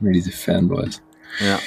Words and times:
Mir 0.00 0.12
diese 0.12 0.30
Fanboys. 0.30 1.02
Ja. 1.40 1.58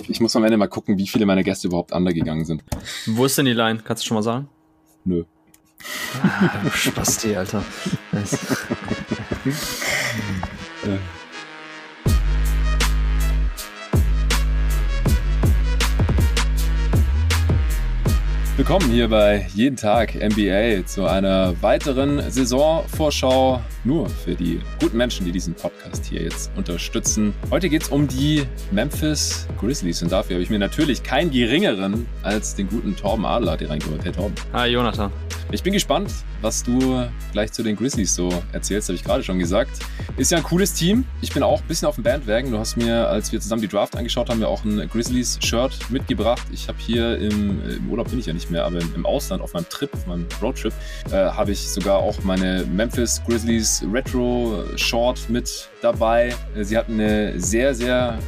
Ich, 0.00 0.10
ich, 0.10 0.20
muss 0.20 0.34
am 0.36 0.44
Ende 0.44 0.56
mal 0.56 0.68
gucken, 0.68 0.98
wie 0.98 1.06
viele 1.06 1.26
meiner 1.26 1.42
Gäste 1.42 1.68
überhaupt 1.68 1.92
undergegangen 1.92 2.44
sind. 2.44 2.64
Wo 3.06 3.26
ist 3.26 3.38
denn 3.38 3.46
die 3.46 3.52
Line? 3.52 3.80
Kannst 3.84 4.02
du 4.02 4.08
schon 4.08 4.16
mal 4.16 4.22
sagen? 4.22 4.48
Nö. 5.04 5.24
Ah, 6.22 6.70
Spasti, 6.70 7.36
Alter. 7.36 7.64
Willkommen 18.60 18.90
hier 18.90 19.08
bei 19.08 19.46
Jeden 19.54 19.76
Tag 19.76 20.14
NBA 20.14 20.84
zu 20.84 21.06
einer 21.06 21.54
weiteren 21.62 22.30
Saisonvorschau 22.30 23.58
nur 23.84 24.06
für 24.10 24.34
die 24.34 24.60
guten 24.78 24.98
Menschen, 24.98 25.24
die 25.24 25.32
diesen 25.32 25.54
Podcast 25.54 26.04
hier 26.04 26.24
jetzt 26.24 26.52
unterstützen. 26.56 27.32
Heute 27.50 27.70
geht 27.70 27.84
es 27.84 27.88
um 27.88 28.06
die 28.06 28.42
Memphis 28.70 29.48
Grizzlies 29.58 30.02
und 30.02 30.12
dafür 30.12 30.34
habe 30.34 30.42
ich 30.42 30.50
mir 30.50 30.58
natürlich 30.58 31.02
keinen 31.02 31.30
geringeren 31.30 32.06
als 32.22 32.54
den 32.54 32.68
guten 32.68 32.94
Torben 32.94 33.24
Adler 33.24 33.56
hier 33.56 33.70
reingeholt. 33.70 34.04
Hey 34.04 34.12
Torben. 34.12 34.34
Hi 34.52 34.68
Jonathan. 34.68 35.10
Ich 35.52 35.62
bin 35.62 35.72
gespannt, 35.72 36.12
was 36.40 36.62
du 36.62 37.06
gleich 37.32 37.52
zu 37.52 37.62
den 37.62 37.76
Grizzlies 37.76 38.14
so 38.14 38.30
erzählst, 38.52 38.88
habe 38.88 38.96
ich 38.96 39.04
gerade 39.04 39.22
schon 39.22 39.38
gesagt. 39.38 39.70
Ist 40.16 40.30
ja 40.30 40.38
ein 40.38 40.44
cooles 40.44 40.72
Team. 40.72 41.04
Ich 41.20 41.32
bin 41.32 41.42
auch 41.42 41.60
ein 41.60 41.68
bisschen 41.68 41.88
auf 41.88 41.96
dem 41.96 42.04
Bandwagon. 42.04 42.50
Du 42.50 42.58
hast 42.58 42.76
mir, 42.76 43.08
als 43.08 43.32
wir 43.32 43.40
zusammen 43.40 43.62
die 43.62 43.68
Draft 43.68 43.96
angeschaut 43.96 44.28
haben, 44.28 44.40
ja 44.40 44.48
auch 44.48 44.64
ein 44.64 44.88
Grizzlies-Shirt 44.88 45.90
mitgebracht. 45.90 46.46
Ich 46.52 46.68
habe 46.68 46.78
hier 46.78 47.18
im, 47.18 47.62
im, 47.68 47.90
Urlaub 47.90 48.10
bin 48.10 48.18
ich 48.18 48.26
ja 48.26 48.32
nicht 48.32 48.50
mehr, 48.50 48.64
aber 48.64 48.80
im, 48.80 49.06
Ausland 49.06 49.42
auf 49.42 49.54
meinem 49.54 49.68
Trip, 49.68 49.92
auf 49.92 50.06
meinem 50.06 50.26
Roadtrip, 50.40 50.72
äh, 51.10 51.16
habe 51.16 51.52
ich 51.52 51.60
sogar 51.68 51.98
auch 51.98 52.22
meine 52.22 52.64
Memphis 52.64 53.20
Grizzlies 53.26 53.84
Retro 53.92 54.64
Short 54.76 55.28
mit 55.28 55.68
dabei. 55.82 56.34
Sie 56.60 56.76
hatten 56.76 56.94
eine 56.94 57.38
sehr, 57.40 57.74
sehr 57.74 58.18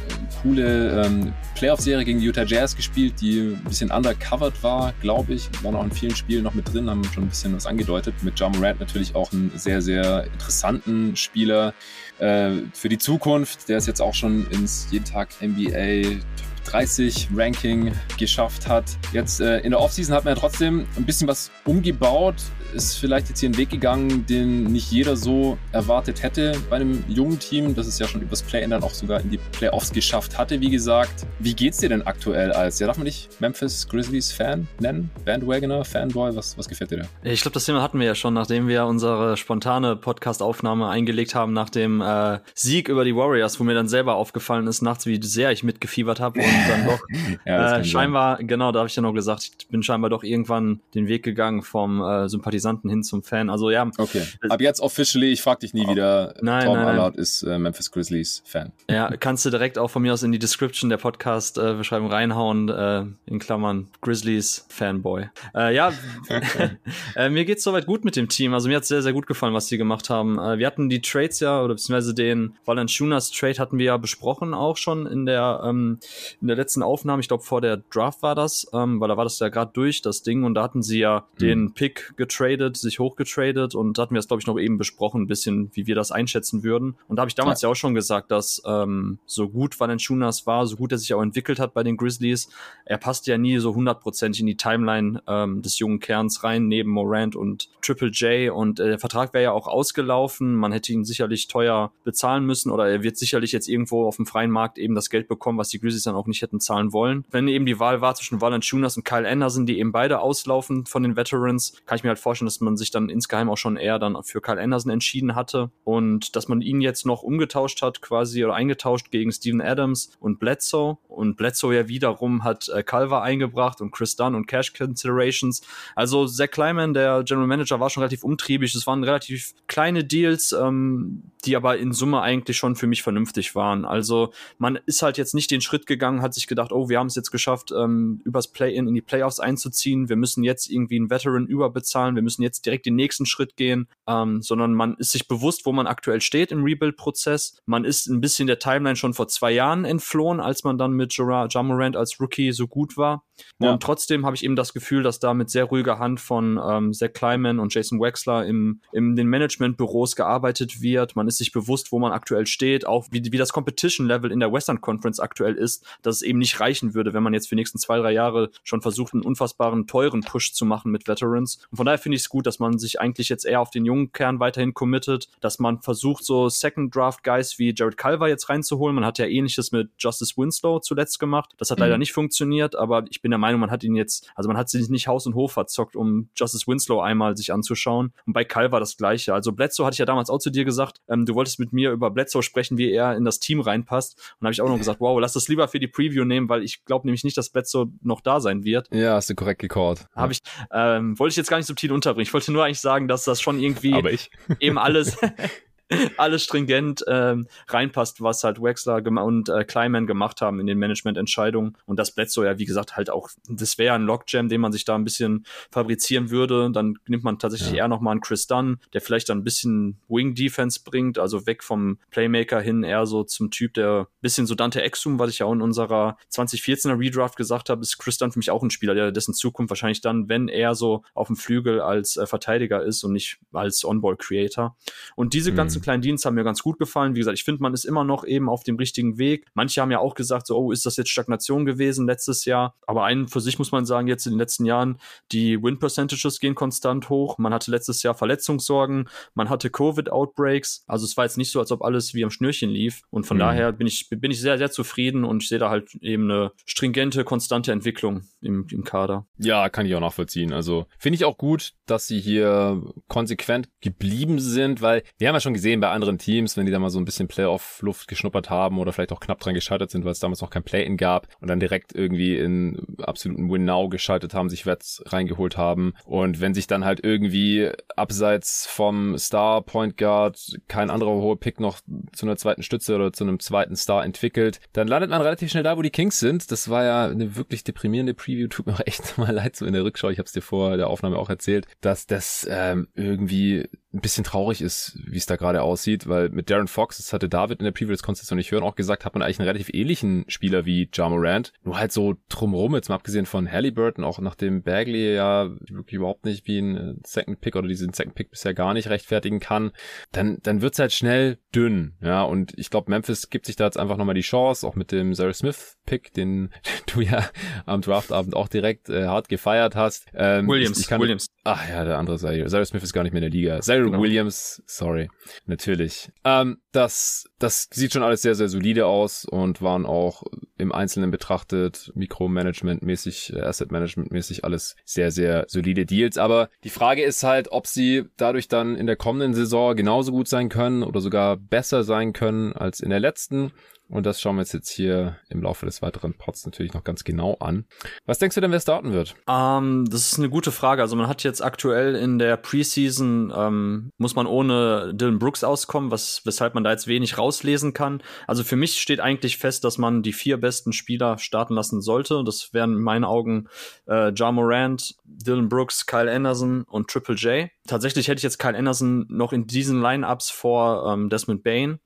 coole 0.43 1.05
ähm, 1.05 1.33
Playoff-Serie 1.55 2.03
gegen 2.03 2.19
die 2.19 2.25
Utah 2.25 2.43
Jazz 2.43 2.75
gespielt, 2.75 3.13
die 3.21 3.39
ein 3.39 3.63
bisschen 3.63 3.89
undercovered 3.89 4.61
war, 4.61 4.93
glaube 5.01 5.33
ich. 5.33 5.49
Waren 5.63 5.75
auch 5.75 5.83
in 5.83 5.91
vielen 5.91 6.15
Spielen 6.15 6.43
noch 6.43 6.53
mit 6.53 6.71
drin, 6.71 6.89
haben 6.89 7.03
schon 7.05 7.23
ein 7.23 7.29
bisschen 7.29 7.55
was 7.55 7.65
angedeutet. 7.65 8.02
Mit 8.21 8.39
John 8.39 8.51
Morant 8.53 8.79
natürlich 8.79 9.15
auch 9.15 9.31
einen 9.31 9.51
sehr, 9.55 9.81
sehr 9.81 10.25
interessanten 10.25 11.15
Spieler 11.15 11.73
äh, 12.19 12.51
für 12.73 12.89
die 12.89 12.97
Zukunft. 12.97 13.69
Der 13.69 13.77
ist 13.77 13.87
jetzt 13.87 14.01
auch 14.01 14.13
schon 14.13 14.49
ins 14.51 14.87
jeden 14.91 15.05
Tag 15.05 15.29
NBA 15.41 16.19
30 16.65 17.29
Ranking 17.35 17.91
geschafft 18.17 18.67
hat. 18.67 18.85
Jetzt 19.11 19.39
äh, 19.41 19.59
in 19.59 19.71
der 19.71 19.79
Offseason 19.79 20.15
hat 20.15 20.25
man 20.25 20.35
ja 20.35 20.39
trotzdem 20.39 20.87
ein 20.95 21.05
bisschen 21.05 21.27
was 21.27 21.51
umgebaut 21.65 22.35
ist 22.73 22.97
vielleicht 22.97 23.29
jetzt 23.29 23.39
hier 23.39 23.47
einen 23.47 23.57
Weg 23.57 23.69
gegangen, 23.69 24.25
den 24.25 24.63
nicht 24.65 24.91
jeder 24.91 25.15
so 25.15 25.57
erwartet 25.71 26.23
hätte 26.23 26.53
bei 26.69 26.77
einem 26.77 27.03
jungen 27.07 27.39
Team, 27.39 27.75
das 27.75 27.87
es 27.87 27.99
ja 27.99 28.07
schon 28.07 28.21
übers 28.21 28.41
Play-In 28.41 28.71
dann 28.71 28.83
auch 28.83 28.93
sogar 28.93 29.21
in 29.21 29.29
die 29.29 29.39
Playoffs 29.51 29.91
geschafft 29.91 30.37
hatte, 30.37 30.59
wie 30.59 30.69
gesagt. 30.69 31.25
Wie 31.39 31.53
geht's 31.53 31.77
dir 31.77 31.89
denn 31.89 32.01
aktuell 32.05 32.51
als, 32.51 32.79
ja, 32.79 32.87
darf 32.87 32.97
man 32.97 33.05
dich 33.05 33.29
Memphis 33.39 33.87
Grizzlies 33.87 34.31
Fan 34.31 34.67
nennen? 34.79 35.09
Bandwagoner, 35.25 35.85
Fanboy, 35.85 36.35
was, 36.35 36.57
was 36.57 36.67
gefällt 36.67 36.91
dir 36.91 36.97
da? 36.97 37.05
Ich 37.23 37.41
glaube, 37.41 37.53
das 37.53 37.65
Thema 37.65 37.81
hatten 37.81 37.99
wir 37.99 38.07
ja 38.07 38.15
schon, 38.15 38.33
nachdem 38.33 38.67
wir 38.67 38.85
unsere 38.85 39.37
spontane 39.37 39.95
Podcast-Aufnahme 39.95 40.89
eingelegt 40.89 41.35
haben 41.35 41.53
nach 41.53 41.69
dem 41.69 42.01
äh, 42.01 42.39
Sieg 42.53 42.89
über 42.89 43.05
die 43.05 43.15
Warriors, 43.15 43.59
wo 43.59 43.63
mir 43.63 43.75
dann 43.75 43.87
selber 43.87 44.15
aufgefallen 44.15 44.67
ist, 44.67 44.81
nachts, 44.81 45.05
wie 45.05 45.21
sehr 45.21 45.51
ich 45.51 45.63
mitgefiebert 45.63 46.19
habe 46.19 46.39
und 46.39 46.69
dann 46.69 46.85
doch 46.85 46.99
ja, 47.45 47.77
äh, 47.77 47.83
scheinbar, 47.83 48.37
sein. 48.37 48.47
genau, 48.47 48.71
da 48.71 48.79
habe 48.79 48.89
ich 48.89 48.95
ja 48.95 49.01
noch 49.01 49.13
gesagt, 49.13 49.49
ich 49.59 49.67
bin 49.67 49.83
scheinbar 49.83 50.09
doch 50.09 50.23
irgendwann 50.23 50.79
den 50.95 51.07
Weg 51.07 51.23
gegangen 51.23 51.61
vom 51.61 52.01
äh, 52.01 52.27
Sympathisant 52.27 52.62
Sympathisanten 52.63 52.89
hin 52.89 53.03
zum 53.03 53.23
Fan. 53.23 53.49
Also 53.49 53.69
ja. 53.69 53.89
Okay. 53.97 54.23
Ab 54.49 54.61
jetzt 54.61 54.79
officially, 54.79 55.31
ich 55.31 55.41
frag 55.41 55.59
dich 55.59 55.73
nie 55.73 55.85
oh, 55.85 55.91
wieder. 55.91 56.33
Nein, 56.41 56.65
Tom 56.65 56.75
nein, 56.75 56.87
Allard 56.87 57.15
ist 57.17 57.43
äh, 57.43 57.59
Memphis 57.59 57.91
Grizzlies 57.91 58.41
Fan. 58.45 58.71
Ja, 58.89 59.15
kannst 59.17 59.45
du 59.45 59.49
direkt 59.49 59.77
auch 59.77 59.89
von 59.89 60.01
mir 60.01 60.13
aus 60.13 60.23
in 60.23 60.31
die 60.31 60.39
Description 60.39 60.89
der 60.89 60.97
Podcast-Beschreibung 60.97 62.09
äh, 62.09 62.13
reinhauen, 62.13 62.69
äh, 62.69 63.05
in 63.25 63.39
Klammern 63.39 63.89
Grizzlies 64.01 64.65
Fanboy. 64.69 65.29
Äh, 65.55 65.75
ja, 65.75 65.91
äh, 67.15 67.29
mir 67.29 67.45
geht's 67.45 67.63
soweit 67.63 67.85
gut 67.85 68.05
mit 68.05 68.15
dem 68.15 68.29
Team. 68.29 68.53
Also 68.53 68.69
mir 68.69 68.77
hat's 68.77 68.87
sehr, 68.87 69.01
sehr 69.01 69.13
gut 69.13 69.27
gefallen, 69.27 69.53
was 69.53 69.67
sie 69.67 69.77
gemacht 69.77 70.09
haben. 70.09 70.39
Äh, 70.39 70.57
wir 70.57 70.67
hatten 70.67 70.89
die 70.89 71.01
Trades 71.01 71.39
ja, 71.39 71.61
oder 71.61 71.75
beziehungsweise 71.75 72.13
den 72.13 72.55
Valanciunas 72.65 73.31
Trade 73.31 73.57
hatten 73.59 73.77
wir 73.77 73.85
ja 73.85 73.97
besprochen 73.97 74.53
auch 74.53 74.77
schon 74.77 75.05
in 75.05 75.25
der, 75.25 75.61
ähm, 75.65 75.99
in 76.41 76.47
der 76.47 76.55
letzten 76.55 76.83
Aufnahme. 76.83 77.19
Ich 77.19 77.27
glaube, 77.27 77.43
vor 77.43 77.61
der 77.61 77.77
Draft 77.91 78.21
war 78.21 78.35
das, 78.35 78.67
ähm, 78.73 78.99
weil 78.99 79.09
da 79.09 79.17
war 79.17 79.23
das 79.23 79.39
ja 79.39 79.49
gerade 79.49 79.71
durch, 79.73 80.01
das 80.01 80.23
Ding. 80.23 80.43
Und 80.43 80.55
da 80.55 80.63
hatten 80.63 80.81
sie 80.81 80.99
ja 80.99 81.25
mhm. 81.35 81.39
den 81.39 81.73
Pick 81.73 82.13
getradet 82.17 82.42
getradet, 82.43 82.77
sich 82.77 82.99
hochgetradet 82.99 83.75
und 83.75 83.97
da 83.97 84.03
hatten 84.03 84.15
wir 84.15 84.19
es, 84.19 84.27
glaube 84.27 84.41
ich, 84.41 84.47
noch 84.47 84.59
eben 84.59 84.77
besprochen, 84.77 85.23
ein 85.23 85.27
bisschen, 85.27 85.69
wie 85.73 85.87
wir 85.87 85.95
das 85.95 86.11
einschätzen 86.11 86.63
würden. 86.63 86.95
Und 87.07 87.17
da 87.17 87.21
habe 87.21 87.29
ich 87.29 87.35
damals 87.35 87.61
ja. 87.61 87.67
ja. 87.67 87.71
auch 87.71 87.75
schon 87.75 87.93
gesagt, 87.93 88.31
dass 88.31 88.61
ähm, 88.65 89.19
so 89.25 89.49
gut 89.49 89.79
Valanciunas 89.79 90.45
war, 90.45 90.67
so 90.67 90.75
gut 90.75 90.91
er 90.91 90.97
sich 90.97 91.13
auch 91.13 91.21
entwickelt 91.21 91.59
hat 91.59 91.73
bei 91.73 91.83
den 91.83 91.97
Grizzlies, 91.97 92.49
er 92.85 92.97
passt 92.97 93.27
ja 93.27 93.37
nie 93.37 93.57
so 93.59 93.75
hundertprozentig 93.75 94.41
in 94.41 94.47
die 94.47 94.57
Timeline 94.57 95.21
ähm, 95.27 95.61
des 95.61 95.79
jungen 95.79 95.99
Kerns 95.99 96.43
rein, 96.43 96.67
neben 96.67 96.89
Morant 96.89 97.35
und 97.35 97.69
Triple 97.81 98.09
J. 98.09 98.53
Und 98.53 98.79
äh, 98.79 98.89
der 98.89 98.99
Vertrag 98.99 99.33
wäre 99.33 99.43
ja 99.43 99.51
auch 99.51 99.67
ausgelaufen. 99.67 100.55
Man 100.55 100.71
hätte 100.71 100.91
ihn 100.91 101.05
sicherlich 101.05 101.47
teuer 101.47 101.91
bezahlen 102.03 102.45
müssen 102.45 102.71
oder 102.71 102.89
er 102.89 103.03
wird 103.03 103.17
sicherlich 103.17 103.51
jetzt 103.51 103.67
irgendwo 103.67 104.05
auf 104.05 104.17
dem 104.17 104.25
freien 104.25 104.51
Markt 104.51 104.77
eben 104.77 104.95
das 104.95 105.09
Geld 105.09 105.27
bekommen, 105.27 105.57
was 105.57 105.69
die 105.69 105.79
Grizzlies 105.79 106.03
dann 106.03 106.15
auch 106.15 106.27
nicht 106.27 106.41
hätten 106.41 106.59
zahlen 106.59 106.93
wollen. 106.93 107.25
Wenn 107.31 107.47
eben 107.47 107.65
die 107.65 107.79
Wahl 107.79 108.01
war 108.01 108.15
zwischen 108.15 108.41
Valanciunas 108.41 108.97
und 108.97 109.03
Kyle 109.03 109.27
Anderson, 109.27 109.65
die 109.65 109.79
eben 109.79 109.91
beide 109.91 110.19
auslaufen 110.19 110.85
von 110.85 111.03
den 111.03 111.15
Veterans, 111.15 111.73
kann 111.85 111.97
ich 111.97 112.03
mir 112.03 112.09
halt 112.09 112.19
vorstellen, 112.19 112.32
überraschend, 112.33 112.47
dass 112.47 112.61
man 112.61 112.77
sich 112.77 112.91
dann 112.91 113.09
insgeheim 113.09 113.49
auch 113.49 113.57
schon 113.57 113.77
eher 113.77 113.99
dann 113.99 114.21
für 114.23 114.41
Kyle 114.41 114.59
Anderson 114.59 114.91
entschieden 114.91 115.35
hatte 115.35 115.71
und 115.83 116.35
dass 116.35 116.47
man 116.47 116.61
ihn 116.61 116.81
jetzt 116.81 117.05
noch 117.05 117.23
umgetauscht 117.23 117.81
hat 117.81 118.01
quasi 118.01 118.43
oder 118.43 118.55
eingetauscht 118.55 119.11
gegen 119.11 119.31
Steven 119.31 119.61
Adams 119.61 120.11
und 120.19 120.39
Bledsoe 120.39 120.97
und 121.13 121.37
Bledsoe 121.37 121.75
ja 121.75 121.87
wiederum 121.87 122.43
hat 122.43 122.69
äh, 122.69 122.83
Calva 122.83 123.21
eingebracht 123.21 123.81
und 123.81 123.91
Chris 123.91 124.15
Dunn 124.15 124.35
und 124.35 124.47
Cash 124.47 124.73
Considerations. 124.73 125.61
Also 125.95 126.25
Zach 126.27 126.49
Kleiman, 126.49 126.93
der 126.93 127.23
General 127.23 127.47
Manager, 127.47 127.79
war 127.79 127.89
schon 127.89 128.01
relativ 128.01 128.23
umtriebig. 128.23 128.73
Es 128.75 128.87
waren 128.87 129.03
relativ 129.03 129.53
kleine 129.67 130.03
Deals, 130.03 130.53
ähm, 130.53 131.23
die 131.45 131.55
aber 131.55 131.77
in 131.77 131.93
Summe 131.93 132.21
eigentlich 132.21 132.57
schon 132.57 132.75
für 132.75 132.87
mich 132.87 133.03
vernünftig 133.03 133.55
waren. 133.55 133.85
Also 133.85 134.33
man 134.57 134.79
ist 134.85 135.01
halt 135.01 135.17
jetzt 135.17 135.35
nicht 135.35 135.51
den 135.51 135.61
Schritt 135.61 135.85
gegangen, 135.85 136.21
hat 136.21 136.33
sich 136.33 136.47
gedacht, 136.47 136.71
oh, 136.71 136.89
wir 136.89 136.99
haben 136.99 137.07
es 137.07 137.15
jetzt 137.15 137.31
geschafft, 137.31 137.71
ähm, 137.71 138.21
übers 138.23 138.47
Play-In 138.47 138.87
in 138.87 138.93
die 138.93 139.01
Playoffs 139.01 139.39
einzuziehen. 139.39 140.09
Wir 140.09 140.15
müssen 140.15 140.43
jetzt 140.43 140.69
irgendwie 140.69 140.95
einen 140.95 141.09
Veteran 141.09 141.45
überbezahlen. 141.45 142.15
Wir 142.15 142.22
müssen 142.23 142.41
jetzt 142.41 142.65
direkt 142.65 142.85
den 142.85 142.95
nächsten 142.95 143.25
Schritt 143.25 143.55
gehen, 143.55 143.87
ähm, 144.07 144.41
sondern 144.41 144.73
man 144.73 144.95
ist 144.95 145.11
sich 145.11 145.27
bewusst, 145.27 145.65
wo 145.65 145.71
man 145.71 145.87
aktuell 145.87 146.21
steht 146.21 146.51
im 146.51 146.63
Rebuild-Prozess. 146.63 147.57
Man 147.65 147.85
ist 147.85 148.07
ein 148.07 148.21
bisschen 148.21 148.47
der 148.47 148.59
Timeline 148.59 148.95
schon 148.95 149.13
vor 149.13 149.27
zwei 149.27 149.51
Jahren 149.51 149.85
entflohen, 149.85 150.39
als 150.39 150.63
man 150.63 150.77
dann 150.77 150.93
mit 150.93 151.15
Jamorant 151.15 151.95
als 151.95 152.19
Rookie 152.19 152.51
so 152.51 152.67
gut 152.67 152.97
war. 152.97 153.23
Ja. 153.59 153.71
Und 153.71 153.83
trotzdem 153.83 154.25
habe 154.25 154.35
ich 154.35 154.43
eben 154.43 154.55
das 154.55 154.73
Gefühl, 154.73 155.03
dass 155.03 155.19
da 155.19 155.33
mit 155.33 155.49
sehr 155.49 155.65
ruhiger 155.65 155.99
Hand 155.99 156.19
von 156.19 156.59
ähm, 156.63 156.93
Zach 156.93 157.13
Kleiman 157.13 157.59
und 157.59 157.73
Jason 157.73 157.99
Wexler 157.99 158.45
im, 158.45 158.81
im 158.91 159.15
den 159.15 159.27
Managementbüros 159.27 160.15
gearbeitet 160.15 160.81
wird. 160.81 161.15
Man 161.15 161.27
ist 161.27 161.37
sich 161.37 161.51
bewusst, 161.51 161.91
wo 161.91 161.99
man 161.99 162.11
aktuell 162.11 162.47
steht, 162.47 162.85
auch 162.85 163.07
wie, 163.11 163.23
wie 163.31 163.37
das 163.37 163.53
Competition-Level 163.53 164.31
in 164.31 164.39
der 164.39 164.51
Western 164.51 164.81
Conference 164.81 165.19
aktuell 165.19 165.55
ist, 165.55 165.85
dass 166.01 166.17
es 166.17 166.21
eben 166.21 166.39
nicht 166.39 166.59
reichen 166.59 166.93
würde, 166.93 167.13
wenn 167.13 167.23
man 167.23 167.33
jetzt 167.33 167.47
für 167.47 167.55
die 167.55 167.61
nächsten 167.61 167.79
zwei, 167.79 167.97
drei 167.99 168.11
Jahre 168.11 168.49
schon 168.63 168.81
versucht, 168.81 169.13
einen 169.13 169.23
unfassbaren 169.23 169.87
teuren 169.87 170.21
Push 170.21 170.53
zu 170.53 170.65
machen 170.65 170.91
mit 170.91 171.07
Veterans. 171.07 171.59
Und 171.71 171.77
von 171.77 171.85
daher 171.85 171.99
finde 171.99 172.15
ich 172.15 172.23
es 172.23 172.29
gut, 172.29 172.45
dass 172.45 172.59
man 172.59 172.77
sich 172.77 172.99
eigentlich 172.99 173.29
jetzt 173.29 173.45
eher 173.45 173.61
auf 173.61 173.71
den 173.71 173.85
jungen 173.85 174.11
Kern 174.11 174.39
weiterhin 174.39 174.73
committet, 174.73 175.29
dass 175.41 175.59
man 175.59 175.81
versucht, 175.81 176.23
so 176.23 176.49
Second 176.49 176.95
Draft 176.95 177.23
Guys 177.23 177.57
wie 177.59 177.73
Jared 177.75 177.97
Culver 177.97 178.27
jetzt 178.27 178.49
reinzuholen. 178.49 178.95
Man 178.95 179.05
hat 179.05 179.17
ja 179.19 179.25
ähnliches 179.25 179.71
mit 179.71 179.89
Justice 179.97 180.33
Winslow 180.37 180.79
zuletzt 180.79 181.19
gemacht. 181.19 181.53
Das 181.57 181.71
hat 181.71 181.79
mhm. 181.79 181.83
leider 181.83 181.97
nicht 181.97 182.13
funktioniert, 182.13 182.75
aber 182.75 183.05
ich 183.09 183.21
bin 183.23 183.31
der 183.31 183.39
Meinung, 183.39 183.59
man 183.59 183.71
hat 183.71 183.83
ihn 183.83 183.95
jetzt, 183.95 184.29
also 184.35 184.47
man 184.47 184.57
hat 184.57 184.69
sich 184.69 184.87
nicht 184.89 185.07
Haus 185.07 185.25
und 185.25 185.33
Hof 185.33 185.53
verzockt, 185.53 185.95
um 185.95 186.29
Justice 186.35 186.67
Winslow 186.67 186.99
einmal 186.99 187.35
sich 187.35 187.51
anzuschauen. 187.51 188.13
Und 188.27 188.33
bei 188.33 188.43
Culver 188.43 188.79
das 188.79 188.97
gleiche. 188.97 189.33
Also 189.33 189.53
Bledsoe 189.53 189.85
hatte 189.85 189.95
ich 189.95 189.99
ja 189.99 190.05
damals 190.05 190.29
auch 190.29 190.39
zu 190.39 190.51
dir 190.51 190.65
gesagt, 190.65 191.01
ähm, 191.07 191.25
du 191.25 191.33
wolltest 191.33 191.57
mit 191.57 191.73
mir 191.73 191.91
über 191.91 192.11
Bledsoe 192.11 192.43
sprechen, 192.43 192.77
wie 192.77 192.91
er 192.91 193.15
in 193.15 193.25
das 193.25 193.39
Team 193.39 193.61
reinpasst. 193.61 194.35
Und 194.39 194.45
habe 194.45 194.53
ich 194.53 194.61
auch 194.61 194.67
noch 194.67 194.77
gesagt, 194.77 194.99
wow, 194.99 195.19
lass 195.19 195.33
das 195.33 195.47
lieber 195.47 195.67
für 195.67 195.79
die 195.79 195.87
Preview 195.87 196.25
nehmen, 196.25 196.49
weil 196.49 196.63
ich 196.63 196.83
glaube 196.85 197.07
nämlich 197.07 197.23
nicht, 197.23 197.37
dass 197.37 197.49
Bledsoe 197.49 197.91
noch 198.01 198.21
da 198.21 198.41
sein 198.41 198.63
wird. 198.65 198.93
Ja, 198.93 199.15
hast 199.15 199.29
du 199.29 199.35
korrekt 199.35 199.61
gecallt. 199.61 200.05
Habe 200.15 200.33
ich, 200.33 200.41
ähm, 200.71 201.17
wollte 201.17 201.31
ich 201.31 201.37
jetzt 201.37 201.49
gar 201.49 201.57
nicht 201.57 201.67
subtil 201.67 201.93
unterbringen. 201.93 202.27
Ich 202.27 202.33
wollte 202.33 202.51
nur 202.51 202.65
eigentlich 202.65 202.81
sagen, 202.81 203.07
dass 203.07 203.23
das 203.23 203.41
schon 203.41 203.59
irgendwie 203.59 204.19
eben 204.59 204.77
alles 204.77 205.17
alles 206.17 206.43
stringent 206.43 207.03
ähm, 207.07 207.47
reinpasst, 207.67 208.21
was 208.21 208.43
halt 208.43 208.61
Wexler 208.61 209.03
und 209.23 209.49
äh, 209.49 209.63
Kleiman 209.63 210.07
gemacht 210.07 210.41
haben 210.41 210.59
in 210.59 210.67
den 210.67 210.77
Managemententscheidungen. 210.77 211.77
Und 211.85 211.97
das 211.97 212.11
Bledsoe 212.11 212.45
ja, 212.45 212.59
wie 212.59 212.65
gesagt, 212.65 212.95
halt 212.95 213.09
auch, 213.09 213.29
das 213.47 213.77
wäre 213.77 213.95
ein 213.95 214.03
Lockjam, 214.03 214.49
den 214.49 214.61
man 214.61 214.71
sich 214.71 214.85
da 214.85 214.95
ein 214.95 215.03
bisschen 215.03 215.45
fabrizieren 215.71 216.29
würde. 216.29 216.69
Dann 216.71 216.97
nimmt 217.07 217.23
man 217.23 217.39
tatsächlich 217.39 217.71
ja. 217.71 217.77
eher 217.77 217.87
nochmal 217.87 218.13
einen 218.13 218.21
Chris 218.21 218.47
Dunn, 218.47 218.79
der 218.93 219.01
vielleicht 219.01 219.29
dann 219.29 219.39
ein 219.39 219.43
bisschen 219.43 219.97
Wing-Defense 220.09 220.81
bringt, 220.83 221.19
also 221.19 221.45
weg 221.45 221.63
vom 221.63 221.97
Playmaker 222.11 222.61
hin, 222.61 222.83
eher 222.83 223.05
so 223.05 223.23
zum 223.23 223.51
Typ, 223.51 223.73
der 223.73 224.01
ein 224.01 224.21
bisschen 224.21 224.47
so 224.47 224.55
Dante 224.55 224.81
Exum, 224.81 225.19
was 225.19 225.29
ich 225.29 225.39
ja 225.39 225.45
auch 225.45 225.53
in 225.53 225.61
unserer 225.61 226.17
2014er 226.31 226.99
Redraft 226.99 227.35
gesagt 227.35 227.69
habe, 227.69 227.81
ist 227.81 227.97
Chris 227.97 228.17
Dunn 228.17 228.31
für 228.31 228.39
mich 228.39 228.51
auch 228.51 228.63
ein 228.63 228.69
Spieler, 228.69 228.93
der 228.93 229.11
dessen 229.11 229.33
Zukunft 229.33 229.69
wahrscheinlich 229.69 230.01
dann, 230.01 230.29
wenn 230.29 230.47
er 230.47 230.75
so 230.75 231.03
auf 231.13 231.27
dem 231.27 231.35
Flügel 231.35 231.81
als 231.81 232.17
äh, 232.17 232.25
Verteidiger 232.25 232.83
ist 232.83 233.03
und 233.03 233.13
nicht 233.13 233.39
als 233.51 233.85
On-Ball-Creator. 233.85 234.75
Und 235.15 235.33
diese 235.33 235.51
mhm. 235.51 235.55
ganzen 235.55 235.81
kleinen 235.83 236.01
Dienste 236.01 236.27
haben 236.27 236.35
mir 236.35 236.43
ganz 236.43 236.63
gut 236.63 236.79
gefallen. 236.79 237.15
Wie 237.15 237.19
gesagt, 237.19 237.37
ich 237.37 237.43
finde, 237.43 237.61
man 237.61 237.73
ist 237.73 237.85
immer 237.85 238.03
noch 238.03 238.25
eben 238.25 238.49
auf 238.49 238.63
dem 238.63 238.77
richtigen 238.77 239.17
Weg. 239.17 239.45
Manche 239.53 239.81
haben 239.81 239.91
ja 239.91 239.99
auch 239.99 240.15
gesagt, 240.15 240.47
so, 240.47 240.57
oh, 240.57 240.71
ist 240.71 240.85
das 240.85 240.97
jetzt 240.97 241.09
Stagnation 241.09 241.65
gewesen 241.65 242.07
letztes 242.07 242.45
Jahr? 242.45 242.75
Aber 242.87 243.05
einen 243.05 243.27
für 243.27 243.41
sich 243.41 243.59
muss 243.59 243.71
man 243.71 243.85
sagen, 243.85 244.07
jetzt 244.07 244.25
in 244.25 244.33
den 244.33 244.39
letzten 244.39 244.65
Jahren, 244.65 244.97
die 245.31 245.61
Win-Percentages 245.61 246.39
gehen 246.39 246.55
konstant 246.55 247.09
hoch. 247.09 247.37
Man 247.37 247.53
hatte 247.53 247.71
letztes 247.71 248.03
Jahr 248.03 248.15
Verletzungssorgen, 248.15 249.09
man 249.35 249.49
hatte 249.49 249.69
Covid-Outbreaks. 249.69 250.83
Also 250.87 251.05
es 251.05 251.15
war 251.17 251.25
jetzt 251.25 251.37
nicht 251.37 251.51
so, 251.51 251.59
als 251.59 251.71
ob 251.71 251.83
alles 251.83 252.13
wie 252.13 252.23
am 252.23 252.31
Schnürchen 252.31 252.69
lief. 252.69 253.01
Und 253.09 253.25
von 253.25 253.37
mhm. 253.37 253.41
daher 253.41 253.71
bin 253.71 253.87
ich, 253.87 254.09
bin 254.09 254.31
ich 254.31 254.39
sehr, 254.39 254.57
sehr 254.57 254.71
zufrieden 254.71 255.23
und 255.23 255.43
ich 255.43 255.49
sehe 255.49 255.59
da 255.59 255.69
halt 255.69 255.95
eben 255.95 256.29
eine 256.31 256.51
stringente, 256.65 257.23
konstante 257.23 257.71
Entwicklung 257.71 258.23
im, 258.41 258.67
im 258.71 258.83
Kader. 258.83 259.25
Ja, 259.37 259.69
kann 259.69 259.85
ich 259.85 259.95
auch 259.95 259.99
nachvollziehen. 259.99 260.53
Also 260.53 260.85
finde 260.97 261.15
ich 261.15 261.25
auch 261.25 261.37
gut, 261.37 261.73
dass 261.85 262.07
sie 262.07 262.19
hier 262.19 262.81
konsequent 263.07 263.69
geblieben 263.81 264.39
sind, 264.39 264.81
weil 264.81 265.03
wir 265.17 265.27
haben 265.27 265.35
ja 265.35 265.41
schon 265.41 265.53
gesehen 265.53 265.62
bei 265.63 265.89
anderen 265.89 266.17
Teams, 266.17 266.57
wenn 266.57 266.65
die 266.65 266.71
da 266.71 266.79
mal 266.79 266.89
so 266.89 266.99
ein 266.99 267.05
bisschen 267.05 267.27
Playoff-Luft 267.27 268.07
geschnuppert 268.07 268.49
haben 268.49 268.79
oder 268.79 268.93
vielleicht 268.93 269.11
auch 269.11 269.19
knapp 269.19 269.39
dran 269.39 269.53
gescheitert 269.53 269.91
sind, 269.91 270.05
weil 270.05 270.11
es 270.11 270.19
damals 270.19 270.41
noch 270.41 270.49
kein 270.49 270.63
Play-In 270.63 270.97
gab 270.97 271.27
und 271.39 271.47
dann 271.47 271.59
direkt 271.59 271.93
irgendwie 271.95 272.37
in 272.37 272.97
absoluten 273.01 273.51
Win-Now 273.51 273.89
geschaltet 273.89 274.33
haben, 274.33 274.49
sich 274.49 274.65
Wets 274.65 275.03
reingeholt 275.07 275.57
haben. 275.57 275.93
Und 276.05 276.41
wenn 276.41 276.53
sich 276.53 276.67
dann 276.67 276.85
halt 276.85 277.03
irgendwie 277.03 277.69
abseits 277.95 278.67
vom 278.67 279.17
Star 279.17 279.61
Point 279.61 279.97
Guard 279.97 280.59
kein 280.67 280.89
anderer 280.89 281.11
hoher 281.11 281.39
Pick 281.39 281.59
noch 281.59 281.79
zu 282.13 282.25
einer 282.25 282.37
zweiten 282.37 282.63
Stütze 282.63 282.95
oder 282.95 283.13
zu 283.13 283.23
einem 283.23 283.39
zweiten 283.39 283.75
Star 283.75 284.03
entwickelt, 284.03 284.59
dann 284.73 284.87
landet 284.87 285.09
man 285.09 285.21
relativ 285.21 285.51
schnell 285.51 285.63
da, 285.63 285.77
wo 285.77 285.81
die 285.81 285.89
Kings 285.89 286.19
sind. 286.19 286.51
Das 286.51 286.69
war 286.69 286.83
ja 286.83 287.05
eine 287.05 287.35
wirklich 287.35 287.63
deprimierende 287.63 288.13
Preview. 288.13 288.47
Tut 288.47 288.67
mir 288.67 288.73
auch 288.73 288.81
echt 288.85 289.17
mal 289.17 289.31
leid 289.31 289.55
so 289.55 289.65
in 289.65 289.73
der 289.73 289.83
Rückschau. 289.83 290.09
Ich 290.09 290.19
habe 290.19 290.27
es 290.27 290.33
dir 290.33 290.41
vor 290.41 290.77
der 290.77 290.89
Aufnahme 290.89 291.17
auch 291.17 291.29
erzählt, 291.29 291.67
dass 291.81 292.07
das 292.07 292.47
ähm, 292.49 292.87
irgendwie 292.95 293.69
ein 293.93 294.01
bisschen 294.01 294.23
traurig 294.23 294.61
ist, 294.61 294.97
wie 295.05 295.17
es 295.17 295.27
da 295.27 295.35
gerade 295.35 295.61
aussieht, 295.61 296.07
weil 296.07 296.29
mit 296.29 296.49
Darren 296.49 296.67
Fox, 296.67 296.97
das 296.97 297.13
hatte 297.13 297.29
David 297.29 297.59
in 297.59 297.65
der 297.65 297.71
Preview, 297.71 297.91
das 297.91 298.01
konntest 298.01 298.29
du 298.29 298.35
nicht 298.35 298.51
hören, 298.51 298.63
auch 298.63 298.75
gesagt, 298.75 299.05
hat 299.05 299.13
man 299.13 299.21
eigentlich 299.21 299.39
einen 299.39 299.47
relativ 299.47 299.69
ähnlichen 299.71 300.25
Spieler 300.27 300.65
wie 300.65 300.89
Ja 300.93 301.07
Morant, 301.07 301.53
nur 301.63 301.77
halt 301.77 301.91
so 301.91 302.15
drumrum, 302.27 302.73
jetzt 302.73 302.89
mal 302.89 302.95
abgesehen 302.95 303.27
von 303.27 303.51
Halliburton, 303.51 304.03
auch 304.03 304.19
nachdem 304.19 304.63
Bagley 304.63 305.13
ja 305.13 305.49
wirklich 305.69 305.93
überhaupt 305.93 306.25
nicht 306.25 306.47
wie 306.47 306.59
ein 306.59 307.01
Second 307.05 307.39
Pick 307.39 307.55
oder 307.55 307.67
diesen 307.67 307.93
Second 307.93 308.15
Pick 308.15 308.31
bisher 308.31 308.55
gar 308.55 308.73
nicht 308.73 308.89
rechtfertigen 308.89 309.39
kann, 309.39 309.71
dann, 310.11 310.39
dann 310.41 310.61
wird's 310.61 310.79
halt 310.79 310.91
schnell 310.91 311.37
dünn, 311.53 311.93
ja, 312.01 312.23
und 312.23 312.57
ich 312.57 312.71
glaube, 312.71 312.89
Memphis 312.89 313.29
gibt 313.29 313.45
sich 313.45 313.55
da 313.55 313.65
jetzt 313.65 313.77
einfach 313.77 313.97
nochmal 313.97 314.15
die 314.15 314.21
Chance, 314.21 314.65
auch 314.65 314.75
mit 314.75 314.91
dem 314.91 315.13
Sarah 315.13 315.33
Smith 315.33 315.77
Pick, 315.85 316.13
den 316.13 316.49
du 316.93 317.01
ja 317.01 317.29
am 317.65 317.81
Draftabend 317.81 318.35
auch 318.35 318.47
direkt 318.47 318.89
äh, 318.89 319.05
hart 319.05 319.29
gefeiert 319.29 319.75
hast. 319.75 320.07
Ähm, 320.13 320.47
Williams, 320.47 320.77
ich, 320.77 320.83
ich 320.83 320.89
kann, 320.89 321.01
Williams. 321.01 321.27
Ach 321.43 321.67
ja, 321.69 321.83
der 321.83 321.97
andere. 321.97 322.17
Zaire 322.17 322.65
Smith 322.65 322.83
ist 322.83 322.93
gar 322.93 323.03
nicht 323.03 323.11
mehr 323.11 323.21
in 323.21 323.29
der 323.29 323.37
Liga. 323.37 323.61
Zaire 323.83 323.91
genau. 323.91 324.01
Williams, 324.01 324.63
sorry, 324.65 325.09
natürlich. 325.45 326.11
Ähm, 326.23 326.57
das, 326.71 327.25
das 327.39 327.67
sieht 327.71 327.93
schon 327.93 328.03
alles 328.03 328.21
sehr, 328.21 328.35
sehr 328.35 328.49
solide 328.49 328.85
aus 328.85 329.25
und 329.25 329.61
waren 329.61 329.85
auch 329.85 330.23
im 330.57 330.71
Einzelnen 330.71 331.11
betrachtet, 331.11 331.91
Mikromanagement-mäßig, 331.95 333.35
äh, 333.35 333.41
Asset-Management-mäßig 333.41 334.43
alles 334.43 334.75
sehr, 334.85 335.11
sehr 335.11 335.45
solide 335.47 335.85
Deals. 335.85 336.17
Aber 336.17 336.49
die 336.63 336.69
Frage 336.69 337.03
ist 337.03 337.23
halt, 337.23 337.51
ob 337.51 337.67
sie 337.67 338.05
dadurch 338.17 338.47
dann 338.47 338.75
in 338.75 338.87
der 338.87 338.95
kommenden 338.95 339.33
Saison 339.33 339.75
genauso 339.75 340.11
gut 340.11 340.27
sein 340.27 340.49
können 340.49 340.83
oder 340.83 341.01
sogar 341.01 341.37
besser 341.37 341.83
sein 341.83 342.13
können 342.13 342.53
als 342.53 342.79
in 342.79 342.89
der 342.89 342.99
letzten. 342.99 343.51
Und 343.89 344.05
das 344.05 344.21
schauen 344.21 344.35
wir 344.35 344.41
uns 344.41 344.53
jetzt 344.53 344.69
hier 344.69 345.17
im 345.29 345.41
Laufe 345.41 345.65
des 345.65 345.81
weiteren 345.81 346.13
Pods 346.13 346.45
natürlich 346.45 346.73
noch 346.73 346.83
ganz 346.83 347.03
genau 347.03 347.35
an. 347.35 347.65
Was 348.05 348.17
denkst 348.17 348.33
du 348.35 348.41
denn, 348.41 348.51
wer 348.51 348.59
starten 348.59 348.91
wird? 348.91 349.15
Um, 349.27 349.35
ähm, 349.35 349.85
das 349.89 350.11
ist 350.11 350.17
eine 350.17 350.29
gute 350.29 350.51
Frage. 350.51 350.81
Also 350.81 350.95
man 350.95 351.07
hat 351.07 351.23
jetzt 351.23 351.43
aktuell 351.43 351.95
in 351.95 352.17
der 352.17 352.37
Preseason, 352.37 353.31
ähm, 353.35 353.91
muss 353.97 354.15
man 354.15 354.25
ohne 354.25 354.93
Dylan 354.95 355.19
Brooks 355.19 355.43
auskommen, 355.43 355.91
was, 355.91 356.21
weshalb 356.25 356.55
man 356.55 356.63
da 356.63 356.71
jetzt 356.71 356.87
wenig 356.87 357.17
rauslesen 357.17 357.73
kann. 357.73 358.01
Also 358.25 358.43
für 358.43 358.55
mich 358.55 358.81
steht 358.81 358.99
eigentlich 358.99 359.37
fest, 359.37 359.63
dass 359.63 359.77
man 359.77 360.01
die 360.01 360.13
vier 360.13 360.37
besten 360.37 360.73
Spieler 360.73 361.17
starten 361.17 361.53
lassen 361.53 361.81
sollte. 361.81 362.23
Das 362.25 362.53
wären 362.53 362.73
in 362.73 362.81
meinen 362.81 363.03
Augen 363.03 363.47
äh, 363.87 364.13
Ja 364.15 364.31
Morant, 364.31 364.95
Dylan 365.05 365.49
Brooks, 365.49 365.85
Kyle 365.85 366.11
Anderson 366.11 366.63
und 366.63 366.89
Triple 366.89 367.15
J. 367.15 367.49
Tatsächlich 367.67 368.07
hätte 368.07 368.19
ich 368.19 368.23
jetzt 368.23 368.39
Kyle 368.39 368.57
Anderson 368.57 369.05
noch 369.09 369.33
in 369.33 369.45
diesen 369.45 369.81
Lineups 369.81 370.29
vor 370.29 370.91
ähm, 370.91 371.09
Desmond 371.09 371.43
Bain. 371.43 371.79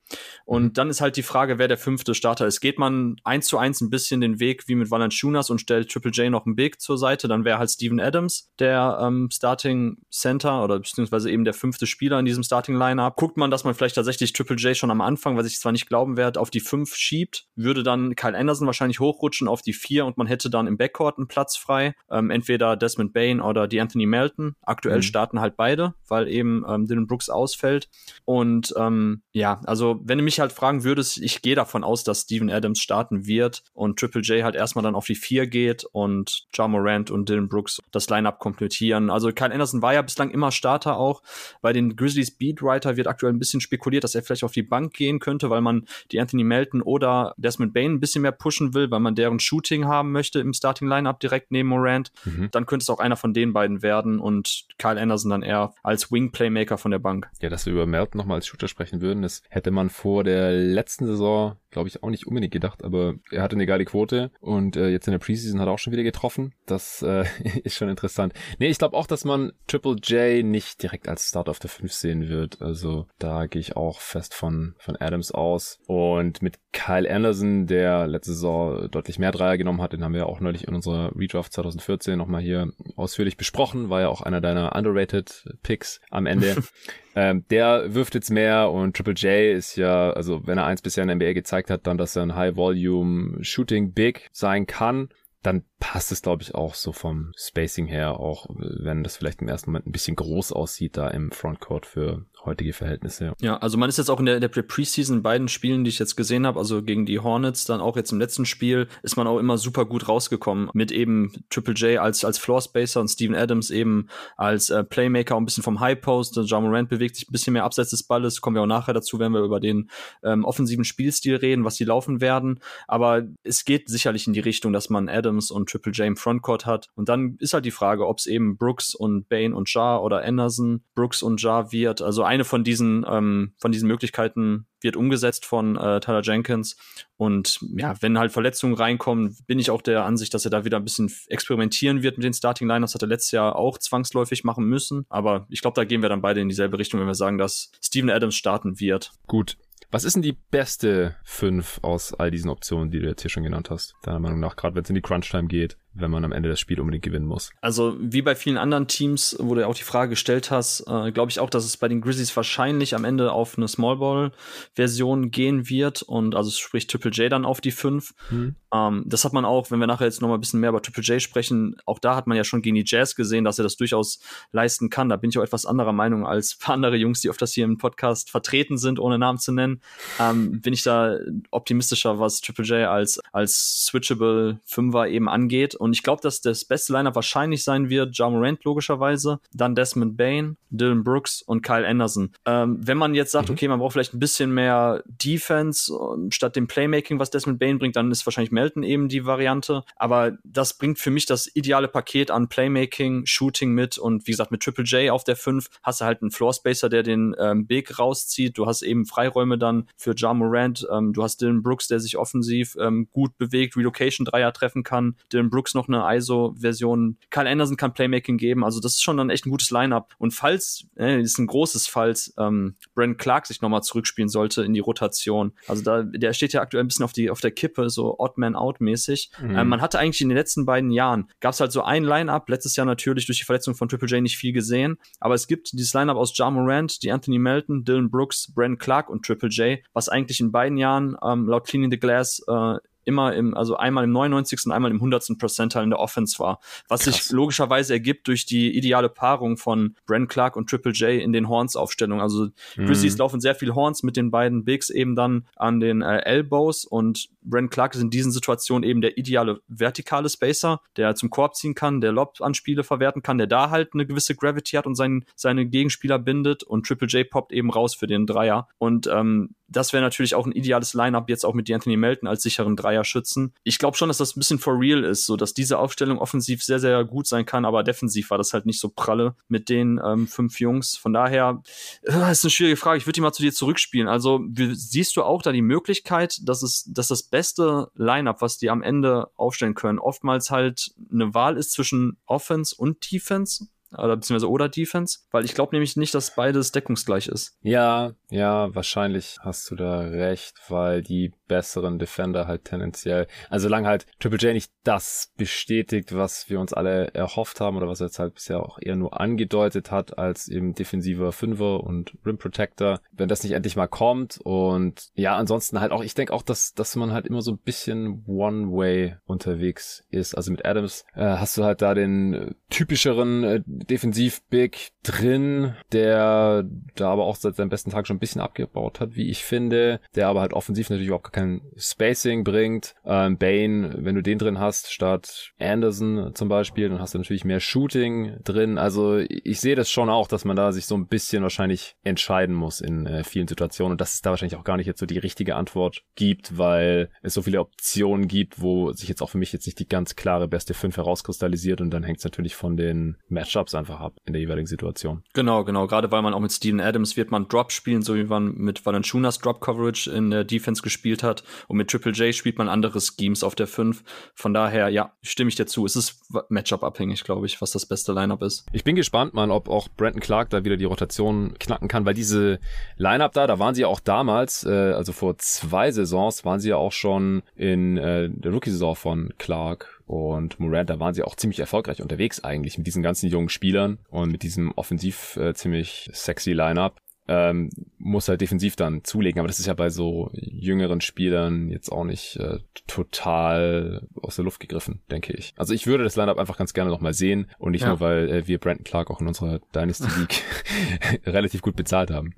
Und 0.44 0.64
mhm. 0.64 0.72
dann 0.72 0.90
ist 0.90 1.00
halt 1.00 1.16
die 1.16 1.22
Frage, 1.22 1.58
wer 1.58 1.68
der 1.68 1.76
fünfte 1.88 2.14
Starter 2.14 2.46
ist. 2.46 2.60
Geht 2.60 2.78
man 2.78 3.16
eins 3.24 3.46
zu 3.46 3.56
eins 3.56 3.80
ein 3.80 3.88
bisschen 3.88 4.20
den 4.20 4.40
Weg 4.40 4.68
wie 4.68 4.74
mit 4.74 4.90
Valanciunas 4.90 5.48
und 5.48 5.58
stellt 5.58 5.90
Triple 5.90 6.10
J 6.10 6.30
noch 6.30 6.44
einen 6.44 6.54
Big 6.54 6.82
zur 6.82 6.98
Seite, 6.98 7.28
dann 7.28 7.46
wäre 7.46 7.58
halt 7.58 7.70
Steven 7.70 7.98
Adams 7.98 8.50
der 8.58 8.98
ähm, 9.00 9.30
Starting 9.32 9.96
Center 10.10 10.62
oder 10.62 10.80
beziehungsweise 10.80 11.30
eben 11.30 11.46
der 11.46 11.54
fünfte 11.54 11.86
Spieler 11.86 12.18
in 12.18 12.26
diesem 12.26 12.42
Starting 12.42 12.76
Lineup. 12.76 13.16
Guckt 13.16 13.38
man, 13.38 13.50
dass 13.50 13.64
man 13.64 13.72
vielleicht 13.72 13.94
tatsächlich 13.94 14.34
Triple 14.34 14.56
J 14.56 14.76
schon 14.76 14.90
am 14.90 15.00
Anfang, 15.00 15.38
was 15.38 15.46
ich 15.46 15.58
zwar 15.58 15.72
nicht 15.72 15.86
glauben 15.86 16.18
werde, 16.18 16.40
auf 16.40 16.50
die 16.50 16.60
fünf 16.60 16.94
schiebt, 16.94 17.46
würde 17.56 17.82
dann 17.82 18.14
Kyle 18.16 18.36
Anderson 18.36 18.66
wahrscheinlich 18.66 19.00
hochrutschen 19.00 19.48
auf 19.48 19.62
die 19.62 19.72
vier 19.72 20.04
und 20.04 20.18
man 20.18 20.26
hätte 20.26 20.50
dann 20.50 20.66
im 20.66 20.76
Backcourt 20.76 21.16
einen 21.16 21.26
Platz 21.26 21.56
frei. 21.56 21.94
Ähm, 22.10 22.28
entweder 22.28 22.76
Desmond 22.76 23.14
Bain 23.14 23.40
oder 23.40 23.66
die 23.66 23.80
Anthony 23.80 24.04
Melton. 24.04 24.56
Aktuell 24.60 24.98
mhm. 24.98 25.02
starten 25.02 25.40
halt 25.40 25.56
beide, 25.56 25.94
weil 26.06 26.28
eben 26.28 26.66
ähm, 26.68 26.86
Dylan 26.86 27.06
Brooks 27.06 27.30
ausfällt. 27.30 27.88
Und 28.26 28.74
ähm, 28.76 29.22
ja, 29.32 29.62
also 29.64 30.00
wenn 30.04 30.18
du 30.18 30.24
mich 30.24 30.40
halt 30.40 30.52
fragen 30.52 30.84
würdest, 30.84 31.16
ich 31.18 31.40
gehe 31.40 31.54
davon 31.54 31.77
aus, 31.84 32.04
dass 32.04 32.22
Steven 32.22 32.50
Adams 32.50 32.80
starten 32.80 33.26
wird 33.26 33.62
und 33.72 33.98
Triple 33.98 34.22
J 34.22 34.42
halt 34.42 34.54
erstmal 34.54 34.82
dann 34.82 34.94
auf 34.94 35.06
die 35.06 35.14
vier 35.14 35.46
geht 35.46 35.84
und 35.92 36.46
John 36.52 36.70
Morant 36.70 37.10
und 37.10 37.28
Dylan 37.28 37.48
Brooks 37.48 37.80
das 37.90 38.08
Lineup 38.08 38.38
komplettieren. 38.38 39.10
Also 39.10 39.32
Kyle 39.32 39.52
Anderson 39.52 39.82
war 39.82 39.94
ja 39.94 40.02
bislang 40.02 40.30
immer 40.30 40.50
Starter 40.50 40.96
auch. 40.98 41.22
Bei 41.60 41.72
den 41.72 41.96
Grizzlies 41.96 42.30
Beatwriter 42.30 42.96
wird 42.96 43.06
aktuell 43.06 43.32
ein 43.32 43.38
bisschen 43.38 43.60
spekuliert, 43.60 44.04
dass 44.04 44.14
er 44.14 44.22
vielleicht 44.22 44.44
auf 44.44 44.52
die 44.52 44.62
Bank 44.62 44.92
gehen 44.94 45.18
könnte, 45.18 45.50
weil 45.50 45.60
man 45.60 45.86
die 46.12 46.20
Anthony 46.20 46.44
Melton 46.44 46.82
oder 46.82 47.34
Desmond 47.36 47.72
Bain 47.74 47.92
ein 47.92 48.00
bisschen 48.00 48.22
mehr 48.22 48.32
pushen 48.32 48.74
will, 48.74 48.90
weil 48.90 49.00
man 49.00 49.14
deren 49.14 49.40
Shooting 49.40 49.86
haben 49.86 50.12
möchte 50.12 50.40
im 50.40 50.52
Starting 50.52 50.88
Lineup 50.88 51.20
direkt 51.20 51.50
neben 51.50 51.68
Morant. 51.68 52.12
Mhm. 52.24 52.48
Dann 52.50 52.66
könnte 52.66 52.82
es 52.82 52.90
auch 52.90 52.98
einer 52.98 53.16
von 53.16 53.32
den 53.34 53.52
beiden 53.52 53.82
werden 53.82 54.18
und 54.18 54.66
Kyle 54.78 55.00
Anderson 55.00 55.30
dann 55.30 55.42
eher 55.42 55.74
als 55.82 56.10
Wing 56.10 56.32
Playmaker 56.32 56.78
von 56.78 56.90
der 56.90 56.98
Bank. 56.98 57.28
Ja, 57.40 57.48
dass 57.48 57.66
wir 57.66 57.72
über 57.72 57.86
Melton 57.86 58.18
nochmal 58.18 58.36
als 58.36 58.46
Shooter 58.46 58.68
sprechen 58.68 59.00
würden, 59.00 59.22
das 59.22 59.42
hätte 59.48 59.70
man 59.70 59.90
vor 59.90 60.24
der 60.24 60.52
letzten 60.52 61.06
Saison 61.06 61.56
glaube 61.70 61.88
ich, 61.88 62.02
auch 62.02 62.10
nicht 62.10 62.26
unbedingt 62.26 62.52
gedacht, 62.52 62.84
aber 62.84 63.14
er 63.30 63.42
hatte 63.42 63.56
eine 63.56 63.66
geile 63.66 63.84
Quote 63.84 64.30
und 64.40 64.76
äh, 64.76 64.88
jetzt 64.88 65.06
in 65.06 65.12
der 65.12 65.18
Preseason 65.18 65.60
hat 65.60 65.68
er 65.68 65.72
auch 65.72 65.78
schon 65.78 65.92
wieder 65.92 66.02
getroffen. 66.02 66.54
Das 66.66 67.02
äh, 67.02 67.24
ist 67.64 67.76
schon 67.76 67.88
interessant. 67.88 68.32
Nee, 68.58 68.68
ich 68.68 68.78
glaube 68.78 68.96
auch, 68.96 69.06
dass 69.06 69.24
man 69.24 69.52
Triple 69.66 69.96
J 70.02 70.44
nicht 70.44 70.82
direkt 70.82 71.08
als 71.08 71.28
Start 71.28 71.48
auf 71.48 71.58
der 71.58 71.70
5 71.70 71.92
sehen 71.92 72.28
wird. 72.28 72.62
Also 72.62 73.06
da 73.18 73.46
gehe 73.46 73.60
ich 73.60 73.76
auch 73.76 74.00
fest 74.00 74.34
von, 74.34 74.74
von 74.78 74.96
Adams 74.96 75.32
aus. 75.32 75.78
Und 75.86 76.42
mit 76.42 76.58
Kyle 76.72 77.10
Anderson, 77.10 77.66
der 77.66 78.06
letzte 78.06 78.32
Saison 78.32 78.90
deutlich 78.90 79.18
mehr 79.18 79.32
Dreier 79.32 79.58
genommen 79.58 79.82
hat, 79.82 79.92
den 79.92 80.04
haben 80.04 80.14
wir 80.14 80.26
auch 80.26 80.40
neulich 80.40 80.68
in 80.68 80.74
unserer 80.74 81.12
Redraft 81.16 81.52
2014 81.52 82.16
nochmal 82.16 82.42
hier 82.42 82.72
ausführlich 82.96 83.36
besprochen, 83.36 83.90
war 83.90 84.00
ja 84.00 84.08
auch 84.08 84.22
einer 84.22 84.40
deiner 84.40 84.76
underrated 84.76 85.44
Picks 85.62 86.00
am 86.10 86.26
Ende. 86.26 86.56
ähm, 87.16 87.44
der 87.50 87.94
wirft 87.94 88.14
jetzt 88.14 88.30
mehr 88.30 88.70
und 88.70 88.96
Triple 88.96 89.14
J 89.14 89.56
ist 89.56 89.76
ja, 89.76 90.10
also 90.10 90.46
wenn 90.46 90.58
er 90.58 90.66
eins 90.66 90.82
bisher 90.82 91.02
in 91.02 91.08
der 91.08 91.16
NBA 91.16 91.32
gezeigt 91.32 91.57
hat, 91.68 91.86
dann, 91.86 91.98
dass 91.98 92.16
er 92.16 92.22
ein 92.22 92.34
High-Volume 92.34 93.42
Shooting 93.42 93.92
Big 93.92 94.28
sein 94.32 94.66
kann 94.66 95.08
dann 95.42 95.62
passt 95.78 96.10
es, 96.10 96.22
glaube 96.22 96.42
ich, 96.42 96.54
auch 96.54 96.74
so 96.74 96.92
vom 96.92 97.32
Spacing 97.36 97.86
her, 97.86 98.18
auch 98.18 98.46
wenn 98.50 99.04
das 99.04 99.16
vielleicht 99.16 99.40
im 99.40 99.48
ersten 99.48 99.70
Moment 99.70 99.86
ein 99.86 99.92
bisschen 99.92 100.16
groß 100.16 100.52
aussieht, 100.52 100.96
da 100.96 101.08
im 101.08 101.30
Frontcourt 101.30 101.86
für 101.86 102.26
heutige 102.44 102.72
Verhältnisse. 102.72 103.34
Ja, 103.40 103.56
also 103.58 103.78
man 103.78 103.88
ist 103.88 103.98
jetzt 103.98 104.10
auch 104.10 104.20
in 104.20 104.26
der, 104.26 104.40
der 104.40 104.48
Preseason 104.48 105.22
beiden 105.22 105.48
Spielen, 105.48 105.84
die 105.84 105.90
ich 105.90 105.98
jetzt 105.98 106.16
gesehen 106.16 106.46
habe, 106.46 106.58
also 106.58 106.82
gegen 106.82 107.06
die 107.06 107.18
Hornets, 107.18 107.64
dann 107.64 107.80
auch 107.80 107.96
jetzt 107.96 108.12
im 108.12 108.18
letzten 108.18 108.46
Spiel, 108.46 108.88
ist 109.02 109.16
man 109.16 109.26
auch 109.26 109.38
immer 109.38 109.58
super 109.58 109.84
gut 109.84 110.08
rausgekommen 110.08 110.70
mit 110.72 110.92
eben 110.92 111.32
Triple 111.50 111.74
J 111.74 111.98
als, 111.98 112.24
als 112.24 112.38
Floor 112.38 112.60
Spacer 112.60 113.00
und 113.00 113.08
Steven 113.08 113.34
Adams 113.34 113.70
eben 113.70 114.08
als 114.36 114.70
äh, 114.70 114.84
Playmaker 114.84 115.36
ein 115.36 115.44
bisschen 115.44 115.62
vom 115.62 115.80
High 115.80 116.00
Post. 116.00 116.38
John 116.44 116.64
Morant 116.64 116.88
bewegt 116.88 117.16
sich 117.16 117.28
ein 117.28 117.32
bisschen 117.32 117.52
mehr 117.52 117.64
abseits 117.64 117.90
des 117.90 118.02
Balles, 118.02 118.40
kommen 118.40 118.56
wir 118.56 118.62
auch 118.62 118.66
nachher 118.66 118.94
dazu, 118.94 119.18
wenn 119.18 119.32
wir 119.32 119.40
über 119.40 119.60
den 119.60 119.90
ähm, 120.22 120.44
offensiven 120.44 120.84
Spielstil 120.84 121.36
reden, 121.36 121.64
was 121.64 121.76
sie 121.76 121.84
laufen 121.84 122.20
werden. 122.20 122.60
Aber 122.86 123.22
es 123.42 123.64
geht 123.64 123.88
sicherlich 123.88 124.26
in 124.26 124.32
die 124.32 124.40
Richtung, 124.40 124.72
dass 124.72 124.90
man 124.90 125.08
Adams 125.08 125.50
und 125.50 125.68
Triple 125.68 125.92
J 125.92 126.06
im 126.06 126.16
Frontcourt 126.16 126.66
hat. 126.66 126.88
Und 126.94 127.08
dann 127.08 127.36
ist 127.40 127.54
halt 127.54 127.64
die 127.64 127.70
Frage, 127.70 128.06
ob 128.06 128.18
es 128.18 128.26
eben 128.26 128.56
Brooks 128.56 128.94
und 128.94 129.28
Bain 129.28 129.52
und 129.54 129.72
Jar 129.72 130.02
oder 130.02 130.22
Anderson, 130.22 130.82
Brooks 130.94 131.22
und 131.22 131.42
Jar 131.42 131.72
wird. 131.72 132.02
Also 132.02 132.24
eine 132.28 132.44
von 132.44 132.62
diesen, 132.62 133.04
ähm, 133.08 133.54
von 133.58 133.72
diesen 133.72 133.88
Möglichkeiten 133.88 134.66
wird 134.80 134.96
umgesetzt 134.96 135.44
von 135.44 135.76
äh, 135.76 136.00
Tyler 136.00 136.22
Jenkins. 136.22 136.76
Und 137.16 137.58
ja, 137.76 137.96
wenn 138.00 138.18
halt 138.18 138.30
Verletzungen 138.30 138.74
reinkommen, 138.74 139.36
bin 139.46 139.58
ich 139.58 139.70
auch 139.70 139.82
der 139.82 140.04
Ansicht, 140.04 140.32
dass 140.34 140.44
er 140.44 140.50
da 140.50 140.64
wieder 140.64 140.76
ein 140.76 140.84
bisschen 140.84 141.12
experimentieren 141.26 142.02
wird 142.02 142.16
mit 142.16 142.24
den 142.24 142.34
Starting 142.34 142.68
Liners. 142.68 142.94
Hat 142.94 143.02
er 143.02 143.08
letztes 143.08 143.32
Jahr 143.32 143.56
auch 143.56 143.78
zwangsläufig 143.78 144.44
machen 144.44 144.64
müssen. 144.64 145.06
Aber 145.08 145.46
ich 145.48 145.60
glaube, 145.60 145.74
da 145.74 145.84
gehen 145.84 146.02
wir 146.02 146.08
dann 146.08 146.22
beide 146.22 146.40
in 146.40 146.48
dieselbe 146.48 146.78
Richtung, 146.78 147.00
wenn 147.00 147.06
wir 147.08 147.14
sagen, 147.14 147.38
dass 147.38 147.72
Steven 147.82 148.10
Adams 148.10 148.36
starten 148.36 148.78
wird. 148.78 149.12
Gut. 149.26 149.56
Was 149.90 150.04
ist 150.04 150.14
denn 150.14 150.22
die 150.22 150.36
beste 150.50 151.16
fünf 151.24 151.80
aus 151.80 152.12
all 152.12 152.30
diesen 152.30 152.50
Optionen, 152.50 152.90
die 152.90 153.00
du 153.00 153.06
jetzt 153.06 153.22
hier 153.22 153.30
schon 153.30 153.42
genannt 153.42 153.70
hast? 153.70 153.94
Deiner 154.02 154.20
Meinung 154.20 154.38
nach, 154.38 154.54
gerade 154.54 154.74
wenn 154.74 154.82
es 154.82 154.90
in 154.90 154.94
die 154.94 155.00
Crunch-Time 155.00 155.48
geht? 155.48 155.78
Wenn 155.94 156.10
man 156.10 156.24
am 156.24 156.32
Ende 156.32 156.48
das 156.48 156.60
Spiel 156.60 156.80
unbedingt 156.80 157.04
gewinnen 157.04 157.26
muss. 157.26 157.50
Also 157.60 157.96
wie 158.00 158.22
bei 158.22 158.34
vielen 158.34 158.56
anderen 158.56 158.86
Teams, 158.86 159.36
wo 159.40 159.54
du 159.54 159.66
auch 159.66 159.74
die 159.74 159.82
Frage 159.82 160.10
gestellt 160.10 160.50
hast, 160.50 160.84
äh, 160.86 161.12
glaube 161.12 161.30
ich 161.30 161.40
auch, 161.40 161.50
dass 161.50 161.64
es 161.64 161.76
bei 161.76 161.88
den 161.88 162.00
Grizzlies 162.00 162.34
wahrscheinlich 162.36 162.94
am 162.94 163.04
Ende 163.04 163.32
auf 163.32 163.56
eine 163.56 163.68
Small 163.68 163.96
Ball 163.96 164.32
Version 164.74 165.30
gehen 165.30 165.68
wird 165.68 166.02
und 166.02 166.34
also 166.34 166.50
sprich 166.50 166.86
Triple 166.86 167.10
J 167.10 167.32
dann 167.32 167.44
auf 167.44 167.60
die 167.60 167.72
5. 167.72 168.14
Hm. 168.28 168.56
Ähm, 168.72 169.04
das 169.06 169.24
hat 169.24 169.32
man 169.32 169.44
auch, 169.44 169.70
wenn 169.70 169.80
wir 169.80 169.86
nachher 169.86 170.04
jetzt 170.04 170.20
noch 170.20 170.28
mal 170.28 170.34
ein 170.34 170.40
bisschen 170.40 170.60
mehr 170.60 170.70
über 170.70 170.82
Triple 170.82 171.02
J 171.02 171.22
sprechen, 171.22 171.76
auch 171.86 171.98
da 171.98 172.14
hat 172.14 172.26
man 172.26 172.36
ja 172.36 172.44
schon 172.44 172.62
gegen 172.62 172.76
die 172.76 172.84
Jazz 172.86 173.14
gesehen, 173.14 173.44
dass 173.44 173.58
er 173.58 173.62
das 173.62 173.76
durchaus 173.76 174.20
leisten 174.52 174.90
kann. 174.90 175.08
Da 175.08 175.16
bin 175.16 175.30
ich 175.30 175.38
auch 175.38 175.42
etwas 175.42 175.66
anderer 175.66 175.92
Meinung 175.92 176.26
als 176.26 176.58
andere 176.64 176.96
Jungs, 176.96 177.20
die 177.20 177.30
öfters 177.30 177.52
hier 177.52 177.64
im 177.64 177.78
Podcast 177.78 178.30
vertreten 178.30 178.78
sind, 178.78 179.00
ohne 179.00 179.18
Namen 179.18 179.38
zu 179.38 179.52
nennen. 179.52 179.80
Ähm, 180.20 180.60
bin 180.60 180.72
ich 180.72 180.82
da 180.82 181.16
optimistischer, 181.50 182.18
was 182.18 182.40
Triple 182.40 182.64
J 182.64 182.88
als, 182.88 183.20
als 183.32 183.86
switchable 183.86 184.60
Fünfer 184.64 185.08
eben 185.08 185.28
angeht. 185.28 185.74
Und 185.78 185.92
ich 185.92 186.02
glaube, 186.02 186.20
dass 186.22 186.40
das 186.40 186.64
beste 186.64 186.92
Lineup 186.92 187.14
wahrscheinlich 187.14 187.64
sein 187.64 187.88
wird, 187.88 188.16
Ja 188.16 188.28
Morant 188.28 188.64
logischerweise, 188.64 189.40
dann 189.52 189.74
Desmond 189.74 190.16
Bain, 190.16 190.56
Dylan 190.70 191.04
Brooks 191.04 191.42
und 191.42 191.62
Kyle 191.62 191.86
Anderson. 191.86 192.32
Ähm, 192.44 192.78
wenn 192.80 192.98
man 192.98 193.14
jetzt 193.14 193.32
sagt, 193.32 193.48
mhm. 193.48 193.54
okay, 193.54 193.68
man 193.68 193.78
braucht 193.78 193.92
vielleicht 193.92 194.14
ein 194.14 194.18
bisschen 194.18 194.52
mehr 194.52 195.02
Defense 195.06 195.92
ähm, 195.92 196.30
statt 196.30 196.56
dem 196.56 196.66
Playmaking, 196.66 197.18
was 197.18 197.30
Desmond 197.30 197.58
Bain 197.58 197.78
bringt, 197.78 197.96
dann 197.96 198.10
ist 198.10 198.26
wahrscheinlich 198.26 198.52
Melton 198.52 198.82
eben 198.82 199.08
die 199.08 199.24
Variante. 199.24 199.84
Aber 199.96 200.36
das 200.44 200.74
bringt 200.74 200.98
für 200.98 201.10
mich 201.10 201.26
das 201.26 201.48
ideale 201.54 201.88
Paket 201.88 202.30
an 202.30 202.48
Playmaking, 202.48 203.26
Shooting 203.26 203.72
mit 203.72 203.98
und 203.98 204.26
wie 204.26 204.32
gesagt, 204.32 204.50
mit 204.50 204.62
Triple 204.62 204.84
J 204.84 205.10
auf 205.10 205.24
der 205.24 205.36
5 205.36 205.68
hast 205.82 206.00
du 206.00 206.04
halt 206.04 206.22
einen 206.22 206.30
Floor 206.30 206.52
Spacer, 206.52 206.88
der 206.88 207.02
den 207.02 207.34
ähm, 207.38 207.66
Big 207.66 207.98
rauszieht. 207.98 208.58
Du 208.58 208.66
hast 208.66 208.82
eben 208.82 209.06
Freiräume 209.06 209.58
dann 209.58 209.88
für 209.96 210.14
Ja 210.16 210.34
Morant. 210.34 210.86
Ähm, 210.92 211.12
du 211.12 211.22
hast 211.22 211.40
Dylan 211.40 211.62
Brooks, 211.62 211.88
der 211.88 212.00
sich 212.00 212.16
offensiv 212.16 212.76
ähm, 212.80 213.08
gut 213.12 213.36
bewegt, 213.38 213.76
Relocation-Dreier 213.76 214.52
treffen 214.52 214.82
kann. 214.82 215.16
Dylan 215.32 215.50
Brooks 215.50 215.67
noch 215.74 215.88
eine 215.88 216.04
ISO-Version. 216.16 217.18
Kyle 217.30 217.48
Anderson 217.48 217.76
kann 217.76 217.94
Playmaking 217.94 218.38
geben. 218.38 218.64
Also 218.64 218.80
das 218.80 218.94
ist 218.94 219.02
schon 219.02 219.16
dann 219.16 219.30
echt 219.30 219.46
ein 219.46 219.50
gutes 219.50 219.70
Line-Up. 219.70 220.14
Und 220.18 220.32
falls, 220.32 220.86
äh, 220.96 221.20
ist 221.20 221.38
ein 221.38 221.46
großes 221.46 221.86
Falls, 221.86 222.34
ähm, 222.38 222.76
Brent 222.94 223.18
Clark 223.18 223.46
sich 223.46 223.60
nochmal 223.60 223.82
zurückspielen 223.82 224.28
sollte 224.28 224.62
in 224.64 224.74
die 224.74 224.80
Rotation. 224.80 225.52
Also 225.66 225.82
da, 225.82 226.02
der 226.02 226.32
steht 226.32 226.52
ja 226.52 226.60
aktuell 226.60 226.84
ein 226.84 226.88
bisschen 226.88 227.04
auf, 227.04 227.12
die, 227.12 227.30
auf 227.30 227.40
der 227.40 227.50
Kippe, 227.50 227.90
so 227.90 228.18
Odd 228.18 228.34
Man 228.36 228.56
Out 228.56 228.80
mäßig. 228.80 229.30
Mhm. 229.40 229.56
Ähm, 229.56 229.68
man 229.68 229.80
hatte 229.80 229.98
eigentlich 229.98 230.20
in 230.20 230.28
den 230.28 230.36
letzten 230.36 230.66
beiden 230.66 230.90
Jahren, 230.90 231.28
gab 231.40 231.54
es 231.54 231.60
halt 231.60 231.72
so 231.72 231.82
ein 231.82 232.04
Line-Up, 232.04 232.48
letztes 232.48 232.76
Jahr 232.76 232.86
natürlich 232.86 233.26
durch 233.26 233.38
die 233.38 233.44
Verletzung 233.44 233.74
von 233.74 233.88
Triple 233.88 234.08
J 234.08 234.22
nicht 234.22 234.36
viel 234.36 234.52
gesehen, 234.52 234.98
aber 235.20 235.34
es 235.34 235.46
gibt 235.46 235.72
dieses 235.72 235.94
Line-Up 235.94 236.16
aus 236.16 236.36
Ja 236.36 236.50
Morant, 236.50 237.02
die 237.02 237.10
Anthony 237.10 237.38
Melton, 237.38 237.84
Dylan 237.84 238.10
Brooks, 238.10 238.52
Brent 238.52 238.78
Clark 238.78 239.10
und 239.10 239.24
Triple 239.24 239.48
J, 239.48 239.80
was 239.92 240.08
eigentlich 240.08 240.40
in 240.40 240.52
beiden 240.52 240.78
Jahren 240.78 241.16
ähm, 241.24 241.46
laut 241.48 241.66
Cleaning 241.66 241.90
the 241.90 241.98
Glass 241.98 242.42
äh, 242.46 242.74
immer 243.08 243.34
im, 243.34 243.56
also 243.56 243.76
einmal 243.76 244.04
im 244.04 244.12
99. 244.12 244.66
und 244.66 244.72
einmal 244.72 244.90
im 244.90 244.98
100. 244.98 245.38
Percentile 245.38 245.82
in 245.82 245.90
der 245.90 245.98
Offense 245.98 246.38
war. 246.38 246.60
Was 246.88 247.02
Krass. 247.02 247.14
sich 247.14 247.30
logischerweise 247.32 247.94
ergibt 247.94 248.28
durch 248.28 248.46
die 248.46 248.76
ideale 248.76 249.08
Paarung 249.08 249.56
von 249.56 249.96
Brent 250.06 250.28
Clark 250.28 250.56
und 250.56 250.68
Triple 250.68 250.92
J 250.92 251.22
in 251.22 251.32
den 251.32 251.48
Horns-Aufstellungen. 251.48 252.22
Also 252.22 252.48
mhm. 252.76 252.86
Grizzlies 252.86 253.18
laufen 253.18 253.40
sehr 253.40 253.54
viel 253.54 253.74
Horns 253.74 254.02
mit 254.02 254.16
den 254.16 254.30
beiden 254.30 254.64
Bigs 254.64 254.90
eben 254.90 255.16
dann 255.16 255.46
an 255.56 255.80
den 255.80 256.02
äh, 256.02 256.18
Elbows 256.20 256.84
und 256.84 257.28
Brent 257.48 257.70
Clark 257.70 257.94
ist 257.94 258.02
in 258.02 258.10
diesen 258.10 258.30
Situationen 258.30 258.88
eben 258.88 259.00
der 259.00 259.16
ideale 259.16 259.60
vertikale 259.68 260.28
Spacer, 260.28 260.80
der 260.96 261.14
zum 261.14 261.30
Korb 261.30 261.56
ziehen 261.56 261.74
kann, 261.74 262.00
der 262.00 262.12
Lob-Anspiele 262.12 262.84
verwerten 262.84 263.22
kann, 263.22 263.38
der 263.38 263.46
da 263.46 263.70
halt 263.70 263.94
eine 263.94 264.06
gewisse 264.06 264.34
Gravity 264.34 264.76
hat 264.76 264.86
und 264.86 264.94
seinen, 264.94 265.24
seine 265.34 265.66
Gegenspieler 265.66 266.18
bindet 266.18 266.62
und 266.62 266.86
Triple 266.86 267.08
J 267.08 267.28
poppt 267.28 267.52
eben 267.52 267.70
raus 267.70 267.94
für 267.94 268.06
den 268.06 268.26
Dreier. 268.26 268.68
Und 268.78 269.06
ähm, 269.06 269.54
das 269.68 269.92
wäre 269.92 270.02
natürlich 270.02 270.34
auch 270.34 270.46
ein 270.46 270.52
ideales 270.52 270.94
Lineup 270.94 271.28
jetzt 271.28 271.44
auch 271.44 271.54
mit 271.54 271.70
Anthony 271.70 271.96
Melton 271.96 272.28
als 272.28 272.42
sicheren 272.42 272.76
Dreierschützen. 272.98 273.52
Ich 273.64 273.78
glaube 273.78 273.96
schon, 273.96 274.08
dass 274.08 274.18
das 274.18 274.36
ein 274.36 274.40
bisschen 274.40 274.58
for 274.58 274.78
real 274.78 275.04
ist, 275.04 275.26
so 275.26 275.36
dass 275.36 275.54
diese 275.54 275.78
Aufstellung 275.78 276.18
offensiv 276.18 276.62
sehr, 276.62 276.78
sehr 276.78 277.04
gut 277.04 277.26
sein 277.26 277.46
kann, 277.46 277.64
aber 277.64 277.82
defensiv 277.82 278.30
war 278.30 278.38
das 278.38 278.52
halt 278.52 278.66
nicht 278.66 278.80
so 278.80 278.88
pralle 278.88 279.34
mit 279.48 279.68
den 279.68 280.00
ähm, 280.04 280.26
fünf 280.26 280.60
Jungs. 280.60 280.96
Von 280.96 281.12
daher 281.12 281.62
äh, 282.02 282.32
ist 282.32 282.44
eine 282.44 282.50
schwierige 282.50 282.76
Frage. 282.76 282.98
Ich 282.98 283.06
würde 283.06 283.14
die 283.14 283.20
mal 283.20 283.32
zu 283.32 283.42
dir 283.42 283.52
zurückspielen. 283.52 284.08
Also 284.08 284.40
wie, 284.48 284.74
siehst 284.74 285.16
du 285.16 285.22
auch 285.22 285.42
da 285.42 285.52
die 285.52 285.62
Möglichkeit, 285.62 286.40
dass 286.42 286.62
es, 286.62 286.84
dass 286.88 287.08
das 287.08 287.22
beste 287.22 287.90
Lineup, 287.94 288.40
was 288.40 288.58
die 288.58 288.70
am 288.70 288.82
Ende 288.82 289.30
aufstellen 289.36 289.74
können, 289.74 289.98
oftmals 289.98 290.50
halt 290.50 290.92
eine 291.12 291.34
Wahl 291.34 291.56
ist 291.56 291.72
zwischen 291.72 292.18
Offense 292.26 292.74
und 292.76 293.10
Defense? 293.10 293.66
Oder 293.96 294.16
beziehungsweise 294.16 294.50
oder 294.50 294.68
Defense, 294.68 295.20
weil 295.30 295.44
ich 295.44 295.54
glaube 295.54 295.74
nämlich 295.74 295.96
nicht, 295.96 296.14
dass 296.14 296.34
beides 296.34 296.72
deckungsgleich 296.72 297.28
ist. 297.28 297.56
Ja, 297.62 298.12
ja, 298.30 298.74
wahrscheinlich 298.74 299.36
hast 299.40 299.70
du 299.70 299.76
da 299.76 300.00
recht, 300.00 300.54
weil 300.68 301.02
die 301.02 301.32
besseren 301.46 301.98
Defender 301.98 302.46
halt 302.46 302.64
tendenziell, 302.64 303.26
also 303.48 303.68
solange 303.68 303.88
halt 303.88 304.06
Triple 304.20 304.38
J 304.38 304.52
nicht 304.52 304.70
das 304.84 305.32
bestätigt, 305.36 306.14
was 306.14 306.50
wir 306.50 306.60
uns 306.60 306.72
alle 306.72 307.08
erhofft 307.14 307.60
haben 307.60 307.76
oder 307.76 307.88
was 307.88 308.00
er 308.00 308.06
jetzt 308.08 308.18
halt 308.18 308.34
bisher 308.34 308.62
auch 308.62 308.78
eher 308.80 308.96
nur 308.96 309.18
angedeutet 309.18 309.90
hat 309.90 310.18
als 310.18 310.48
eben 310.48 310.74
defensiver 310.74 311.32
Fünfer 311.32 311.82
und 311.84 312.12
Rim 312.26 312.38
Protector, 312.38 313.00
wenn 313.12 313.28
das 313.28 313.42
nicht 313.42 313.52
endlich 313.52 313.76
mal 313.76 313.88
kommt 313.88 314.38
und 314.44 315.08
ja, 315.14 315.36
ansonsten 315.36 315.80
halt 315.80 315.92
auch, 315.92 316.04
ich 316.04 316.14
denke 316.14 316.32
auch, 316.34 316.42
dass, 316.42 316.74
dass 316.74 316.96
man 316.96 317.12
halt 317.12 317.26
immer 317.26 317.40
so 317.40 317.52
ein 317.52 317.58
bisschen 317.58 318.24
One-Way 318.26 319.16
unterwegs 319.24 320.04
ist, 320.10 320.34
also 320.34 320.50
mit 320.50 320.66
Adams 320.66 321.04
äh, 321.14 321.22
hast 321.22 321.56
du 321.56 321.64
halt 321.64 321.80
da 321.80 321.94
den 321.94 322.54
typischeren 322.68 323.44
äh, 323.44 323.62
Defensiv-Big 323.78 324.90
drin, 325.02 325.74
der 325.92 326.64
da 326.94 327.10
aber 327.10 327.24
auch 327.24 327.36
seit 327.36 327.56
seinem 327.56 327.68
besten 327.68 327.90
Tag 327.90 328.06
schon 328.06 328.16
ein 328.16 328.20
bisschen 328.20 328.40
abgebaut 328.40 329.00
hat, 329.00 329.16
wie 329.16 329.30
ich 329.30 329.44
finde, 329.44 330.00
der 330.14 330.28
aber 330.28 330.40
halt 330.40 330.52
offensiv 330.52 330.90
natürlich 330.90 331.08
überhaupt 331.08 331.32
kein 331.32 331.62
Spacing 331.76 332.44
bringt. 332.44 332.94
Ähm, 333.04 333.38
Bane, 333.38 333.94
wenn 333.98 334.14
du 334.14 334.22
den 334.22 334.38
drin 334.38 334.58
hast, 334.58 334.92
statt 334.92 335.52
Anderson 335.58 336.32
zum 336.34 336.48
Beispiel, 336.48 336.88
dann 336.88 337.00
hast 337.00 337.14
du 337.14 337.18
natürlich 337.18 337.44
mehr 337.44 337.60
Shooting 337.60 338.38
drin. 338.44 338.78
Also 338.78 339.18
ich 339.18 339.60
sehe 339.60 339.76
das 339.76 339.90
schon 339.90 340.10
auch, 340.10 340.28
dass 340.28 340.44
man 340.44 340.56
da 340.56 340.72
sich 340.72 340.86
so 340.86 340.96
ein 340.96 341.06
bisschen 341.06 341.42
wahrscheinlich 341.42 341.96
entscheiden 342.04 342.54
muss 342.54 342.80
in 342.80 343.06
äh, 343.06 343.24
vielen 343.24 343.48
Situationen 343.48 343.92
und 343.92 344.00
dass 344.00 344.14
es 344.14 344.22
da 344.22 344.30
wahrscheinlich 344.30 344.58
auch 344.58 344.64
gar 344.64 344.76
nicht 344.76 344.86
jetzt 344.86 345.00
so 345.00 345.06
die 345.06 345.18
richtige 345.18 345.56
Antwort 345.56 346.02
gibt, 346.14 346.58
weil 346.58 347.10
es 347.22 347.34
so 347.34 347.42
viele 347.42 347.60
Optionen 347.60 348.28
gibt, 348.28 348.60
wo 348.60 348.92
sich 348.92 349.08
jetzt 349.08 349.22
auch 349.22 349.30
für 349.30 349.38
mich 349.38 349.52
jetzt 349.52 349.66
nicht 349.66 349.78
die 349.78 349.88
ganz 349.88 350.16
klare 350.16 350.48
beste 350.48 350.74
5 350.74 350.96
herauskristallisiert 350.96 351.80
und 351.80 351.90
dann 351.90 352.02
hängt 352.02 352.18
es 352.18 352.24
natürlich 352.24 352.54
von 352.54 352.76
den 352.76 353.16
Matchups 353.28 353.67
einfach 353.74 354.00
ab 354.00 354.14
in 354.24 354.32
der 354.32 354.40
jeweiligen 354.40 354.66
Situation. 354.66 355.22
Genau, 355.34 355.64
genau. 355.64 355.86
Gerade 355.86 356.10
weil 356.10 356.22
man 356.22 356.34
auch 356.34 356.40
mit 356.40 356.52
Steven 356.52 356.80
Adams 356.80 357.16
wird 357.16 357.30
man 357.30 357.48
Drop 357.48 357.72
spielen, 357.72 358.02
so 358.02 358.14
wie 358.14 358.24
man 358.24 358.54
mit 358.54 358.84
Valanciunas 358.84 359.38
Drop 359.38 359.60
Coverage 359.60 360.10
in 360.10 360.30
der 360.30 360.44
Defense 360.44 360.82
gespielt 360.82 361.22
hat. 361.22 361.44
Und 361.66 361.76
mit 361.76 361.88
Triple 361.90 362.12
J 362.12 362.34
spielt 362.34 362.58
man 362.58 362.68
andere 362.68 363.00
Schemes 363.00 363.42
auf 363.42 363.54
der 363.54 363.66
5. 363.66 364.02
Von 364.34 364.54
daher, 364.54 364.88
ja, 364.88 365.12
stimme 365.22 365.48
ich 365.48 365.56
dir 365.56 365.66
zu. 365.66 365.84
Es 365.84 365.96
ist 365.96 366.20
Matchup 366.48 366.82
abhängig, 366.82 367.24
glaube 367.24 367.46
ich, 367.46 367.60
was 367.60 367.70
das 367.70 367.86
beste 367.86 368.12
Lineup 368.12 368.42
ist. 368.42 368.66
Ich 368.72 368.84
bin 368.84 368.96
gespannt, 368.96 369.34
man, 369.34 369.50
ob 369.50 369.68
auch 369.68 369.88
Brandon 369.96 370.20
Clark 370.20 370.50
da 370.50 370.64
wieder 370.64 370.76
die 370.76 370.84
Rotation 370.84 371.54
knacken 371.58 371.88
kann, 371.88 372.04
weil 372.04 372.14
diese 372.14 372.58
Lineup 372.96 373.32
da, 373.32 373.46
da 373.46 373.58
waren 373.58 373.74
sie 373.74 373.82
ja 373.82 373.88
auch 373.88 374.00
damals, 374.00 374.64
äh, 374.64 374.92
also 374.92 375.12
vor 375.12 375.38
zwei 375.38 375.90
Saisons, 375.90 376.44
waren 376.44 376.60
sie 376.60 376.70
ja 376.70 376.76
auch 376.76 376.92
schon 376.92 377.42
in 377.56 377.96
äh, 377.96 378.28
der 378.30 378.52
Rookie-Saison 378.52 378.96
von 378.96 379.32
Clark 379.38 379.97
und 380.08 380.58
Morant, 380.58 380.90
da 380.90 380.98
waren 380.98 381.14
sie 381.14 381.22
auch 381.22 381.36
ziemlich 381.36 381.60
erfolgreich 381.60 382.02
unterwegs 382.02 382.42
eigentlich 382.42 382.78
mit 382.78 382.86
diesen 382.86 383.02
ganzen 383.02 383.28
jungen 383.28 383.50
Spielern 383.50 383.98
und 384.08 384.32
mit 384.32 384.42
diesem 384.42 384.72
offensiv 384.72 385.36
äh, 385.36 385.54
ziemlich 385.54 386.10
sexy 386.12 386.52
Lineup 386.52 387.00
ähm, 387.28 387.68
muss 387.98 388.28
halt 388.28 388.40
defensiv 388.40 388.74
dann 388.74 389.04
zulegen. 389.04 389.38
Aber 389.38 389.48
das 389.48 389.60
ist 389.60 389.66
ja 389.66 389.74
bei 389.74 389.90
so 389.90 390.30
jüngeren 390.32 391.00
Spielern 391.02 391.68
jetzt 391.68 391.92
auch 391.92 392.04
nicht 392.04 392.36
äh, 392.36 392.58
total 392.86 394.08
aus 394.20 394.36
der 394.36 394.46
Luft 394.46 394.60
gegriffen, 394.60 395.02
denke 395.10 395.34
ich. 395.34 395.52
Also 395.56 395.74
ich 395.74 395.86
würde 395.86 396.04
das 396.04 396.16
Lineup 396.16 396.38
einfach 396.38 396.56
ganz 396.56 396.72
gerne 396.72 396.90
nochmal 396.90 397.12
sehen 397.12 397.50
und 397.58 397.72
nicht 397.72 397.82
ja. 397.82 397.88
nur, 397.88 398.00
weil 398.00 398.30
äh, 398.30 398.48
wir 398.48 398.58
Brandon 398.58 398.84
Clark 398.84 399.10
auch 399.10 399.20
in 399.20 399.28
unserer 399.28 399.60
Dynasty 399.74 400.08
League 400.18 400.42
relativ 401.26 401.60
gut 401.60 401.76
bezahlt 401.76 402.10
haben. 402.10 402.34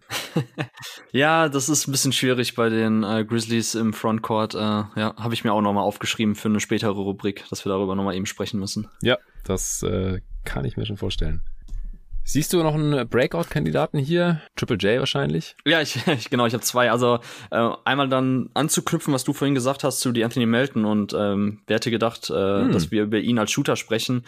Ja, 1.12 1.48
das 1.48 1.68
ist 1.68 1.88
ein 1.88 1.92
bisschen 1.92 2.12
schwierig 2.12 2.54
bei 2.54 2.68
den 2.68 3.02
äh, 3.02 3.24
Grizzlies 3.24 3.74
im 3.74 3.92
Frontcourt. 3.92 4.54
Äh, 4.54 4.58
ja, 4.58 5.14
habe 5.16 5.34
ich 5.34 5.44
mir 5.44 5.52
auch 5.52 5.60
nochmal 5.60 5.84
aufgeschrieben 5.84 6.34
für 6.34 6.48
eine 6.48 6.60
spätere 6.60 6.92
Rubrik, 6.92 7.44
dass 7.50 7.64
wir 7.64 7.70
darüber 7.70 7.94
nochmal 7.94 8.14
eben 8.14 8.26
sprechen 8.26 8.60
müssen. 8.60 8.88
Ja, 9.02 9.18
das 9.44 9.82
äh, 9.82 10.20
kann 10.44 10.64
ich 10.64 10.76
mir 10.76 10.86
schon 10.86 10.96
vorstellen. 10.96 11.42
Siehst 12.32 12.52
du 12.52 12.62
noch 12.62 12.74
einen 12.74 13.08
Breakout-Kandidaten 13.08 13.98
hier? 13.98 14.40
Triple 14.54 14.76
J 14.76 15.00
wahrscheinlich? 15.00 15.56
Ja, 15.66 15.80
ich, 15.80 16.06
ich 16.06 16.30
genau, 16.30 16.46
ich 16.46 16.52
habe 16.52 16.62
zwei. 16.62 16.88
Also 16.88 17.18
äh, 17.50 17.70
einmal 17.84 18.08
dann 18.08 18.50
anzuknüpfen, 18.54 19.12
was 19.12 19.24
du 19.24 19.32
vorhin 19.32 19.56
gesagt 19.56 19.82
hast 19.82 19.98
zu 19.98 20.12
die 20.12 20.22
Anthony 20.22 20.46
Melton 20.46 20.84
und 20.84 21.12
ähm, 21.12 21.62
wer 21.66 21.74
hätte 21.74 21.90
gedacht, 21.90 22.30
äh, 22.30 22.34
hm. 22.34 22.70
dass 22.70 22.92
wir 22.92 23.02
über 23.02 23.18
ihn 23.18 23.40
als 23.40 23.50
Shooter 23.50 23.74
sprechen. 23.74 24.22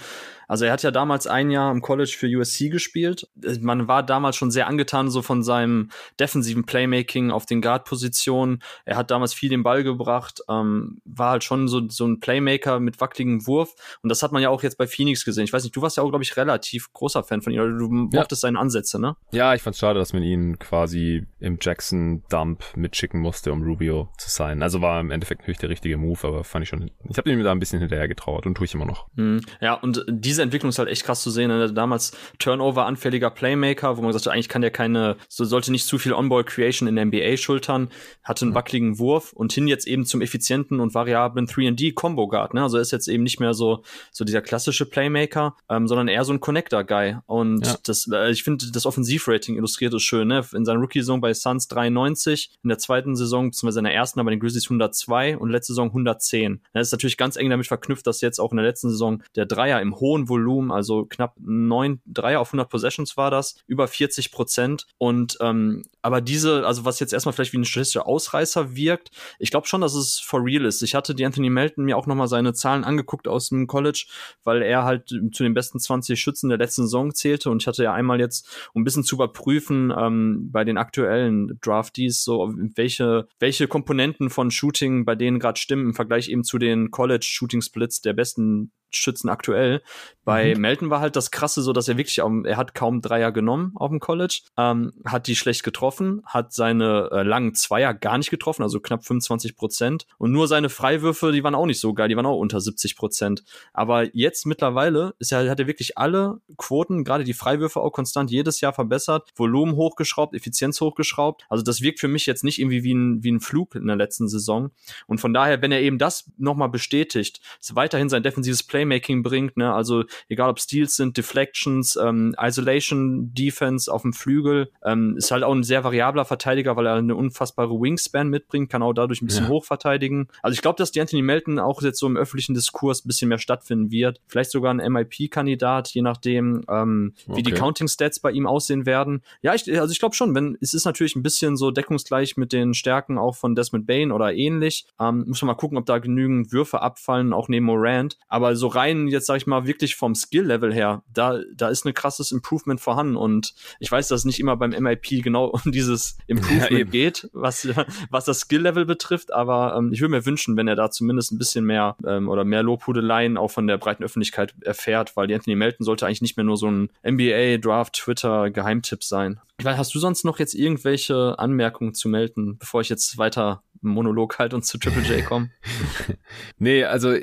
Also 0.49 0.67
er 0.67 0.73
hat 0.73 0.83
ja 0.83 0.91
damals 0.91 1.27
ein 1.27 1.51
Jahr 1.51 1.71
im 1.71 1.81
College 1.81 2.15
für 2.19 2.27
USC 2.27 2.69
gespielt. 2.69 3.27
Man 3.61 3.89
war 3.89 4.03
damals 4.03 4.37
schon 4.37 4.51
sehr 4.51 4.67
angetan 4.67 5.09
so 5.09 5.23
von 5.23 5.43
seinem 5.43 5.91
defensiven 6.21 6.67
Playmaking 6.67 7.31
auf 7.31 7.47
den 7.47 7.63
Guard-Positionen. 7.63 8.63
Er 8.85 8.97
hat 8.97 9.11
damals 9.11 9.33
viel 9.33 9.49
den 9.49 9.63
Ball 9.63 9.83
gebracht, 9.83 10.43
ähm, 10.51 10.99
war 11.07 11.31
halt 11.31 11.45
schon 11.45 11.69
so, 11.69 11.89
so 11.89 12.07
ein 12.07 12.21
Playmaker 12.21 12.81
mit 12.81 13.01
wackeligem 13.01 13.47
Wurf. 13.47 13.75
Und 14.03 14.11
das 14.11 14.23
hat 14.23 14.33
man 14.33 14.43
ja 14.43 14.51
auch 14.51 14.63
jetzt 14.63 14.77
bei 14.77 14.87
Phoenix 14.87 15.25
gesehen. 15.25 15.45
Ich 15.45 15.55
weiß 15.55 15.63
nicht, 15.63 15.75
du 15.75 15.81
warst 15.81 15.97
ja 15.97 16.03
auch, 16.03 16.11
glaube 16.11 16.25
ich, 16.25 16.37
relativ 16.37 16.93
großer 16.93 17.25
Fan 17.25 17.41
von 17.41 17.53
ihm. 17.53 17.61
Oder 17.61 17.79
du 17.79 17.89
mochtest 17.93 18.43
ja. 18.43 18.49
seine 18.49 18.59
Ansätze, 18.59 19.01
ne? 19.01 19.17
Ja, 19.31 19.55
ich 19.55 19.63
fand's 19.63 19.79
schade, 19.79 19.99
dass 19.99 20.13
man 20.13 20.23
ihn 20.23 20.59
quasi 20.59 21.27
im 21.41 21.59
Jackson-Dump 21.61 22.77
mitschicken 22.77 23.21
musste, 23.21 23.53
um 23.53 23.63
Rubio 23.63 24.09
zu 24.19 24.31
sein. 24.31 24.63
Also 24.63 24.81
war 24.81 25.01
im 25.01 25.11
Endeffekt 25.11 25.43
natürlich 25.43 25.59
der 25.59 25.69
richtige 25.69 25.97
Move, 25.97 26.19
aber 26.23 26.45
fand 26.45 26.65
ich 26.65 26.69
schon, 26.69 26.91
ich 27.09 27.19
habe 27.19 27.31
ihm 27.31 27.43
da 27.43 27.53
ein 27.53 27.59
bisschen 27.59 27.81
hinterher 27.81 28.09
getrauert 28.09 28.47
und 28.47 28.55
tue 28.55 28.65
ich 28.65 28.75
immer 28.75 28.87
noch. 28.87 29.07
Mhm. 29.15 29.43
Ja, 29.61 29.75
und 29.75 30.05
diese 30.09 30.43
Entwicklung 30.43 30.71
ist 30.71 30.79
halt 30.79 30.89
echt 30.89 31.05
krass 31.05 31.23
zu 31.23 31.31
sehen. 31.31 31.49
Ne? 31.49 31.73
Damals 31.73 32.13
Turnover-anfälliger 32.39 33.31
Playmaker, 33.31 33.97
wo 33.97 34.03
man 34.03 34.09
gesagt 34.09 34.27
hat, 34.27 34.33
eigentlich 34.33 34.49
kann 34.49 34.63
der 34.63 34.71
keine, 34.71 35.17
so 35.29 35.45
sollte 35.45 35.73
nicht 35.73 35.87
zu 35.87 35.99
viel 35.99 36.13
On-Ball-Creation 36.13 36.89
in 36.89 36.97
der 36.97 37.05
NBA 37.07 37.37
schultern, 37.37 37.89
hatte 38.23 38.45
einen 38.45 38.55
wackeligen 38.55 38.99
Wurf 38.99 39.33
und 39.33 39.53
hin 39.53 39.67
jetzt 39.67 39.87
eben 39.87 40.05
zum 40.05 40.21
effizienten 40.21 40.81
und 40.81 40.95
variablen 40.95 41.47
3D-Combo-Guard. 41.47 42.55
Ne? 42.55 42.63
Also 42.63 42.79
er 42.79 42.83
ist 42.83 42.93
jetzt 42.93 43.09
eben 43.09 43.23
nicht 43.23 43.41
mehr 43.41 43.55
so, 43.55 43.83
so 44.11 44.25
dieser 44.25 44.43
klassische 44.43 44.87
Playmaker, 44.87 45.57
ähm, 45.69 45.87
sondern 45.89 46.09
eher 46.09 46.25
so 46.25 46.33
ein 46.33 46.41
Connector-Guy. 46.41 47.19
Und 47.27 47.67
ja. 47.67 47.77
Das, 47.83 48.09
äh, 48.13 48.31
ich 48.31 48.43
finde, 48.43 48.71
das 48.71 48.87
Offensivrating 48.87 49.57
illustriert 49.57 49.95
es 49.95 50.03
schön. 50.03 50.29
Ne? 50.29 50.45
In 50.53 50.65
seiner 50.65 50.81
Rookie-Saison 50.81 51.21
bei 51.21 51.35
Suns 51.35 51.69
93, 51.69 52.51
in 52.63 52.69
der 52.69 52.79
zweiten 52.79 53.17
Saison, 53.17 53.51
beziehungsweise 53.51 53.81
in 53.81 53.85
der 53.85 53.95
ersten, 53.95 54.21
aber 54.21 54.31
den 54.31 54.41
Grizzlies 54.41 54.67
102 54.67 55.37
und 55.37 55.51
letzte 55.51 55.73
Saison 55.73 55.89
110. 55.89 56.61
Das 56.73 56.89
ist 56.89 56.93
natürlich 56.93 57.17
ganz 57.17 57.37
eng 57.37 57.51
damit 57.51 57.67
verknüpft, 57.67 58.07
dass 58.07 58.21
jetzt 58.21 58.39
auch 58.39 58.53
in 58.53 58.57
der 58.57 58.67
letzten 58.67 58.91
Saison 58.91 59.23
der 59.37 59.47
Dreier 59.47 59.81
im 59.81 59.99
hohen 59.99 60.29
Volumen, 60.29 60.71
also 60.71 61.07
knapp 61.07 61.37
neun 61.41 62.01
Dreier 62.07 62.41
auf 62.41 62.49
100 62.49 62.69
Possessions 62.69 63.17
war 63.17 63.31
das, 63.31 63.57
über 63.67 63.89
40 63.89 64.33
Prozent. 64.33 64.87
Und 64.99 65.39
ähm, 65.41 65.85
aber 66.03 66.21
diese, 66.21 66.67
also 66.67 66.85
was 66.85 67.01
jetzt 67.01 67.13
erstmal 67.13 67.33
vielleicht 67.33 67.53
wie 67.53 67.59
ein 67.59 67.65
statistischer 67.65 68.07
Ausreißer 68.07 68.75
wirkt, 68.75 69.11
ich 69.39 69.51
glaube 69.51 69.67
schon, 69.67 69.81
dass 69.81 69.95
es 69.95 70.19
for 70.19 70.45
real 70.45 70.65
ist. 70.65 70.83
Ich 70.83 70.95
hatte 70.95 71.15
die 71.15 71.25
Anthony 71.25 71.51
Melton 71.51 71.85
mir 71.85 71.97
auch 71.97 72.07
nochmal 72.07 72.29
seine 72.29 72.55
Zahlen 72.55 72.85
angeguckt 72.85 73.29
aus 73.29 73.49
dem 73.49 73.67
College, 73.67 74.07
weil 74.45 74.63
er 74.63 74.85
halt 74.85 75.09
zu 75.09 75.43
den 75.43 75.55
besten 75.55 75.79
20 75.79 76.21
Schützen 76.21 76.49
der 76.49 76.59
letzten 76.59 76.83
Saison 76.83 77.15
zählte 77.15 77.51
und 77.51 77.62
ich 77.63 77.67
hatte 77.67 77.85
ja 77.85 77.93
einmal 77.93 78.21
jetzt, 78.21 78.69
um 78.75 78.83
ein 78.83 78.85
bisschen 78.85 79.05
zu 79.05 79.17
überprüfen, 79.17 79.93
ähm, 79.97 80.51
bei 80.51 80.65
den 80.65 80.77
aktuellen 80.77 81.59
Draftees, 81.61 82.25
so 82.25 82.53
welche, 82.77 83.27
welche 83.39 83.69
Komponenten 83.69 84.31
von 84.31 84.51
Shooting 84.51 85.05
bei 85.05 85.15
denen 85.15 85.39
gerade 85.39 85.59
stimmen 85.59 85.87
im 85.87 85.95
Vergleich 85.95 86.29
eben 86.29 86.45
zu 86.45 86.59
den 86.59 86.91
College 86.91 87.27
Shooting 87.29 87.63
Splits 87.63 88.01
der 88.01 88.13
besten 88.13 88.73
Schützen 88.97 89.29
aktuell. 89.29 89.83
Bei 90.25 90.55
mhm. 90.55 90.61
Melton 90.61 90.91
war 90.91 91.01
halt 91.01 91.17
das 91.17 91.31
Krasse 91.31 91.63
so, 91.63 91.73
dass 91.73 91.89
er 91.89 91.97
wirklich, 91.97 92.19
er 92.19 92.57
hat 92.57 92.75
kaum 92.75 93.01
Dreier 93.01 93.33
genommen 93.33 93.73
auf 93.75 93.91
dem 93.91 93.99
College, 93.99 94.43
ähm, 94.57 94.93
hat 95.05 95.27
die 95.27 95.35
schlecht 95.35 95.65
getroffen, 95.65 96.23
hat 96.25 96.53
seine 96.53 97.09
äh, 97.11 97.23
langen 97.23 97.55
Zweier 97.55 97.93
gar 97.93 98.19
nicht 98.19 98.31
getroffen, 98.31 98.63
also 98.63 98.79
knapp 98.79 99.05
25 99.05 99.57
Prozent. 99.57 100.07
Und 100.19 100.31
nur 100.31 100.47
seine 100.47 100.69
Freiwürfe, 100.69 101.33
die 101.33 101.43
waren 101.43 101.57
auch 101.57 101.67
nicht 101.67 101.81
so 101.81 101.93
geil, 101.93 102.09
die 102.09 102.17
waren 102.17 102.27
auch 102.27 102.39
unter 102.39 102.61
70 102.61 102.97
Prozent. 102.97 103.43
Aber 103.73 104.15
jetzt 104.15 104.47
mittlerweile 104.47 105.15
ist 105.19 105.33
er, 105.33 105.51
hat 105.51 105.59
er 105.59 105.67
wirklich 105.67 105.99
alle 105.99 106.41
Quoten, 106.57 107.03
gerade 107.03 107.25
die 107.25 107.35
Freiwürfe 107.35 107.81
auch 107.81 107.91
konstant 107.91 108.31
jedes 108.31 108.61
Jahr 108.61 108.73
verbessert, 108.73 109.31
Volumen 109.35 109.75
hochgeschraubt, 109.75 110.35
Effizienz 110.35 110.81
hochgeschraubt. 110.81 111.45
Also 111.49 111.65
das 111.65 111.83
wirkt 111.83 111.99
für 111.99 112.09
mich 112.09 112.27
jetzt 112.27 112.45
nicht 112.45 112.61
irgendwie 112.61 112.85
wie 112.85 112.95
ein, 112.95 113.25
wie 113.25 113.33
ein 113.33 113.41
Flug 113.41 113.75
in 113.75 113.89
der 113.89 113.97
letzten 113.97 114.29
Saison. 114.29 114.71
Und 115.09 115.19
von 115.19 115.35
daher, 115.35 115.63
wenn 115.63 115.73
er 115.73 115.81
eben 115.81 115.99
das 115.99 116.31
nochmal 116.39 116.69
bestätigt, 116.69 117.41
ist 117.61 117.75
weiterhin 117.75 118.09
sein 118.09 118.23
defensives 118.23 118.63
Play 118.63 118.82
Playmaking 118.83 119.23
bringt, 119.23 119.57
ne? 119.57 119.73
Also 119.73 120.05
egal 120.29 120.51
ob 120.51 120.61
Steals 120.61 120.97
sind, 120.97 121.17
Deflections, 121.17 121.97
ähm, 121.97 122.35
Isolation 122.41 123.33
Defense 123.35 123.93
auf 123.93 124.03
dem 124.03 124.13
Flügel, 124.13 124.71
ähm, 124.85 125.17
ist 125.17 125.31
halt 125.31 125.45
auch 125.45 125.55
ein 125.55 125.63
sehr 125.63 125.85
variabler 125.85 126.25
Verteidiger, 126.25 126.77
weil 126.77 126.87
er 126.87 126.95
eine 126.95 127.15
unfassbare 127.15 127.73
Wingspan 127.73 128.29
mitbringt, 128.29 128.71
kann 128.71 128.83
auch 128.83 128.93
dadurch 128.93 129.23
ein 129.23 129.27
bisschen 129.27 129.45
ja. 129.45 129.51
hoch 129.51 129.65
verteidigen. 129.65 130.29
Also 130.43 130.55
ich 130.55 130.63
glaube, 130.63 130.77
dass 130.77 130.91
die 130.91 131.01
Anthony 131.01 131.23
Melton 131.23 131.59
auch 131.59 131.81
jetzt 131.83 131.99
so 131.99 132.07
im 132.07 132.17
öffentlichen 132.17 132.55
Diskurs 132.55 133.05
ein 133.05 133.09
bisschen 133.09 133.29
mehr 133.29 133.39
stattfinden 133.39 133.91
wird. 133.91 134.21
Vielleicht 134.27 134.51
sogar 134.51 134.75
ein 134.75 134.93
MIP-Kandidat, 134.93 135.89
je 135.91 136.03
nachdem, 136.03 136.63
ähm, 136.69 137.15
okay. 137.27 137.39
wie 137.39 137.43
die 137.43 137.53
Counting 137.53 137.89
Stats 137.89 138.21
bei 138.21 138.33
ihm 138.33 138.47
aussehen 138.47 138.87
werden. 138.87 139.23
Ja, 139.43 139.55
ich, 139.55 139.71
also 139.81 139.93
ich 139.93 139.99
glaube 139.99 140.15
schon, 140.15 140.35
wenn 140.35 140.57
es 140.61 140.75
ist 140.75 140.85
natürlich 140.85 141.17
ein 141.17 141.23
bisschen 141.23 141.57
so 141.57 141.71
deckungsgleich 141.71 142.37
mit 142.37 142.53
den 142.53 142.75
Stärken 142.75 143.19
auch 143.19 143.37
von 143.37 143.55
Desmond 143.55 143.87
Bain 143.87 144.13
oder 144.13 144.35
ähnlich. 144.35 144.87
Ähm, 145.01 145.25
muss 145.27 145.43
man 145.43 145.49
mal 145.49 145.55
gucken, 145.55 145.79
ob 145.79 145.87
da 145.87 145.99
genügend 145.99 146.53
Würfe 146.53 146.81
abfallen, 146.83 147.33
auch 147.33 147.49
neben 147.49 147.67
Morant. 147.67 148.17
Aber 148.29 148.57
so 148.57 148.72
rein 148.75 149.09
jetzt 149.09 149.27
sag 149.27 149.37
ich 149.37 149.47
mal 149.47 149.67
wirklich 149.67 149.97
vom 149.97 150.15
Skill-Level 150.15 150.73
her, 150.73 151.03
da 151.13 151.41
da 151.55 151.69
ist 151.69 151.85
ein 151.85 151.95
krasses 151.95 152.33
Improvement 152.33 152.81
vorhanden 152.81 153.17
und 153.17 153.55
ich 153.81 153.91
weiß, 153.91 154.09
dass 154.09 154.21
es 154.21 154.25
nicht 154.25 154.41
immer 154.41 154.57
beim 154.57 154.71
MIP 154.71 155.23
genau 155.23 155.47
um 155.47 155.73
dieses 155.73 156.17
Improvement 156.27 156.71
ja, 156.71 156.85
geht, 156.85 157.29
was 157.33 157.69
was 158.11 158.25
das 158.25 158.41
Skill-Level 158.41 158.85
betrifft, 158.85 159.33
aber 159.33 159.77
ähm, 159.77 159.93
ich 159.93 160.01
würde 160.01 160.13
mir 160.13 160.27
wünschen, 160.27 160.57
wenn 160.57 160.69
er 160.69 160.77
da 160.77 160.91
zumindest 160.91 161.33
ein 161.33 161.39
bisschen 161.39 161.65
mehr 161.65 161.97
ähm, 162.07 162.29
oder 162.29 162.45
mehr 162.45 162.63
Lobhudeleien 162.63 163.37
auch 163.37 163.51
von 163.51 163.67
der 163.67 163.79
breiten 163.79 164.05
Öffentlichkeit 164.05 164.55
erfährt, 164.63 165.17
weil 165.17 165.27
die 165.27 165.35
Anthony 165.35 165.57
Melton 165.57 165.85
sollte 165.85 166.07
eigentlich 166.07 166.23
nicht 166.23 166.37
mehr 166.37 166.45
nur 166.45 166.57
so 166.57 166.71
ein 166.71 166.91
NBA 167.07 167.59
Draft 167.59 167.95
Twitter 167.95 168.51
Geheimtipp 168.51 169.03
sein. 169.05 169.41
Ich 169.59 169.65
weiß, 169.65 169.77
hast 169.77 169.95
du 169.95 169.99
sonst 169.99 170.25
noch 170.25 170.39
jetzt 170.39 170.55
irgendwelche 170.55 171.39
Anmerkungen 171.39 171.95
zu 171.95 172.09
melden, 172.09 172.59
bevor 172.59 172.81
ich 172.81 172.89
jetzt 172.89 173.19
weiter 173.19 173.63
Monolog 173.83 174.39
halt 174.39 174.55
und 174.55 174.65
zu 174.65 174.79
Triple 174.79 175.03
J 175.03 175.25
komme? 175.25 175.51
nee, 176.59 176.85
also 176.85 177.15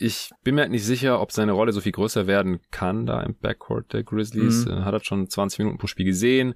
ich 0.00 0.30
bin 0.44 0.54
mir 0.54 0.62
halt 0.62 0.70
nicht 0.70 0.84
sicher, 0.84 1.20
ob 1.20 1.32
seine 1.32 1.52
Rolle 1.52 1.72
so 1.72 1.80
viel 1.80 1.92
größer 1.92 2.26
werden 2.26 2.60
kann 2.70 3.06
da 3.06 3.20
im 3.22 3.36
Backcourt 3.36 3.92
der 3.92 4.02
Grizzlies. 4.02 4.66
Mhm. 4.66 4.84
Hat 4.84 4.94
er 4.94 5.04
schon 5.04 5.28
20 5.28 5.58
Minuten 5.60 5.78
pro 5.78 5.86
Spiel 5.86 6.06
gesehen 6.06 6.54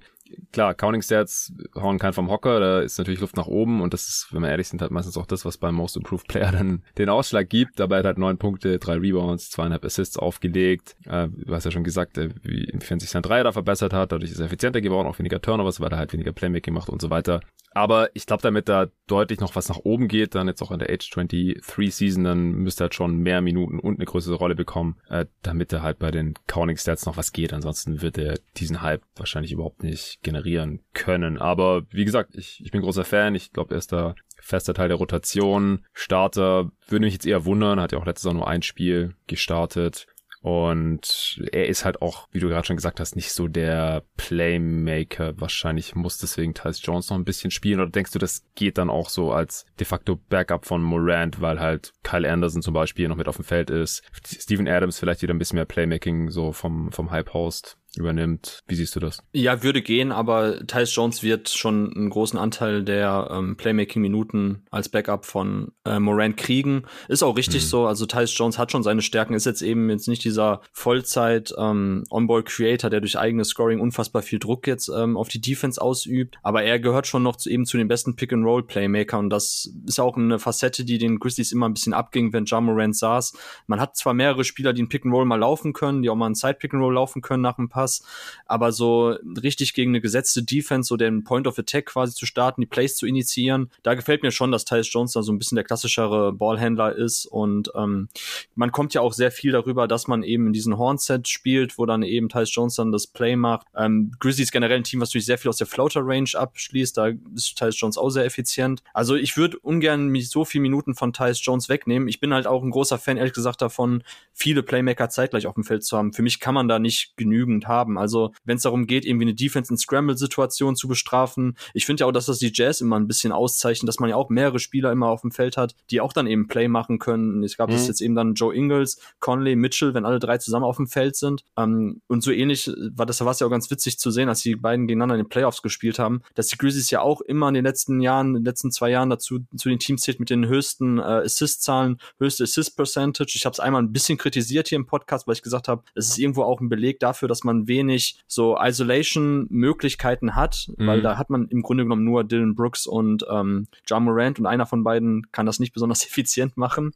klar, 0.51 0.73
Counting 0.73 1.01
Stats 1.01 1.53
hauen 1.75 1.99
keinen 1.99 2.13
vom 2.13 2.29
Hocker, 2.29 2.59
da 2.59 2.79
ist 2.81 2.97
natürlich 2.97 3.19
Luft 3.19 3.35
nach 3.35 3.47
oben 3.47 3.81
und 3.81 3.93
das 3.93 4.07
ist, 4.07 4.27
wenn 4.31 4.41
wir 4.41 4.49
ehrlich 4.49 4.67
sind, 4.67 4.81
halt 4.81 4.91
meistens 4.91 5.17
auch 5.17 5.25
das, 5.25 5.45
was 5.45 5.57
beim 5.57 5.75
Most 5.75 5.97
Improved 5.97 6.27
Player 6.27 6.51
dann 6.53 6.83
den 6.97 7.09
Ausschlag 7.09 7.49
gibt. 7.49 7.79
Dabei 7.79 7.97
hat 7.97 8.05
er 8.05 8.09
halt 8.09 8.17
neun 8.17 8.37
Punkte, 8.37 8.79
drei 8.79 8.97
Rebounds, 8.97 9.49
zweieinhalb 9.49 9.85
Assists 9.85 10.17
aufgelegt. 10.17 10.95
Äh, 11.05 11.27
du 11.29 11.53
hast 11.53 11.65
ja 11.65 11.71
schon 11.71 11.83
gesagt, 11.83 12.17
äh, 12.17 12.29
wie, 12.43 12.63
inwiefern 12.63 12.99
sich 12.99 13.09
sein 13.09 13.23
Dreier 13.23 13.43
da 13.43 13.51
verbessert 13.51 13.93
hat, 13.93 14.11
dadurch 14.11 14.31
ist 14.31 14.39
er 14.39 14.47
effizienter 14.47 14.81
geworden, 14.81 15.07
auch 15.07 15.19
weniger 15.19 15.41
Turnovers, 15.41 15.79
weil 15.79 15.91
er 15.91 15.97
halt 15.97 16.13
weniger 16.13 16.31
Playmaking 16.31 16.73
macht 16.73 16.89
und 16.89 17.01
so 17.01 17.09
weiter. 17.09 17.41
Aber 17.75 18.09
ich 18.13 18.25
glaube, 18.25 18.41
damit 18.41 18.69
da 18.69 18.87
deutlich 19.05 19.41
noch 19.41 19.57
was 19.57 19.67
nach 19.67 19.79
oben 19.79 20.07
geht, 20.07 20.33
dann 20.33 20.47
jetzt 20.47 20.61
auch 20.61 20.71
in 20.71 20.79
der 20.79 20.89
Age 20.89 21.09
23 21.09 21.93
Season, 21.93 22.23
dann 22.23 22.51
müsste 22.51 22.83
er 22.83 22.85
halt 22.85 22.95
schon 22.95 23.17
mehr 23.17 23.41
Minuten 23.41 23.79
und 23.79 23.97
eine 23.97 24.05
größere 24.05 24.35
Rolle 24.35 24.55
bekommen, 24.55 24.95
äh, 25.09 25.25
damit 25.41 25.73
er 25.73 25.83
halt 25.83 25.99
bei 25.99 26.09
den 26.09 26.35
Counting 26.47 26.77
Stats 26.77 27.05
noch 27.05 27.17
was 27.17 27.33
geht. 27.33 27.51
Ansonsten 27.51 28.01
wird 28.01 28.17
er 28.17 28.39
diesen 28.55 28.81
Hype 28.81 29.03
wahrscheinlich 29.17 29.51
überhaupt 29.51 29.83
nicht 29.83 30.14
generieren 30.21 30.81
können. 30.93 31.37
Aber 31.37 31.83
wie 31.91 32.05
gesagt, 32.05 32.35
ich, 32.35 32.61
ich 32.63 32.71
bin 32.71 32.81
großer 32.81 33.05
Fan. 33.05 33.35
Ich 33.35 33.51
glaube, 33.51 33.75
er 33.75 33.77
ist 33.77 33.91
da 33.91 34.15
fester 34.41 34.73
Teil 34.73 34.89
der 34.89 34.97
Rotation. 34.97 35.85
Starter 35.93 36.71
würde 36.87 37.05
mich 37.05 37.13
jetzt 37.13 37.25
eher 37.25 37.45
wundern. 37.45 37.79
Hat 37.79 37.91
ja 37.91 37.97
auch 37.97 38.05
letztes 38.05 38.25
Jahr 38.25 38.33
nur 38.33 38.47
ein 38.47 38.61
Spiel 38.61 39.15
gestartet. 39.27 40.07
Und 40.45 41.41
er 41.53 41.67
ist 41.67 41.85
halt 41.85 42.03
auch, 42.03 42.27
wie 42.31 42.39
du 42.39 42.49
gerade 42.49 42.67
schon 42.67 42.75
gesagt 42.75 42.99
hast, 42.99 43.15
nicht 43.15 43.31
so 43.31 43.47
der 43.47 44.03
Playmaker. 44.15 45.33
Wahrscheinlich 45.41 45.95
muss 45.95 46.19
deswegen 46.19 46.53
Tyus 46.53 46.85
Jones 46.85 47.09
noch 47.09 47.17
ein 47.17 47.25
bisschen 47.25 47.49
spielen. 47.49 47.79
Oder 47.79 47.89
denkst 47.89 48.11
du, 48.11 48.19
das 48.19 48.45
geht 48.53 48.77
dann 48.77 48.91
auch 48.91 49.09
so 49.09 49.31
als 49.31 49.65
de 49.79 49.87
facto 49.87 50.17
Backup 50.29 50.67
von 50.67 50.83
Morant, 50.83 51.41
weil 51.41 51.59
halt 51.59 51.93
Kyle 52.03 52.31
Anderson 52.31 52.61
zum 52.61 52.75
Beispiel 52.75 53.07
noch 53.07 53.15
mit 53.15 53.27
auf 53.27 53.37
dem 53.37 53.43
Feld 53.43 53.71
ist. 53.71 54.03
Steven 54.23 54.67
Adams 54.67 54.99
vielleicht 54.99 55.23
wieder 55.23 55.33
ein 55.33 55.39
bisschen 55.39 55.55
mehr 55.55 55.65
Playmaking 55.65 56.29
so 56.29 56.51
vom, 56.51 56.91
vom 56.91 57.09
High 57.09 57.25
Post 57.25 57.79
übernimmt. 57.97 58.59
Wie 58.67 58.75
siehst 58.75 58.95
du 58.95 58.99
das? 58.99 59.19
Ja, 59.33 59.63
würde 59.63 59.81
gehen, 59.81 60.11
aber 60.11 60.65
Tyus 60.67 60.95
Jones 60.95 61.23
wird 61.23 61.49
schon 61.49 61.93
einen 61.95 62.09
großen 62.09 62.37
Anteil 62.37 62.83
der 62.83 63.29
ähm, 63.31 63.57
Playmaking-Minuten 63.57 64.65
als 64.71 64.89
Backup 64.89 65.25
von 65.25 65.71
äh, 65.85 65.99
Moran 65.99 66.35
kriegen. 66.35 66.83
Ist 67.07 67.23
auch 67.23 67.37
richtig 67.37 67.63
mhm. 67.63 67.67
so. 67.67 67.87
Also 67.87 68.05
Tyus 68.05 68.37
Jones 68.37 68.57
hat 68.57 68.71
schon 68.71 68.83
seine 68.83 69.01
Stärken, 69.01 69.33
ist 69.33 69.45
jetzt 69.45 69.61
eben 69.61 69.89
jetzt 69.89 70.07
nicht 70.07 70.23
dieser 70.23 70.61
Vollzeit 70.71 71.53
ähm, 71.57 72.03
On-Ball-Creator, 72.09 72.89
der 72.89 73.01
durch 73.01 73.17
eigenes 73.17 73.49
Scoring 73.49 73.79
unfassbar 73.79 74.21
viel 74.21 74.39
Druck 74.39 74.67
jetzt 74.67 74.89
ähm, 74.89 75.17
auf 75.17 75.29
die 75.29 75.41
Defense 75.41 75.81
ausübt. 75.81 76.37
Aber 76.43 76.63
er 76.63 76.79
gehört 76.79 77.07
schon 77.07 77.23
noch 77.23 77.35
zu, 77.35 77.49
eben 77.49 77.65
zu 77.65 77.77
den 77.77 77.87
besten 77.87 78.15
Pick-and-Roll-Playmaker 78.15 79.19
und 79.19 79.29
das 79.29 79.73
ist 79.85 79.99
auch 79.99 80.17
eine 80.17 80.39
Facette, 80.39 80.85
die 80.85 80.97
den 80.97 81.19
Grizzlies 81.19 81.51
immer 81.51 81.67
ein 81.67 81.73
bisschen 81.73 81.93
abging, 81.93 82.33
wenn 82.33 82.45
Ja 82.45 82.61
Morant 82.61 82.95
saß. 82.95 83.33
Man 83.67 83.79
hat 83.79 83.95
zwar 83.95 84.13
mehrere 84.13 84.43
Spieler, 84.43 84.73
die 84.73 84.83
ein 84.83 84.89
Pick-and-Roll 84.89 85.25
mal 85.25 85.39
laufen 85.39 85.73
können, 85.73 86.01
die 86.01 86.09
auch 86.09 86.15
mal 86.15 86.27
ein 86.27 86.35
Side-Pick-and-Roll 86.35 86.93
laufen 86.93 87.21
können 87.21 87.41
nach 87.41 87.57
ein 87.57 87.69
paar 87.69 87.84
Pass. 87.85 88.03
Aber 88.47 88.71
so 88.71 89.15
richtig 89.41 89.73
gegen 89.73 89.91
eine 89.91 90.01
gesetzte 90.01 90.43
Defense, 90.43 90.87
so 90.87 90.97
den 90.97 91.23
Point 91.23 91.47
of 91.47 91.57
Attack 91.57 91.87
quasi 91.87 92.13
zu 92.13 92.25
starten, 92.25 92.61
die 92.61 92.67
Plays 92.67 92.95
zu 92.95 93.05
initiieren, 93.05 93.71
da 93.83 93.93
gefällt 93.93 94.23
mir 94.23 94.31
schon, 94.31 94.51
dass 94.51 94.65
Tyus 94.65 94.91
Jones 94.91 95.13
da 95.13 95.23
so 95.23 95.31
ein 95.31 95.39
bisschen 95.39 95.55
der 95.55 95.63
klassischere 95.63 96.33
Ballhändler 96.33 96.95
ist. 96.95 97.25
Und 97.25 97.71
ähm, 97.75 98.09
man 98.55 98.71
kommt 98.71 98.93
ja 98.93 99.01
auch 99.01 99.13
sehr 99.13 99.31
viel 99.31 99.51
darüber, 99.51 99.87
dass 99.87 100.07
man 100.07 100.23
eben 100.23 100.47
in 100.47 100.53
diesen 100.53 100.77
Hornset 100.77 101.27
spielt, 101.27 101.77
wo 101.77 101.85
dann 101.85 102.03
eben 102.03 102.29
Tyus 102.29 102.53
Jones 102.53 102.75
dann 102.75 102.91
das 102.91 103.07
Play 103.07 103.35
macht. 103.35 103.67
Ähm, 103.75 104.11
Grizzlies 104.19 104.51
generell 104.51 104.77
ein 104.77 104.83
Team, 104.83 105.01
was 105.01 105.09
natürlich 105.09 105.25
sehr 105.25 105.37
viel 105.37 105.49
aus 105.49 105.57
der 105.57 105.67
Floater-Range 105.67 106.29
abschließt. 106.33 106.97
Da 106.97 107.11
ist 107.35 107.57
Tyus 107.57 107.79
Jones 107.79 107.97
auch 107.97 108.09
sehr 108.09 108.25
effizient. 108.25 108.83
Also 108.93 109.15
ich 109.15 109.37
würde 109.37 109.57
ungern 109.59 110.07
mich 110.07 110.29
so 110.29 110.45
viele 110.45 110.63
Minuten 110.63 110.95
von 110.95 111.13
Tyus 111.13 111.43
Jones 111.43 111.69
wegnehmen. 111.69 112.07
Ich 112.07 112.19
bin 112.19 112.33
halt 112.33 112.47
auch 112.47 112.63
ein 112.63 112.71
großer 112.71 112.97
Fan, 112.97 113.17
ehrlich 113.17 113.33
gesagt, 113.33 113.61
davon, 113.61 114.03
viele 114.33 114.63
Playmaker 114.63 115.09
zeitgleich 115.09 115.47
auf 115.47 115.55
dem 115.55 115.63
Feld 115.63 115.83
zu 115.83 115.97
haben. 115.97 116.13
Für 116.13 116.21
mich 116.21 116.39
kann 116.39 116.53
man 116.53 116.67
da 116.67 116.79
nicht 116.79 117.17
genügend 117.17 117.67
haben 117.67 117.74
haben. 117.75 117.97
Also 117.97 118.31
wenn 118.45 118.57
es 118.57 118.63
darum 118.63 118.87
geht, 118.87 119.05
irgendwie 119.05 119.25
eine 119.25 119.35
Defense 119.35 119.71
in 119.71 119.77
Scramble-Situation 119.77 120.75
zu 120.75 120.87
bestrafen. 120.87 121.57
Ich 121.73 121.85
finde 121.85 122.01
ja 122.01 122.07
auch, 122.07 122.11
dass 122.11 122.25
das 122.25 122.39
die 122.39 122.51
Jazz 122.53 122.81
immer 122.81 122.97
ein 122.97 123.07
bisschen 123.07 123.31
auszeichnet, 123.31 123.87
dass 123.87 123.99
man 123.99 124.09
ja 124.09 124.15
auch 124.15 124.29
mehrere 124.29 124.59
Spieler 124.59 124.91
immer 124.91 125.09
auf 125.09 125.21
dem 125.21 125.31
Feld 125.31 125.57
hat, 125.57 125.75
die 125.91 126.01
auch 126.01 126.13
dann 126.13 126.27
eben 126.27 126.47
Play 126.47 126.67
machen 126.67 126.99
können. 126.99 127.43
Es 127.43 127.57
gab 127.57 127.69
mhm. 127.69 127.73
das 127.73 127.87
jetzt 127.87 128.01
eben 128.01 128.15
dann 128.15 128.33
Joe 128.33 128.55
Ingles, 128.55 128.99
Conley, 129.19 129.55
Mitchell, 129.55 129.93
wenn 129.93 130.05
alle 130.05 130.19
drei 130.19 130.37
zusammen 130.37 130.65
auf 130.65 130.77
dem 130.77 130.87
Feld 130.87 131.15
sind. 131.15 131.43
Ähm, 131.57 132.01
und 132.07 132.23
so 132.23 132.31
ähnlich 132.31 132.71
war 132.95 133.05
das, 133.05 133.23
war 133.23 133.31
es 133.31 133.39
ja 133.39 133.47
auch 133.47 133.51
ganz 133.51 133.69
witzig 133.69 133.99
zu 133.99 134.11
sehen, 134.11 134.29
als 134.29 134.41
die 134.41 134.55
beiden 134.55 134.87
gegeneinander 134.87 135.15
in 135.15 135.23
den 135.23 135.29
Playoffs 135.29 135.61
gespielt 135.61 135.99
haben, 135.99 136.21
dass 136.33 136.47
die 136.47 136.57
Grizzlies 136.57 136.89
ja 136.91 137.01
auch 137.01 137.21
immer 137.21 137.47
in 137.47 137.53
den 137.53 137.65
letzten 137.65 137.99
Jahren, 138.01 138.29
in 138.29 138.33
den 138.35 138.45
letzten 138.45 138.71
zwei 138.71 138.89
Jahren 138.89 139.09
dazu 139.09 139.39
zu 139.55 139.69
den 139.69 139.79
Teams 139.79 140.01
zählt 140.01 140.19
mit 140.19 140.29
den 140.29 140.47
höchsten 140.47 140.99
äh, 140.99 141.01
Assist-Zahlen, 141.01 141.97
höchste 142.19 142.43
Assist-Percentage. 142.43 143.33
Ich 143.35 143.45
habe 143.45 143.53
es 143.53 143.59
einmal 143.59 143.81
ein 143.81 143.91
bisschen 143.91 144.17
kritisiert 144.17 144.69
hier 144.69 144.77
im 144.77 144.85
Podcast, 144.85 145.27
weil 145.27 145.33
ich 145.33 145.41
gesagt 145.41 145.67
habe, 145.67 145.83
es 145.95 146.09
ist 146.09 146.17
irgendwo 146.17 146.43
auch 146.43 146.61
ein 146.61 146.69
Beleg 146.69 146.99
dafür, 146.99 147.27
dass 147.27 147.43
man 147.43 147.54
wenig 147.67 148.17
so 148.27 148.57
Isolation-Möglichkeiten 148.59 150.35
hat, 150.35 150.69
mhm. 150.77 150.87
weil 150.87 151.01
da 151.01 151.17
hat 151.17 151.29
man 151.29 151.47
im 151.47 151.61
Grunde 151.61 151.83
genommen 151.83 152.03
nur 152.03 152.23
Dylan 152.23 152.55
Brooks 152.55 152.87
und 152.87 153.25
ähm, 153.29 153.67
John 153.85 154.03
Morant 154.03 154.39
und 154.39 154.45
einer 154.45 154.65
von 154.65 154.83
beiden 154.83 155.31
kann 155.31 155.45
das 155.45 155.59
nicht 155.59 155.73
besonders 155.73 156.05
effizient 156.05 156.57
machen. 156.57 156.91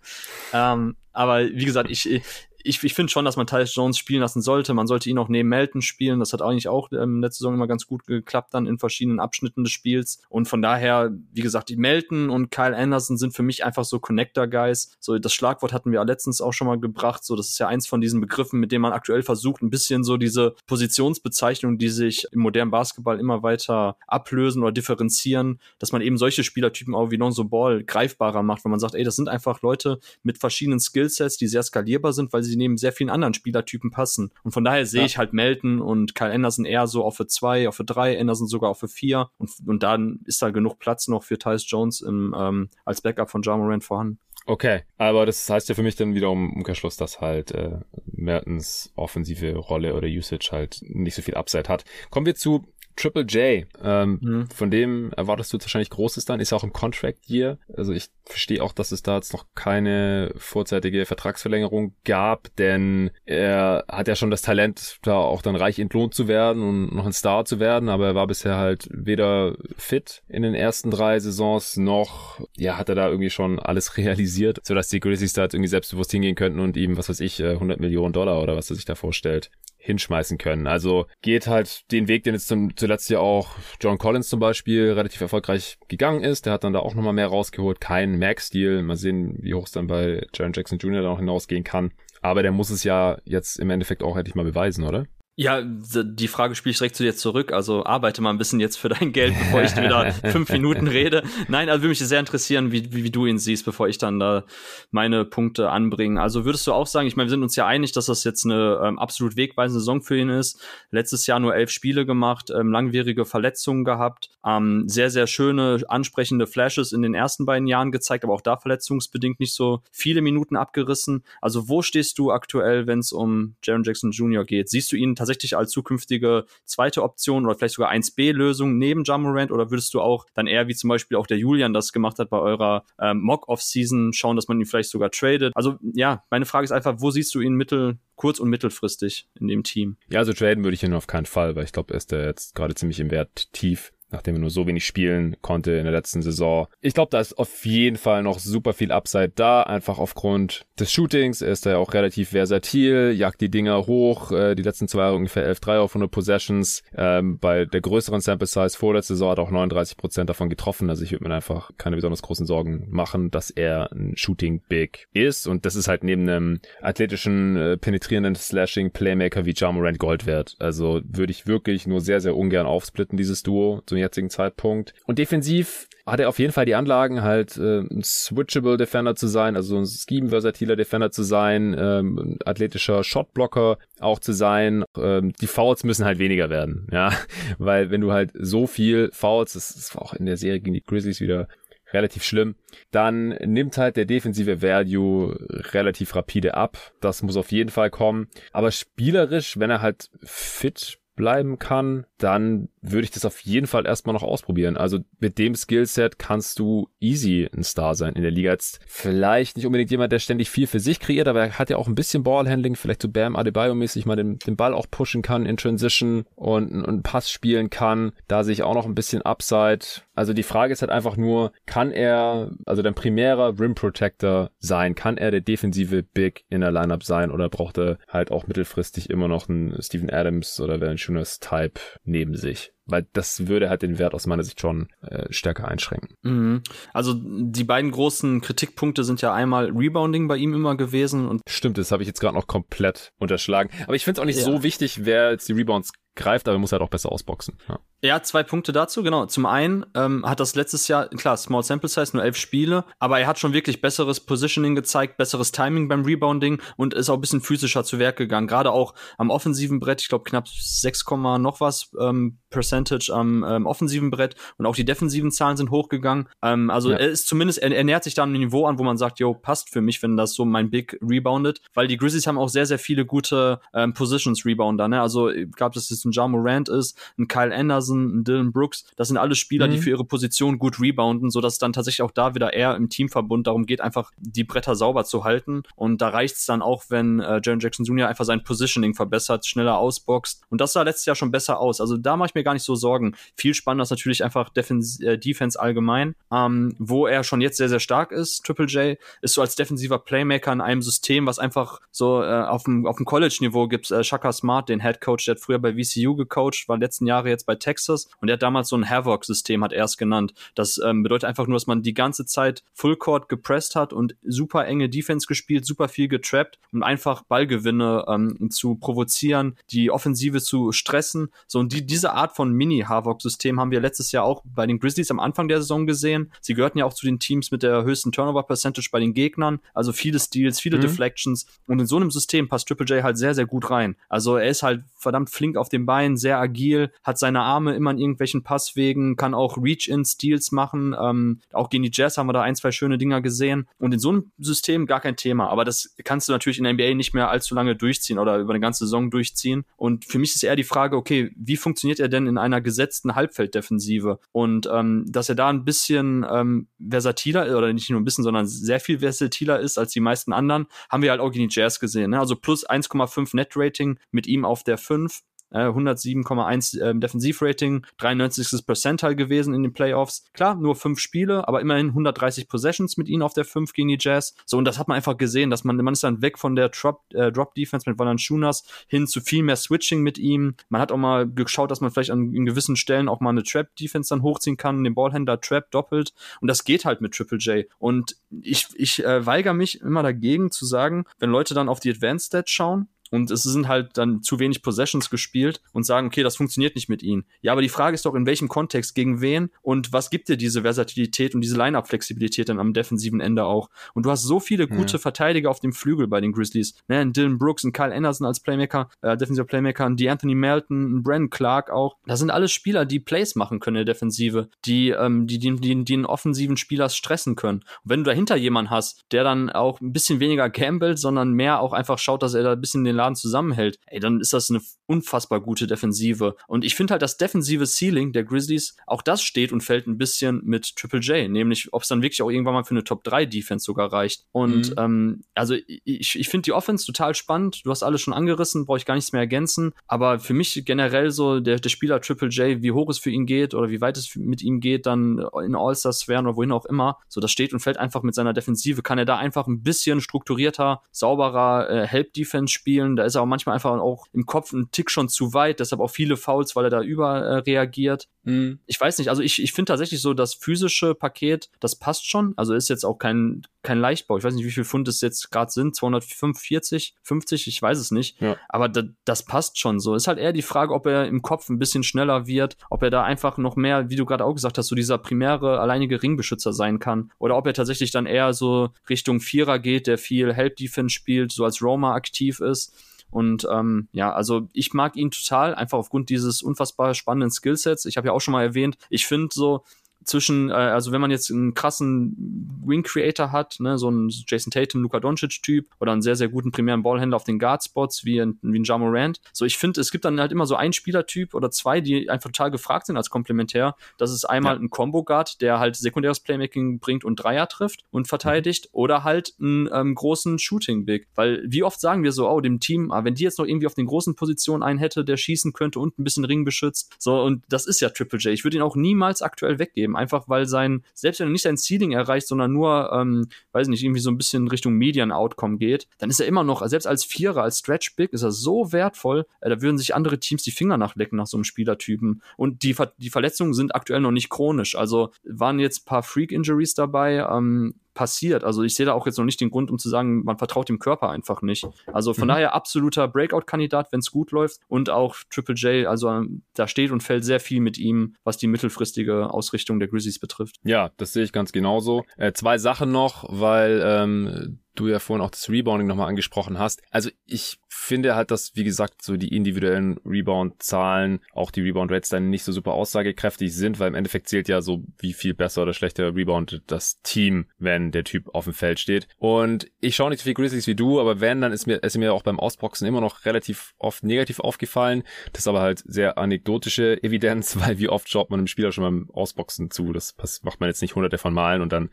Ähm, 0.53 0.95
aber 1.13 1.45
wie 1.45 1.65
gesagt, 1.65 1.89
ich, 1.89 2.21
ich, 2.63 2.83
ich 2.83 2.93
finde 2.93 3.11
schon, 3.11 3.25
dass 3.25 3.37
man 3.37 3.47
Tyus 3.47 3.73
Jones 3.73 3.97
spielen 3.97 4.21
lassen 4.21 4.41
sollte. 4.41 4.73
Man 4.73 4.87
sollte 4.87 5.09
ihn 5.09 5.17
auch 5.17 5.29
neben 5.29 5.49
Melton 5.49 5.81
spielen. 5.81 6.19
Das 6.19 6.33
hat 6.33 6.41
eigentlich 6.41 6.67
auch 6.67 6.91
ähm, 6.91 7.21
letzte 7.21 7.39
Saison 7.39 7.53
immer 7.53 7.67
ganz 7.67 7.87
gut 7.87 8.05
geklappt 8.05 8.53
dann 8.53 8.67
in 8.67 8.77
verschiedenen 8.77 9.19
Abschnitten 9.19 9.63
des 9.63 9.71
Spiels. 9.71 10.21
Und 10.29 10.47
von 10.47 10.61
daher, 10.61 11.11
wie 11.31 11.41
gesagt, 11.41 11.69
die 11.69 11.77
Melton 11.77 12.29
und 12.29 12.51
Kyle 12.51 12.75
Anderson 12.75 13.17
sind 13.17 13.33
für 13.33 13.43
mich 13.43 13.63
einfach 13.63 13.85
so 13.85 13.99
Connector-Guys. 13.99 14.97
So, 14.99 15.17
das 15.17 15.33
Schlagwort 15.33 15.73
hatten 15.73 15.91
wir 15.91 16.03
letztens 16.03 16.41
auch 16.41 16.53
schon 16.53 16.67
mal 16.67 16.79
gebracht. 16.79 17.23
So, 17.23 17.35
das 17.35 17.49
ist 17.49 17.59
ja 17.59 17.67
eins 17.67 17.87
von 17.87 18.01
diesen 18.01 18.19
Begriffen, 18.19 18.59
mit 18.59 18.71
denen 18.71 18.81
man 18.81 18.93
aktuell 18.93 19.23
versucht, 19.23 19.61
ein 19.61 19.69
bisschen 19.69 20.03
so 20.03 20.17
diese 20.17 20.55
Positionsbezeichnungen, 20.67 21.77
die 21.77 21.89
sich 21.89 22.27
im 22.31 22.41
modernen 22.41 22.71
Basketball 22.71 23.19
immer 23.19 23.43
weiter 23.43 23.95
ablösen 24.07 24.61
oder 24.63 24.71
differenzieren, 24.71 25.59
dass 25.79 25.91
man 25.91 26.01
eben 26.01 26.17
solche 26.17 26.43
Spielertypen 26.43 26.95
auch 26.95 27.11
wie 27.11 27.17
Lonzo 27.17 27.45
Ball 27.45 27.83
greifbarer 27.83 28.43
macht, 28.43 28.65
weil 28.65 28.71
man 28.71 28.79
sagt, 28.79 28.95
ey, 28.95 29.03
das 29.03 29.15
sind 29.15 29.29
einfach 29.29 29.61
Leute 29.61 29.99
mit 30.23 30.37
verschiedenen 30.37 30.79
Skillsets, 30.79 31.37
die 31.37 31.47
sehr 31.47 31.63
skalierbar 31.63 32.13
sind, 32.13 32.33
weil 32.33 32.43
sie 32.43 32.48
neben 32.57 32.77
sehr 32.77 32.91
vielen 32.91 33.09
anderen 33.09 33.33
Spielertypen 33.33 33.91
passen. 33.91 34.31
Und 34.43 34.51
von 34.51 34.63
daher 34.63 34.85
sehe 34.85 35.01
ja. 35.01 35.05
ich 35.05 35.17
halt 35.17 35.33
Melton 35.33 35.79
und 35.79 36.15
Kyle 36.15 36.31
Anderson 36.31 36.65
eher 36.65 36.87
so 36.87 37.03
auf 37.03 37.17
für 37.17 37.27
zwei, 37.27 37.67
auf 37.67 37.75
für 37.75 37.85
drei, 37.85 38.19
Anderson 38.19 38.47
sogar 38.47 38.69
auf 38.69 38.79
für 38.79 38.87
vier. 38.87 39.29
Und, 39.37 39.51
und 39.65 39.83
dann 39.83 40.19
ist 40.25 40.41
da 40.41 40.49
genug 40.49 40.79
Platz 40.79 41.07
noch 41.07 41.23
für 41.23 41.37
Tyus 41.37 41.69
Jones 41.69 42.01
im, 42.01 42.35
ähm, 42.37 42.69
als 42.85 43.01
Backup 43.01 43.29
von 43.29 43.41
Jamoran 43.41 43.81
vorhanden. 43.81 44.19
Okay, 44.45 44.81
aber 44.97 45.27
das 45.27 45.47
heißt 45.47 45.69
ja 45.69 45.75
für 45.75 45.83
mich 45.83 45.95
dann 45.95 46.15
wiederum 46.15 46.49
im 46.49 46.57
Umkehrschluss, 46.57 46.97
dass 46.97 47.21
halt 47.21 47.51
äh, 47.51 47.81
Mertens 48.05 48.91
offensive 48.95 49.55
Rolle 49.55 49.93
oder 49.93 50.07
Usage 50.07 50.49
halt 50.51 50.79
nicht 50.81 51.13
so 51.13 51.21
viel 51.21 51.35
Upside 51.35 51.69
hat. 51.69 51.83
Kommen 52.09 52.25
wir 52.25 52.33
zu 52.33 52.65
Triple 52.99 53.23
J, 53.23 53.65
ähm, 53.81 54.19
mhm. 54.21 54.49
von 54.49 54.69
dem 54.69 55.13
erwartest 55.13 55.53
du 55.53 55.57
wahrscheinlich 55.57 55.89
Großes 55.89 56.25
dann, 56.25 56.41
ist 56.41 56.51
auch 56.51 56.65
im 56.65 56.73
Contract 56.73 57.29
Year. 57.29 57.57
Also 57.77 57.93
ich 57.93 58.09
verstehe 58.25 58.61
auch, 58.61 58.73
dass 58.73 58.91
es 58.91 59.03
da 59.03 59.15
jetzt 59.15 59.31
noch 59.31 59.45
keine 59.55 60.33
vorzeitige 60.35 61.05
Vertragsverlängerung 61.05 61.95
gab, 62.03 62.53
denn 62.57 63.11
er 63.25 63.85
hat 63.87 64.09
ja 64.09 64.17
schon 64.17 64.31
das 64.31 64.41
Talent, 64.41 64.97
da 65.03 65.15
auch 65.15 65.41
dann 65.41 65.55
reich 65.55 65.79
entlohnt 65.79 66.13
zu 66.13 66.27
werden 66.27 66.61
und 66.61 66.93
noch 66.93 67.05
ein 67.05 67.13
Star 67.13 67.45
zu 67.45 67.61
werden, 67.61 67.87
aber 67.87 68.07
er 68.07 68.15
war 68.15 68.27
bisher 68.27 68.57
halt 68.57 68.89
weder 68.91 69.55
fit 69.77 70.21
in 70.27 70.41
den 70.41 70.53
ersten 70.53 70.91
drei 70.91 71.19
Saisons 71.19 71.77
noch, 71.77 72.41
ja, 72.57 72.77
hat 72.77 72.89
er 72.89 72.95
da 72.95 73.07
irgendwie 73.07 73.29
schon 73.29 73.59
alles 73.59 73.95
realisiert, 73.97 74.59
sodass 74.63 74.89
die 74.89 74.99
Grizzlies 74.99 75.31
da 75.31 75.43
halt 75.43 75.53
irgendwie 75.53 75.69
selbstbewusst 75.69 76.11
hingehen 76.11 76.35
könnten 76.35 76.59
und 76.59 76.75
ihm, 76.75 76.97
was 76.97 77.07
weiß 77.07 77.21
ich, 77.21 77.41
100 77.41 77.77
äh, 77.77 77.81
Millionen 77.81 78.11
Dollar 78.11 78.41
oder 78.41 78.57
was 78.57 78.69
er 78.69 78.75
sich 78.75 78.85
da 78.85 78.95
vorstellt, 78.95 79.51
hinschmeißen 79.79 80.37
können. 80.37 80.67
Also 80.67 81.07
geht 81.21 81.47
halt 81.47 81.91
den 81.91 82.07
Weg, 82.07 82.23
den 82.23 82.35
jetzt 82.35 82.47
zum, 82.47 82.75
zuletzt 82.75 83.09
ja 83.09 83.19
auch 83.19 83.55
John 83.81 83.97
Collins 83.97 84.29
zum 84.29 84.39
Beispiel 84.39 84.91
relativ 84.91 85.21
erfolgreich 85.21 85.77
gegangen 85.87 86.23
ist. 86.23 86.45
Der 86.45 86.53
hat 86.53 86.63
dann 86.63 86.73
da 86.73 86.79
auch 86.79 86.93
nochmal 86.93 87.13
mehr 87.13 87.27
rausgeholt. 87.27 87.81
Kein 87.81 88.19
Max-Deal. 88.19 88.83
Mal 88.83 88.97
sehen, 88.97 89.37
wie 89.41 89.53
hoch 89.53 89.65
es 89.65 89.71
dann 89.71 89.87
bei 89.87 90.25
Jaron 90.35 90.53
Jackson 90.53 90.77
Jr. 90.77 91.01
da 91.01 91.09
noch 91.09 91.19
hinausgehen 91.19 91.63
kann. 91.63 91.91
Aber 92.21 92.43
der 92.43 92.51
muss 92.51 92.69
es 92.69 92.83
ja 92.83 93.17
jetzt 93.23 93.59
im 93.59 93.69
Endeffekt 93.69 94.03
auch 94.03 94.17
hätte 94.17 94.29
ich 94.29 94.35
mal 94.35 94.43
beweisen, 94.43 94.83
oder? 94.83 95.05
Ja, 95.41 95.61
die 95.61 96.27
Frage 96.27 96.53
spiele 96.53 96.71
ich 96.71 96.79
direkt 96.79 96.97
zu 96.97 97.03
dir 97.03 97.15
zurück. 97.15 97.53
Also 97.53 97.85
arbeite 97.85 98.21
mal 98.21 98.29
ein 98.29 98.37
bisschen 98.37 98.59
jetzt 98.59 98.75
für 98.75 98.89
dein 98.89 99.13
Geld, 99.13 99.33
bevor 99.39 99.61
ich 99.61 99.73
wieder 99.73 100.11
fünf 100.31 100.49
Minuten 100.49 100.85
rede. 100.85 101.23
Nein, 101.47 101.69
also 101.69 101.83
würde 101.83 101.91
mich 101.91 101.99
sehr 101.99 102.19
interessieren, 102.19 102.73
wie, 102.73 102.91
wie, 102.91 103.05
wie, 103.05 103.09
du 103.09 103.25
ihn 103.25 103.37
siehst, 103.37 103.63
bevor 103.63 103.87
ich 103.87 103.97
dann 103.97 104.19
da 104.19 104.43
meine 104.91 105.23
Punkte 105.23 105.69
anbringe. 105.69 106.21
Also 106.21 106.43
würdest 106.43 106.67
du 106.67 106.73
auch 106.73 106.87
sagen, 106.87 107.07
ich 107.07 107.15
meine, 107.15 107.27
wir 107.27 107.29
sind 107.29 107.43
uns 107.43 107.55
ja 107.55 107.65
einig, 107.65 107.93
dass 107.93 108.07
das 108.07 108.25
jetzt 108.25 108.43
eine 108.43 108.81
ähm, 108.83 108.99
absolut 108.99 109.37
wegweisende 109.37 109.79
Saison 109.79 110.01
für 110.01 110.17
ihn 110.17 110.27
ist. 110.27 110.61
Letztes 110.91 111.25
Jahr 111.25 111.39
nur 111.39 111.55
elf 111.55 111.71
Spiele 111.71 112.05
gemacht, 112.05 112.49
ähm, 112.53 112.73
langwierige 112.73 113.23
Verletzungen 113.23 113.85
gehabt, 113.85 114.31
ähm, 114.45 114.89
sehr, 114.89 115.09
sehr 115.09 115.25
schöne, 115.25 115.81
ansprechende 115.87 116.47
Flashes 116.47 116.91
in 116.91 117.01
den 117.01 117.13
ersten 117.13 117.45
beiden 117.45 117.65
Jahren 117.65 117.93
gezeigt, 117.93 118.25
aber 118.25 118.33
auch 118.33 118.41
da 118.41 118.57
verletzungsbedingt 118.57 119.39
nicht 119.39 119.53
so 119.53 119.83
viele 119.89 120.21
Minuten 120.21 120.57
abgerissen. 120.57 121.23
Also 121.39 121.69
wo 121.69 121.81
stehst 121.81 122.19
du 122.19 122.29
aktuell, 122.29 122.87
wenn 122.87 122.99
es 122.99 123.13
um 123.13 123.55
Jaron 123.63 123.85
Jackson 123.85 124.11
Jr. 124.11 124.43
geht? 124.43 124.69
Siehst 124.69 124.91
du 124.91 124.97
ihn 124.97 125.15
tatsächlich 125.15 125.28
tatsächlich 125.29 125.55
als 125.55 125.71
zukünftige 125.71 126.45
zweite 126.65 127.03
Option 127.03 127.45
oder 127.45 127.55
vielleicht 127.55 127.75
sogar 127.75 127.91
1B-Lösung 127.91 128.77
neben 128.77 129.03
Jamorant 129.03 129.51
oder 129.51 129.69
würdest 129.69 129.93
du 129.93 130.01
auch 130.01 130.25
dann 130.33 130.47
eher 130.47 130.67
wie 130.67 130.75
zum 130.75 130.89
Beispiel 130.89 131.17
auch 131.17 131.27
der 131.27 131.37
Julian 131.37 131.73
das 131.73 131.91
gemacht 131.91 132.19
hat 132.19 132.29
bei 132.29 132.39
eurer 132.39 132.83
ähm, 132.99 133.21
Mock-Off-Season 133.21 134.13
schauen, 134.13 134.35
dass 134.35 134.47
man 134.47 134.59
ihn 134.59 134.65
vielleicht 134.65 134.89
sogar 134.89 135.11
tradet? 135.11 135.53
Also 135.55 135.77
ja, 135.93 136.23
meine 136.29 136.45
Frage 136.45 136.65
ist 136.65 136.71
einfach, 136.71 136.95
wo 136.99 137.11
siehst 137.11 137.33
du 137.35 137.41
ihn 137.41 137.53
mittel, 137.53 137.99
kurz- 138.15 138.39
und 138.39 138.49
mittelfristig 138.49 139.27
in 139.39 139.47
dem 139.47 139.63
Team? 139.63 139.97
Ja, 140.09 140.19
also 140.19 140.33
traden 140.33 140.63
würde 140.63 140.75
ich 140.75 140.83
ihn 140.83 140.93
auf 140.93 141.07
keinen 141.07 141.25
Fall, 141.25 141.55
weil 141.55 141.63
ich 141.63 141.71
glaube, 141.71 141.93
er 141.93 141.97
ist 141.97 142.11
da 142.11 142.25
jetzt 142.25 142.55
gerade 142.55 142.75
ziemlich 142.75 142.99
im 142.99 143.11
Wert 143.11 143.53
tief 143.53 143.91
nachdem 144.11 144.35
er 144.35 144.41
nur 144.41 144.49
so 144.49 144.67
wenig 144.67 144.85
spielen 144.85 145.35
konnte 145.41 145.71
in 145.73 145.83
der 145.83 145.93
letzten 145.93 146.21
Saison. 146.21 146.67
Ich 146.81 146.93
glaube, 146.93 147.11
da 147.11 147.19
ist 147.19 147.37
auf 147.37 147.65
jeden 147.65 147.97
Fall 147.97 148.23
noch 148.23 148.39
super 148.39 148.73
viel 148.73 148.91
Upside 148.91 149.33
da, 149.35 149.63
einfach 149.63 149.99
aufgrund 149.99 150.65
des 150.79 150.91
Shootings. 150.91 151.41
Er 151.41 151.51
ist 151.51 151.65
da 151.65 151.71
ja 151.71 151.77
auch 151.77 151.93
relativ 151.93 152.29
versatil, 152.29 153.13
jagt 153.15 153.41
die 153.41 153.49
Dinger 153.49 153.87
hoch, 153.87 154.31
äh, 154.31 154.55
die 154.55 154.63
letzten 154.63 154.87
zwei 154.87 155.01
Jahre 155.01 155.15
ungefähr 155.15 155.45
11-3 155.45 155.79
auf 155.79 155.91
100 155.91 156.11
Possessions. 156.11 156.83
Ähm, 156.95 157.39
bei 157.39 157.65
der 157.65 157.81
größeren 157.81 158.21
Sample 158.21 158.47
Size 158.47 158.77
vorletzte 158.77 159.13
Saison 159.13 159.31
hat 159.31 159.37
er 159.37 159.43
auch 159.43 159.51
39% 159.51 160.25
davon 160.25 160.49
getroffen, 160.49 160.89
also 160.89 161.03
ich 161.03 161.11
würde 161.11 161.27
mir 161.27 161.33
einfach 161.33 161.71
keine 161.77 161.95
besonders 161.95 162.21
großen 162.21 162.45
Sorgen 162.45 162.87
machen, 162.89 163.31
dass 163.31 163.49
er 163.49 163.91
ein 163.91 164.15
Shooting 164.15 164.61
Big 164.67 165.07
ist 165.13 165.47
und 165.47 165.65
das 165.65 165.75
ist 165.75 165.87
halt 165.87 166.03
neben 166.03 166.27
einem 166.27 166.59
athletischen, 166.81 167.55
äh, 167.57 167.77
penetrierenden 167.77 168.35
Slashing 168.35 168.91
Playmaker 168.91 169.45
wie 169.45 169.53
Jamorant 169.55 169.99
Gold 169.99 170.25
wert. 170.25 170.55
Also 170.59 171.01
würde 171.03 171.31
ich 171.31 171.47
wirklich 171.47 171.87
nur 171.87 172.01
sehr, 172.01 172.21
sehr 172.21 172.35
ungern 172.35 172.65
aufsplitten, 172.65 173.17
dieses 173.17 173.43
Duo. 173.43 173.81
So 173.89 173.95
jetzigen 173.99 174.29
Zeitpunkt. 174.29 174.93
Und 175.05 175.19
defensiv 175.19 175.87
hat 176.05 176.19
er 176.19 176.29
auf 176.29 176.39
jeden 176.39 176.53
Fall 176.53 176.65
die 176.65 176.75
Anlagen, 176.75 177.21
halt 177.21 177.57
äh, 177.57 177.79
ein 177.79 178.01
switchable 178.03 178.77
Defender 178.77 179.15
zu 179.15 179.27
sein, 179.27 179.55
also 179.55 179.77
ein 179.77 179.85
scheme-versatiler 179.85 180.75
Defender 180.75 181.11
zu 181.11 181.23
sein, 181.23 181.75
ähm, 181.77 182.17
ein 182.17 182.37
athletischer 182.45 183.03
Shotblocker 183.03 183.77
auch 183.99 184.19
zu 184.19 184.33
sein. 184.33 184.83
Ähm, 184.97 185.33
die 185.39 185.47
Fouls 185.47 185.83
müssen 185.83 186.05
halt 186.05 186.19
weniger 186.19 186.49
werden, 186.49 186.87
ja, 186.91 187.11
weil 187.57 187.91
wenn 187.91 188.01
du 188.01 188.11
halt 188.11 188.31
so 188.33 188.67
viel 188.67 189.09
Fouls, 189.13 189.53
das, 189.53 189.73
das 189.73 189.95
war 189.95 190.01
auch 190.01 190.13
in 190.13 190.25
der 190.25 190.37
Serie 190.37 190.59
gegen 190.59 190.73
die 190.73 190.83
Grizzlies 190.83 191.21
wieder 191.21 191.47
relativ 191.91 192.23
schlimm, 192.23 192.55
dann 192.91 193.29
nimmt 193.29 193.77
halt 193.77 193.97
der 193.97 194.05
defensive 194.05 194.61
Value 194.61 195.35
relativ 195.73 196.15
rapide 196.15 196.53
ab. 196.53 196.77
Das 197.01 197.23
muss 197.23 197.37
auf 197.37 197.51
jeden 197.51 197.71
Fall 197.71 197.89
kommen. 197.89 198.27
Aber 198.51 198.69
spielerisch, 198.71 199.57
wenn 199.59 199.71
er 199.71 199.81
halt 199.81 200.09
fit 200.23 200.99
bleiben 201.19 201.59
kann, 201.59 202.05
dann 202.17 202.69
würde 202.81 203.03
ich 203.03 203.11
das 203.11 203.25
auf 203.25 203.41
jeden 203.41 203.67
Fall 203.67 203.85
erstmal 203.85 204.13
noch 204.13 204.23
ausprobieren. 204.23 204.77
Also 204.77 204.99
mit 205.19 205.37
dem 205.37 205.53
Skillset 205.53 206.17
kannst 206.17 206.59
du 206.59 206.87
easy 207.01 207.49
ein 207.53 207.65
Star 207.65 207.93
sein 207.93 208.13
in 208.13 208.21
der 208.21 208.31
Liga. 208.31 208.51
Jetzt 208.51 208.79
vielleicht 208.87 209.57
nicht 209.57 209.65
unbedingt 209.65 209.91
jemand, 209.91 210.13
der 210.13 210.19
ständig 210.19 210.49
viel 210.49 210.65
für 210.65 210.79
sich 210.79 211.01
kreiert, 211.01 211.27
aber 211.27 211.41
er 211.41 211.59
hat 211.59 211.69
ja 211.69 211.75
auch 211.75 211.89
ein 211.89 211.95
bisschen 211.95 212.23
Ballhandling, 212.23 212.77
vielleicht 212.77 213.01
so 213.01 213.09
Bam 213.09 213.35
Adebayo-mäßig 213.35 214.05
mal 214.05 214.15
den, 214.15 214.39
den 214.39 214.55
Ball 214.55 214.73
auch 214.73 214.85
pushen 214.89 215.21
kann 215.21 215.45
in 215.45 215.57
Transition 215.57 216.23
und, 216.35 216.71
einen 216.71 217.03
Pass 217.03 217.29
spielen 217.29 217.69
kann. 217.69 218.13
Da 218.29 218.45
sehe 218.45 218.53
ich 218.53 218.63
auch 218.63 218.73
noch 218.73 218.85
ein 218.85 218.95
bisschen 218.95 219.21
Upside. 219.21 219.85
Also 220.19 220.33
die 220.33 220.43
Frage 220.43 220.73
ist 220.73 220.81
halt 220.81 220.91
einfach 220.91 221.15
nur, 221.15 221.53
kann 221.65 221.93
er, 221.93 222.51
also 222.65 222.81
dein 222.81 222.93
primärer 222.93 223.57
Rim 223.57 223.73
Protector 223.73 224.51
sein? 224.59 224.93
Kann 224.93 225.15
er 225.15 225.31
der 225.31 225.39
defensive 225.39 226.03
Big 226.03 226.43
in 226.49 226.59
der 226.59 226.73
Lineup 226.73 227.05
sein 227.05 227.31
oder 227.31 227.47
braucht 227.47 227.77
er 227.77 227.99
halt 228.05 228.29
auch 228.29 228.45
mittelfristig 228.45 229.09
immer 229.09 229.29
noch 229.29 229.47
einen 229.47 229.81
Steven 229.81 230.09
Adams 230.09 230.59
oder 230.59 230.81
Valanciunas 230.81 231.39
Type 231.39 231.79
neben 232.03 232.35
sich? 232.35 232.73
weil 232.91 233.05
das 233.13 233.47
würde 233.47 233.69
halt 233.69 233.83
den 233.83 233.99
Wert 233.99 234.15
aus 234.15 234.25
meiner 234.25 234.41
Sicht 234.41 234.59
schon 234.59 234.87
äh, 235.01 235.31
stärker 235.31 235.67
einschränken. 235.67 236.15
Mhm. 236.23 236.63
Also 236.91 237.13
die 237.13 237.63
beiden 237.63 237.91
großen 237.91 238.41
Kritikpunkte 238.41 239.03
sind 239.03 239.21
ja 239.21 239.31
einmal 239.31 239.69
Rebounding 239.69 240.27
bei 240.27 240.37
ihm 240.37 240.55
immer 240.55 240.75
gewesen 240.75 241.27
und 241.27 241.43
stimmt, 241.47 241.77
das 241.77 241.91
habe 241.91 242.01
ich 242.01 242.07
jetzt 242.07 242.19
gerade 242.19 242.33
noch 242.33 242.47
komplett 242.47 243.11
unterschlagen. 243.19 243.69
Aber 243.83 243.93
ich 243.93 244.05
finde 244.05 244.19
es 244.19 244.21
auch 244.23 244.25
nicht 244.25 244.39
ja. 244.39 244.43
so 244.43 244.63
wichtig, 244.63 245.05
wer 245.05 245.29
jetzt 245.29 245.47
die 245.47 245.53
Rebounds 245.53 245.91
greift, 246.15 246.47
aber 246.47 246.57
er 246.57 246.59
muss 246.59 246.71
halt 246.71 246.81
auch 246.81 246.89
besser 246.89 247.11
ausboxen. 247.11 247.59
Ja. 247.69 247.79
Ja, 248.01 248.23
zwei 248.23 248.43
Punkte 248.43 248.71
dazu, 248.71 249.03
genau. 249.03 249.25
Zum 249.25 249.45
einen 249.45 249.85
ähm, 249.93 250.25
hat 250.25 250.39
das 250.39 250.55
letztes 250.55 250.87
Jahr, 250.87 251.09
klar, 251.09 251.35
Small 251.35 251.63
Sample 251.63 251.89
Size, 251.89 252.11
nur 252.13 252.23
elf 252.23 252.37
Spiele, 252.37 252.85
aber 252.97 253.19
er 253.19 253.27
hat 253.27 253.39
schon 253.39 253.51
wirklich 253.51 253.81
besseres 253.81 254.21
Positioning 254.21 254.73
gezeigt, 254.73 255.17
besseres 255.17 255.51
Timing 255.51 255.89
beim 255.89 256.05
Rebounding 256.05 256.61
und 256.77 256.93
ist 256.93 257.09
auch 257.09 257.15
ein 257.15 257.21
bisschen 257.21 257.41
physischer 257.41 257.83
zu 257.83 257.99
Werk 257.99 258.15
gegangen. 258.15 258.47
Gerade 258.47 258.71
auch 258.71 258.93
am 259.17 259.29
offensiven 259.29 259.81
Brett, 259.81 260.01
ich 260.01 260.07
glaube 260.07 260.23
knapp 260.23 260.47
6, 260.47 261.05
noch 261.39 261.59
was 261.59 261.91
ähm, 261.99 262.39
Percentage 262.49 263.11
am 263.13 263.43
ähm, 263.47 263.65
offensiven 263.65 264.11
Brett 264.11 264.35
und 264.57 264.65
auch 264.65 264.75
die 264.75 264.85
defensiven 264.85 265.31
Zahlen 265.31 265.57
sind 265.57 265.69
hochgegangen. 265.69 266.29
Ähm, 266.41 266.69
also 266.69 266.91
ja. 266.91 266.97
er 266.97 267.09
ist 267.09 267.27
zumindest, 267.27 267.59
er, 267.59 267.71
er 267.71 267.83
nähert 267.83 268.05
sich 268.05 268.13
da 268.13 268.23
an 268.23 268.33
ein 268.33 268.39
Niveau 268.39 268.65
an, 268.65 268.79
wo 268.79 268.83
man 268.83 268.97
sagt, 268.97 269.19
yo, 269.19 269.33
passt 269.33 269.69
für 269.69 269.81
mich, 269.81 270.01
wenn 270.01 270.15
das 270.15 270.33
so 270.33 270.45
mein 270.45 270.69
Big 270.69 270.97
reboundet, 271.01 271.61
weil 271.73 271.87
die 271.87 271.97
Grizzlies 271.97 272.27
haben 272.27 272.37
auch 272.37 272.49
sehr, 272.49 272.65
sehr 272.65 272.79
viele 272.79 273.05
gute 273.05 273.59
ähm, 273.73 273.93
Positions 273.93 274.45
Rebounder, 274.45 274.87
ne? 274.87 275.01
Also 275.01 275.29
gab 275.55 275.75
es 275.75 275.89
jetzt 275.89 276.05
ein 276.05 276.11
Ja 276.11 276.27
Morant 276.27 276.69
ist, 276.69 276.97
ein 277.17 277.27
Kyle 277.27 277.53
Anderson, 277.53 277.88
ein 277.89 278.23
Dylan 278.23 278.51
Brooks, 278.51 278.85
das 278.95 279.07
sind 279.07 279.17
alle 279.17 279.35
Spieler, 279.35 279.67
mhm. 279.67 279.71
die 279.71 279.77
für 279.79 279.89
ihre 279.89 280.05
Position 280.05 280.59
gut 280.59 280.79
rebounden, 280.79 281.29
so 281.29 281.41
dass 281.41 281.53
es 281.53 281.59
dann 281.59 281.73
tatsächlich 281.73 282.01
auch 282.01 282.11
da 282.11 282.35
wieder 282.35 282.53
eher 282.53 282.75
im 282.75 282.89
Teamverbund 282.89 283.47
darum 283.47 283.65
geht, 283.65 283.81
einfach 283.81 284.11
die 284.17 284.43
Bretter 284.43 284.75
sauber 284.75 285.03
zu 285.03 285.23
halten. 285.23 285.63
Und 285.75 286.01
da 286.01 286.09
reicht 286.09 286.35
es 286.35 286.45
dann 286.45 286.61
auch, 286.61 286.85
wenn 286.89 287.19
äh, 287.19 287.41
Jaron 287.43 287.59
Jackson 287.59 287.85
Jr. 287.85 288.07
einfach 288.07 288.25
sein 288.25 288.43
Positioning 288.43 288.93
verbessert, 288.95 289.45
schneller 289.45 289.77
ausboxt. 289.77 290.41
Und 290.49 290.61
das 290.61 290.73
sah 290.73 290.83
letztes 290.83 291.05
Jahr 291.05 291.15
schon 291.15 291.31
besser 291.31 291.59
aus. 291.59 291.81
Also 291.81 291.97
da 291.97 292.17
mache 292.17 292.29
ich 292.29 292.35
mir 292.35 292.43
gar 292.43 292.53
nicht 292.53 292.63
so 292.63 292.75
Sorgen. 292.75 293.15
Viel 293.35 293.53
spannender 293.53 293.83
ist 293.83 293.89
natürlich 293.89 294.23
einfach 294.23 294.49
Defens 294.49 294.99
äh, 295.01 295.17
Defense 295.17 295.59
allgemein, 295.59 296.15
ähm, 296.31 296.75
wo 296.79 297.07
er 297.07 297.23
schon 297.23 297.41
jetzt 297.41 297.57
sehr, 297.57 297.69
sehr 297.69 297.79
stark 297.79 298.11
ist. 298.11 298.45
Triple 298.45 298.65
J 298.65 298.97
ist 299.21 299.33
so 299.33 299.41
als 299.41 299.55
defensiver 299.55 299.99
Playmaker 299.99 300.51
in 300.51 300.61
einem 300.61 300.81
System, 300.81 301.25
was 301.25 301.39
einfach 301.39 301.79
so 301.91 302.23
äh, 302.23 302.43
auf 302.43 302.63
dem, 302.63 302.85
auf 302.85 302.97
dem 302.97 303.05
College-Niveau 303.05 303.67
gibt. 303.67 303.91
Äh, 303.91 304.03
Shaka 304.03 304.31
Smart, 304.31 304.69
den 304.69 304.81
Head 304.81 305.01
Coach, 305.01 305.25
der 305.25 305.35
hat 305.35 305.41
früher 305.41 305.59
bei 305.59 305.73
VCU 305.73 306.15
gecoacht, 306.15 306.67
war 306.67 306.77
letzten 306.77 307.05
Jahre 307.05 307.29
jetzt 307.29 307.45
bei 307.45 307.55
Texas 307.55 307.78
und 307.87 308.27
der 308.27 308.33
hat 308.33 308.43
damals 308.43 308.69
so 308.69 308.75
ein 308.75 308.89
Havoc-System, 308.89 309.63
hat 309.63 309.73
er 309.73 309.85
es 309.85 309.97
genannt. 309.97 310.33
Das 310.55 310.79
ähm, 310.83 311.03
bedeutet 311.03 311.25
einfach 311.25 311.47
nur, 311.47 311.55
dass 311.55 311.67
man 311.67 311.81
die 311.81 311.93
ganze 311.93 312.25
Zeit 312.25 312.63
Full 312.73 312.97
Court 312.97 313.29
gepresst 313.29 313.75
hat 313.75 313.93
und 313.93 314.15
super 314.23 314.65
enge 314.65 314.89
Defense 314.89 315.27
gespielt, 315.27 315.65
super 315.65 315.87
viel 315.87 316.07
getrappt 316.07 316.59
und 316.71 316.83
einfach 316.83 317.23
Ballgewinne 317.23 318.05
ähm, 318.07 318.49
zu 318.51 318.75
provozieren, 318.75 319.55
die 319.71 319.91
Offensive 319.91 320.41
zu 320.41 320.71
stressen. 320.71 321.29
So 321.47 321.59
und 321.59 321.73
die, 321.73 321.85
diese 321.85 322.13
Art 322.13 322.35
von 322.35 322.53
Mini-Havoc-System 322.53 323.59
haben 323.59 323.71
wir 323.71 323.79
letztes 323.79 324.11
Jahr 324.11 324.23
auch 324.23 324.43
bei 324.45 324.65
den 324.65 324.79
Grizzlies 324.79 325.11
am 325.11 325.19
Anfang 325.19 325.47
der 325.47 325.61
Saison 325.61 325.87
gesehen. 325.87 326.31
Sie 326.41 326.53
gehörten 326.53 326.79
ja 326.79 326.85
auch 326.85 326.93
zu 326.93 327.05
den 327.05 327.19
Teams 327.19 327.51
mit 327.51 327.63
der 327.63 327.83
höchsten 327.83 328.11
Turnover-Percentage 328.11 328.89
bei 328.91 328.99
den 328.99 329.13
Gegnern, 329.13 329.59
also 329.73 329.91
viele 329.93 330.19
Steals, 330.19 330.59
viele 330.59 330.77
mhm. 330.77 330.81
Deflections 330.81 331.45
und 331.67 331.79
in 331.79 331.85
so 331.85 331.97
einem 331.97 332.11
System 332.11 332.47
passt 332.47 332.67
Triple 332.67 332.85
J 332.85 333.03
halt 333.03 333.17
sehr, 333.17 333.35
sehr 333.35 333.45
gut 333.45 333.69
rein. 333.69 333.95
Also 334.07 334.37
er 334.37 334.49
ist 334.49 334.63
halt 334.63 334.83
verdammt 334.95 335.29
flink 335.29 335.57
auf 335.57 335.69
den 335.69 335.85
Beinen, 335.85 336.17
sehr 336.17 336.37
agil, 336.37 336.91
hat 337.03 337.17
seine 337.17 337.41
Arme 337.41 337.68
immer 337.75 337.91
in 337.91 337.97
irgendwelchen 337.97 338.43
Passwegen, 338.43 339.15
kann 339.15 339.33
auch 339.33 339.57
Reach-in-Steals 339.57 340.51
machen. 340.51 340.95
Ähm, 340.99 341.39
auch 341.53 341.69
gegen 341.69 341.83
die 341.83 341.91
Jazz 341.93 342.17
haben 342.17 342.27
wir 342.27 342.33
da 342.33 342.41
ein, 342.41 342.55
zwei 342.55 342.71
schöne 342.71 342.97
Dinger 342.97 343.21
gesehen. 343.21 343.67
Und 343.77 343.93
in 343.93 343.99
so 343.99 344.09
einem 344.09 344.31
System 344.37 344.85
gar 344.85 344.99
kein 344.99 345.15
Thema. 345.15 345.49
Aber 345.49 345.65
das 345.65 345.95
kannst 346.03 346.27
du 346.27 346.31
natürlich 346.31 346.57
in 346.57 346.63
der 346.63 346.73
NBA 346.73 346.95
nicht 346.95 347.13
mehr 347.13 347.29
allzu 347.29 347.55
lange 347.55 347.75
durchziehen 347.75 348.19
oder 348.19 348.37
über 348.37 348.53
eine 348.53 348.59
ganze 348.59 348.85
Saison 348.85 349.09
durchziehen. 349.11 349.65
Und 349.77 350.05
für 350.05 350.19
mich 350.19 350.35
ist 350.35 350.43
eher 350.43 350.55
die 350.55 350.63
Frage, 350.63 350.95
okay, 350.95 351.31
wie 351.35 351.57
funktioniert 351.57 351.99
er 351.99 352.09
denn 352.09 352.27
in 352.27 352.37
einer 352.37 352.61
gesetzten 352.61 353.15
Halbfelddefensive? 353.15 354.19
Und 354.31 354.69
ähm, 354.71 355.05
dass 355.07 355.29
er 355.29 355.35
da 355.35 355.49
ein 355.49 355.65
bisschen 355.65 356.25
ähm, 356.29 356.67
versatiler, 356.89 357.57
oder 357.57 357.71
nicht 357.73 357.89
nur 357.89 357.99
ein 357.99 358.05
bisschen, 358.05 358.23
sondern 358.23 358.47
sehr 358.47 358.79
viel 358.79 358.99
versatiler 358.99 359.59
ist 359.59 359.77
als 359.77 359.91
die 359.91 359.99
meisten 359.99 360.33
anderen, 360.33 360.67
haben 360.89 361.03
wir 361.03 361.11
halt 361.11 361.21
auch 361.21 361.31
gegen 361.31 361.47
die 361.47 361.55
Jazz 361.55 361.79
gesehen. 361.79 362.11
Ne? 362.11 362.19
Also 362.19 362.35
plus 362.35 362.67
1,5 362.67 363.35
Net-Rating 363.35 363.99
mit 364.11 364.27
ihm 364.27 364.45
auf 364.45 364.63
der 364.63 364.77
5 364.77 365.21
107,1 365.51 366.79
äh, 366.79 366.99
Defensivrating, 366.99 367.85
93. 367.97 368.65
Percentile 368.65 369.15
gewesen 369.15 369.53
in 369.53 369.63
den 369.63 369.73
Playoffs. 369.73 370.25
Klar, 370.33 370.55
nur 370.55 370.75
fünf 370.75 370.99
Spiele, 370.99 371.47
aber 371.47 371.61
immerhin 371.61 371.87
130 371.87 372.47
Possessions 372.47 372.97
mit 372.97 373.07
ihnen 373.07 373.21
auf 373.21 373.33
der 373.33 373.45
5 373.45 373.73
gegen 373.73 373.89
die 373.89 373.97
Jazz. 373.99 374.35
So, 374.45 374.57
und 374.57 374.65
das 374.65 374.77
hat 374.77 374.87
man 374.87 374.95
einfach 374.95 375.17
gesehen, 375.17 375.49
dass 375.49 375.63
man, 375.63 375.75
man 375.77 375.93
ist 375.93 376.03
dann 376.03 376.21
weg 376.21 376.37
von 376.37 376.55
der 376.55 376.69
Drop, 376.69 377.01
äh, 377.13 377.31
Drop 377.31 377.55
Defense 377.55 377.89
mit 377.89 377.97
Valanciunas 377.97 378.63
hin 378.87 379.07
zu 379.07 379.21
viel 379.21 379.43
mehr 379.43 379.55
Switching 379.55 380.01
mit 380.01 380.17
ihm. 380.17 380.55
Man 380.69 380.81
hat 380.81 380.91
auch 380.91 380.97
mal 380.97 381.29
geschaut, 381.29 381.71
dass 381.71 381.81
man 381.81 381.91
vielleicht 381.91 382.11
an 382.11 382.31
gewissen 382.45 382.75
Stellen 382.75 383.09
auch 383.09 383.19
mal 383.19 383.31
eine 383.31 383.43
Trap 383.43 383.75
Defense 383.75 384.09
dann 384.09 384.21
hochziehen 384.21 384.57
kann, 384.57 384.83
den 384.83 384.95
Ballhändler 384.95 385.41
Trap 385.41 385.71
doppelt. 385.71 386.13
Und 386.41 386.47
das 386.47 386.63
geht 386.63 386.85
halt 386.85 387.01
mit 387.01 387.13
Triple 387.13 387.37
J. 387.37 387.65
Und 387.79 388.17
ich, 388.41 388.67
ich 388.75 389.03
äh, 389.03 389.25
weigere 389.25 389.53
mich 389.53 389.81
immer 389.81 390.03
dagegen 390.03 390.51
zu 390.51 390.65
sagen, 390.65 391.05
wenn 391.19 391.29
Leute 391.29 391.53
dann 391.53 391.69
auf 391.69 391.79
die 391.79 391.91
Advanced 391.91 392.27
Stats 392.27 392.51
schauen, 392.51 392.87
und 393.11 393.31
es 393.31 393.43
sind 393.43 393.67
halt 393.67 393.97
dann 393.97 394.21
zu 394.21 394.39
wenig 394.39 394.61
Possessions 394.61 395.09
gespielt 395.09 395.61
und 395.73 395.83
sagen, 395.83 396.07
okay, 396.07 396.23
das 396.23 396.35
funktioniert 396.37 396.75
nicht 396.75 396.89
mit 396.89 397.03
ihnen. 397.03 397.25
Ja, 397.41 397.51
aber 397.51 397.61
die 397.61 397.69
Frage 397.69 397.95
ist 397.95 398.05
doch, 398.05 398.15
in 398.15 398.25
welchem 398.25 398.47
Kontext, 398.47 398.95
gegen 398.95 399.21
wen 399.21 399.49
und 399.61 399.93
was 399.93 400.09
gibt 400.09 400.29
dir 400.29 400.37
diese 400.37 400.61
Versatilität 400.61 401.35
und 401.35 401.41
diese 401.41 401.57
Line-Up-Flexibilität 401.57 402.49
dann 402.49 402.59
am 402.59 402.73
defensiven 402.73 403.19
Ende 403.19 403.45
auch? 403.45 403.69
Und 403.93 404.05
du 404.05 404.11
hast 404.11 404.23
so 404.23 404.39
viele 404.39 404.67
gute 404.67 404.93
ja. 404.93 404.99
Verteidiger 404.99 405.49
auf 405.49 405.59
dem 405.59 405.73
Flügel 405.73 406.07
bei 406.07 406.21
den 406.21 406.31
Grizzlies. 406.31 406.75
Ne, 406.87 407.11
Dylan 407.11 407.37
Brooks, 407.37 407.63
ein 407.63 407.73
Kyle 407.73 407.93
Anderson 407.93 408.27
als 408.27 408.39
Playmaker, 408.39 408.89
äh, 409.01 409.17
defensiver 409.17 409.45
Playmaker, 409.45 409.85
ein 409.85 409.97
Anthony 410.07 410.35
Melton, 410.35 410.97
ein 410.97 411.03
Brandon 411.03 411.29
Clark 411.29 411.69
auch. 411.69 411.97
Das 412.05 412.19
sind 412.19 412.31
alles 412.31 412.51
Spieler, 412.51 412.85
die 412.85 412.99
Plays 412.99 413.35
machen 413.35 413.59
können 413.59 413.77
in 413.77 413.85
der 413.85 413.93
Defensive, 413.93 414.49
die, 414.65 414.89
ähm, 414.89 415.27
die, 415.27 415.39
die, 415.39 415.55
die, 415.55 415.83
die 415.83 415.93
einen 415.93 416.05
offensiven 416.05 416.57
Spieler 416.57 416.89
stressen 416.89 417.35
können. 417.35 417.59
Und 417.83 417.89
wenn 417.89 418.03
du 418.03 418.09
dahinter 418.09 418.35
jemanden 418.35 418.71
hast, 418.71 419.05
der 419.11 419.23
dann 419.23 419.49
auch 419.49 419.81
ein 419.81 419.93
bisschen 419.93 420.19
weniger 420.19 420.49
gambelt, 420.49 420.99
sondern 420.99 421.33
mehr 421.33 421.61
auch 421.61 421.73
einfach 421.73 421.97
schaut, 421.97 422.23
dass 422.23 422.33
er 422.33 422.43
da 422.43 422.53
ein 422.53 422.61
bisschen 422.61 422.83
den 422.83 422.95
Laden 422.99 423.15
zusammenhält, 423.15 423.79
ey, 423.87 423.99
dann 423.99 424.19
ist 424.19 424.33
das 424.33 424.49
eine 424.49 424.61
unfassbar 424.89 425.39
gute 425.39 425.67
Defensive. 425.67 426.35
Und 426.47 426.65
ich 426.65 426.75
finde 426.75 426.93
halt 426.93 427.01
das 427.01 427.17
defensive 427.17 427.65
Ceiling 427.65 428.11
der 428.11 428.23
Grizzlies, 428.23 428.75
auch 428.87 429.01
das 429.01 429.21
steht 429.21 429.51
und 429.51 429.61
fällt 429.61 429.87
ein 429.87 429.97
bisschen 429.97 430.41
mit 430.43 430.75
Triple 430.75 430.99
J, 430.99 431.29
nämlich 431.29 431.69
ob 431.71 431.83
es 431.83 431.87
dann 431.87 432.01
wirklich 432.01 432.21
auch 432.21 432.29
irgendwann 432.29 432.55
mal 432.55 432.63
für 432.63 432.71
eine 432.71 432.83
Top 432.83 433.03
3 433.03 433.25
Defense 433.25 433.63
sogar 433.63 433.93
reicht. 433.93 434.25
Und 434.31 434.71
mhm. 434.71 434.75
ähm, 434.77 435.23
also 435.35 435.55
ich, 435.67 436.19
ich 436.19 436.29
finde 436.29 436.45
die 436.45 436.53
Offense 436.53 436.85
total 436.85 437.13
spannend. 437.13 437.61
Du 437.65 437.71
hast 437.71 437.83
alles 437.83 438.01
schon 438.01 438.13
angerissen, 438.13 438.65
brauche 438.65 438.79
ich 438.79 438.85
gar 438.85 438.95
nichts 438.95 439.13
mehr 439.13 439.21
ergänzen. 439.21 439.73
Aber 439.87 440.19
für 440.19 440.33
mich 440.33 440.63
generell 440.65 441.11
so 441.11 441.39
der, 441.39 441.59
der 441.59 441.69
Spieler 441.69 442.01
Triple 442.01 442.29
J, 442.29 442.61
wie 442.63 442.71
hoch 442.71 442.89
es 442.89 442.97
für 442.97 443.11
ihn 443.11 443.27
geht 443.27 443.53
oder 443.53 443.69
wie 443.69 443.81
weit 443.81 443.97
es 443.97 444.15
mit 444.15 444.41
ihm 444.41 444.59
geht, 444.59 444.87
dann 444.87 445.23
in 445.45 445.55
All-Star-Sphären 445.55 446.25
oder 446.25 446.35
wohin 446.35 446.51
auch 446.51 446.65
immer, 446.65 446.97
so 447.07 447.21
das 447.21 447.31
steht 447.31 447.53
und 447.53 447.59
fällt 447.59 447.77
einfach 447.77 448.01
mit 448.01 448.15
seiner 448.15 448.33
Defensive. 448.33 448.81
Kann 448.81 448.97
er 448.97 449.05
da 449.05 449.17
einfach 449.17 449.45
ein 449.45 449.61
bisschen 449.61 450.01
strukturierter, 450.01 450.81
sauberer 450.91 451.69
äh, 451.69 451.87
Help-Defense 451.87 452.51
spielen? 452.51 452.88
Da 452.95 453.03
ist 453.03 453.15
er 453.15 453.21
auch 453.21 453.27
manchmal 453.27 453.55
einfach 453.55 453.71
auch 453.71 454.05
im 454.13 454.25
Kopf 454.25 454.53
ein 454.53 454.69
Tick 454.71 454.91
schon 454.91 455.09
zu 455.09 455.33
weit, 455.33 455.59
deshalb 455.59 455.81
auch 455.81 455.89
viele 455.89 456.17
Fouls, 456.17 456.55
weil 456.55 456.65
er 456.65 456.69
da 456.69 456.81
überreagiert. 456.81 458.07
Mhm. 458.29 458.59
Ich 458.67 458.79
weiß 458.79 458.97
nicht, 458.99 459.09
also 459.09 459.21
ich, 459.21 459.41
ich 459.41 459.53
finde 459.53 459.71
tatsächlich 459.71 460.01
so, 460.01 460.13
das 460.13 460.33
physische 460.33 460.93
Paket, 460.93 461.49
das 461.59 461.75
passt 461.75 462.09
schon. 462.09 462.33
Also 462.37 462.53
ist 462.53 462.69
jetzt 462.69 462.85
auch 462.85 462.97
kein, 462.97 463.41
kein 463.63 463.79
Leichtbau. 463.79 464.17
Ich 464.17 464.23
weiß 464.23 464.35
nicht, 464.35 464.45
wie 464.45 464.51
viel 464.51 464.65
Pfund 464.65 464.87
es 464.87 465.01
jetzt 465.01 465.31
gerade 465.31 465.51
sind, 465.51 465.75
245, 465.75 466.95
50, 467.01 467.47
ich 467.47 467.61
weiß 467.61 467.79
es 467.79 467.91
nicht. 467.91 468.21
Ja. 468.21 468.37
Aber 468.47 468.69
da, 468.69 468.83
das 469.05 469.25
passt 469.25 469.59
schon 469.59 469.79
so. 469.79 469.95
Ist 469.95 470.07
halt 470.07 470.19
eher 470.19 470.33
die 470.33 470.41
Frage, 470.41 470.73
ob 470.73 470.85
er 470.85 471.07
im 471.07 471.21
Kopf 471.21 471.49
ein 471.49 471.59
bisschen 471.59 471.83
schneller 471.83 472.27
wird, 472.27 472.57
ob 472.69 472.83
er 472.83 472.91
da 472.91 473.03
einfach 473.03 473.37
noch 473.37 473.55
mehr, 473.55 473.89
wie 473.89 473.95
du 473.95 474.05
gerade 474.05 474.25
auch 474.25 474.33
gesagt 474.33 474.57
hast, 474.57 474.67
so 474.67 474.75
dieser 474.75 474.97
primäre 474.97 475.59
alleinige 475.59 476.01
Ringbeschützer 476.01 476.53
sein 476.53 476.79
kann. 476.79 477.11
Oder 477.17 477.35
ob 477.35 477.47
er 477.47 477.53
tatsächlich 477.53 477.91
dann 477.91 478.05
eher 478.05 478.33
so 478.33 478.69
Richtung 478.89 479.19
Vierer 479.19 479.59
geht, 479.59 479.87
der 479.87 479.97
viel 479.97 480.33
Help 480.33 480.55
Defense 480.57 480.93
spielt, 480.93 481.31
so 481.31 481.45
als 481.45 481.61
Roma 481.61 481.95
aktiv 481.95 482.39
ist. 482.39 482.73
Und 483.11 483.47
ähm, 483.51 483.87
ja, 483.91 484.13
also 484.13 484.47
ich 484.53 484.73
mag 484.73 484.95
ihn 484.95 485.11
total, 485.11 485.55
einfach 485.55 485.77
aufgrund 485.77 486.09
dieses 486.09 486.41
unfassbar 486.41 486.93
spannenden 486.93 487.31
Skillsets. 487.31 487.85
Ich 487.85 487.97
habe 487.97 488.07
ja 488.07 488.13
auch 488.13 488.21
schon 488.21 488.31
mal 488.33 488.43
erwähnt, 488.43 488.77
ich 488.89 489.07
finde 489.07 489.29
so, 489.31 489.63
zwischen, 490.09 490.49
äh, 490.49 490.53
also 490.53 490.91
wenn 490.91 491.01
man 491.01 491.11
jetzt 491.11 491.31
einen 491.31 491.53
krassen 491.53 492.59
Wing 492.65 492.83
Creator 492.83 493.31
hat, 493.31 493.57
ne, 493.59 493.77
so 493.77 493.87
einen 493.87 494.09
Jason 494.09 494.51
Tatum, 494.51 494.81
Luka 494.81 494.99
Doncic 494.99 495.41
Typ 495.41 495.67
oder 495.79 495.91
einen 495.91 496.01
sehr, 496.01 496.15
sehr 496.15 496.27
guten 496.27 496.51
primären 496.51 496.83
Ballhändler 496.83 497.15
auf 497.15 497.23
den 497.23 497.39
Guard 497.39 497.63
Spots 497.63 498.03
wie 498.05 498.19
ein, 498.19 498.39
wie 498.41 498.59
ein 498.59 498.63
Ja 498.63 498.77
Morant. 498.77 499.21
So, 499.33 499.45
ich 499.45 499.57
finde, 499.57 499.79
es 499.81 499.91
gibt 499.91 500.05
dann 500.05 500.19
halt 500.19 500.31
immer 500.31 500.45
so 500.45 500.55
einen 500.55 500.73
Spielertyp 500.73 501.33
oder 501.33 501.51
zwei, 501.51 501.81
die 501.81 502.09
einfach 502.09 502.29
total 502.29 502.51
gefragt 502.51 502.87
sind 502.87 502.97
als 502.97 503.09
Komplementär. 503.09 503.75
Das 503.97 504.11
ist 504.11 504.25
einmal 504.25 504.55
ja. 504.55 504.61
ein 504.61 504.69
Combo 504.69 505.03
Guard, 505.03 505.41
der 505.41 505.59
halt 505.59 505.75
sekundäres 505.75 506.19
Playmaking 506.19 506.79
bringt 506.79 507.05
und 507.05 507.17
Dreier 507.17 507.47
trifft 507.47 507.85
und 507.91 508.07
verteidigt 508.07 508.65
mhm. 508.65 508.79
oder 508.79 509.03
halt 509.03 509.33
einen 509.39 509.69
ähm, 509.71 509.95
großen 509.95 510.39
Shooting 510.39 510.85
Big. 510.85 511.07
Weil 511.15 511.43
wie 511.47 511.63
oft 511.63 511.79
sagen 511.79 512.03
wir 512.03 512.11
so, 512.11 512.29
oh, 512.29 512.41
dem 512.41 512.59
Team, 512.59 512.91
ah, 512.91 513.03
wenn 513.03 513.15
die 513.15 513.23
jetzt 513.23 513.39
noch 513.39 513.45
irgendwie 513.45 513.67
auf 513.67 513.75
den 513.75 513.85
großen 513.85 514.15
Positionen 514.15 514.63
einen 514.63 514.79
hätte, 514.79 515.05
der 515.05 515.17
schießen 515.17 515.53
könnte 515.53 515.79
und 515.79 515.99
ein 515.99 516.03
bisschen 516.03 516.25
Ring 516.25 516.45
beschützt. 516.45 516.93
So, 516.97 517.21
und 517.21 517.43
das 517.49 517.67
ist 517.67 517.79
ja 517.79 517.89
Triple 517.89 518.19
J. 518.19 518.33
Ich 518.33 518.43
würde 518.43 518.57
ihn 518.57 518.63
auch 518.63 518.75
niemals 518.75 519.21
aktuell 519.21 519.59
weggeben 519.59 519.95
einfach 519.99 520.27
weil 520.27 520.47
sein, 520.47 520.83
selbst 520.93 521.19
wenn 521.19 521.27
er 521.27 521.31
nicht 521.31 521.43
sein 521.43 521.57
Ceiling 521.57 521.91
erreicht, 521.91 522.27
sondern 522.27 522.51
nur, 522.51 522.91
ähm, 522.93 523.27
weiß 523.51 523.67
nicht, 523.67 523.83
irgendwie 523.83 524.01
so 524.01 524.09
ein 524.09 524.17
bisschen 524.17 524.47
Richtung 524.47 524.73
Median-Outcome 524.73 525.57
geht, 525.57 525.87
dann 525.99 526.09
ist 526.09 526.19
er 526.19 526.27
immer 526.27 526.43
noch, 526.43 526.65
selbst 526.67 526.87
als 526.87 527.03
Vierer, 527.03 527.43
als 527.43 527.59
Stretch 527.59 527.95
Big, 527.95 528.13
ist 528.13 528.23
er 528.23 528.31
so 528.31 528.71
wertvoll, 528.71 529.25
äh, 529.41 529.49
da 529.49 529.61
würden 529.61 529.77
sich 529.77 529.93
andere 529.93 530.19
Teams 530.19 530.43
die 530.43 530.51
Finger 530.51 530.77
nachlecken 530.77 531.17
nach 531.17 531.27
so 531.27 531.37
einem 531.37 531.43
Spielertypen. 531.43 532.21
Und 532.37 532.63
die, 532.63 532.73
Ver 532.73 532.93
die 532.97 533.09
Verletzungen 533.09 533.53
sind 533.53 533.75
aktuell 533.75 534.01
noch 534.01 534.11
nicht 534.11 534.29
chronisch. 534.29 534.75
Also 534.75 535.11
waren 535.23 535.59
jetzt 535.59 535.83
ein 535.83 535.85
paar 535.85 536.03
Freak-Injuries 536.03 536.73
dabei, 536.73 537.27
ähm, 537.29 537.75
passiert. 537.99 538.45
Also 538.45 538.63
ich 538.63 538.75
sehe 538.75 538.85
da 538.85 538.93
auch 538.93 539.05
jetzt 539.05 539.17
noch 539.17 539.25
nicht 539.25 539.41
den 539.41 539.49
Grund, 539.49 539.69
um 539.69 539.77
zu 539.77 539.89
sagen, 539.89 540.23
man 540.23 540.37
vertraut 540.37 540.69
dem 540.69 540.79
Körper 540.79 541.09
einfach 541.09 541.41
nicht. 541.41 541.67
Also 541.91 542.13
von 542.13 542.27
mhm. 542.27 542.29
daher 542.29 542.55
absoluter 542.55 543.09
Breakout-Kandidat, 543.09 543.91
wenn 543.91 543.99
es 543.99 544.09
gut 544.09 544.31
läuft. 544.31 544.61
Und 544.69 544.89
auch 544.89 545.17
Triple 545.29 545.55
J, 545.55 545.85
also 545.85 546.07
ähm, 546.07 546.43
da 546.53 546.69
steht 546.69 546.91
und 546.91 547.03
fällt 547.03 547.25
sehr 547.25 547.41
viel 547.41 547.59
mit 547.59 547.77
ihm, 547.77 548.15
was 548.23 548.37
die 548.37 548.47
mittelfristige 548.47 549.33
Ausrichtung 549.33 549.79
der 549.79 549.89
Grizzlies 549.89 550.17
betrifft. 550.17 550.61
Ja, 550.63 550.91
das 550.95 551.11
sehe 551.11 551.25
ich 551.25 551.33
ganz 551.33 551.51
genauso. 551.51 552.05
Äh, 552.15 552.31
zwei 552.31 552.57
Sachen 552.57 552.89
noch, 552.93 553.25
weil 553.27 553.81
ähm, 553.83 554.59
du 554.79 554.87
ja 554.87 554.99
vorhin 554.99 555.25
auch 555.25 555.31
das 555.31 555.49
Rebounding 555.49 555.87
nochmal 555.87 556.09
angesprochen 556.09 556.57
hast. 556.57 556.81
Also 556.89 557.09
ich 557.25 557.59
finde 557.67 558.15
halt, 558.15 558.31
dass, 558.31 558.55
wie 558.55 558.63
gesagt, 558.63 559.01
so 559.01 559.17
die 559.17 559.35
individuellen 559.35 559.99
Rebound-Zahlen, 560.05 561.19
auch 561.33 561.51
die 561.51 561.61
Rebound-Rates 561.61 562.09
dann 562.09 562.29
nicht 562.29 562.43
so 562.43 562.51
super 562.51 562.73
aussagekräftig 562.73 563.53
sind, 563.53 563.79
weil 563.79 563.89
im 563.89 563.95
Endeffekt 563.95 564.27
zählt 564.27 564.47
ja 564.47 564.61
so, 564.61 564.83
wie 564.97 565.13
viel 565.13 565.33
besser 565.33 565.63
oder 565.63 565.73
schlechter 565.73 566.15
Rebound 566.15 566.61
das 566.67 567.01
Team, 567.01 567.47
wenn 567.57 567.91
der 567.91 568.03
Typ 568.03 568.33
auf 568.33 568.45
dem 568.45 568.53
Feld 568.53 568.79
steht. 568.79 569.07
Und 569.17 569.71
ich 569.81 569.95
schaue 569.95 570.09
nicht 570.09 570.19
so 570.19 570.23
viel 570.23 570.33
Grizzlies 570.33 570.67
wie 570.67 570.75
du, 570.75 570.99
aber 570.99 571.19
wenn, 571.19 571.41
dann 571.41 571.51
ist 571.51 571.67
mir, 571.67 571.83
ist 571.83 571.97
mir 571.97 572.13
auch 572.13 572.23
beim 572.23 572.39
Ausboxen 572.39 572.87
immer 572.87 573.01
noch 573.01 573.25
relativ 573.25 573.73
oft 573.77 574.03
negativ 574.03 574.39
aufgefallen. 574.39 575.03
Das 575.33 575.41
ist 575.41 575.47
aber 575.47 575.61
halt 575.61 575.83
sehr 575.85 576.17
anekdotische 576.17 577.01
Evidenz, 577.03 577.57
weil 577.59 577.79
wie 577.79 577.89
oft 577.89 578.09
schaut 578.09 578.29
man 578.29 578.39
einem 578.39 578.47
Spieler 578.47 578.71
schon 578.71 578.83
beim 578.83 579.09
Ausboxen 579.11 579.71
zu. 579.71 579.93
Das 579.93 580.15
macht 580.43 580.59
man 580.59 580.69
jetzt 580.69 580.81
nicht 580.81 580.95
hunderte 580.95 581.17
von 581.17 581.33
Malen 581.33 581.61
und 581.61 581.71
dann 581.71 581.89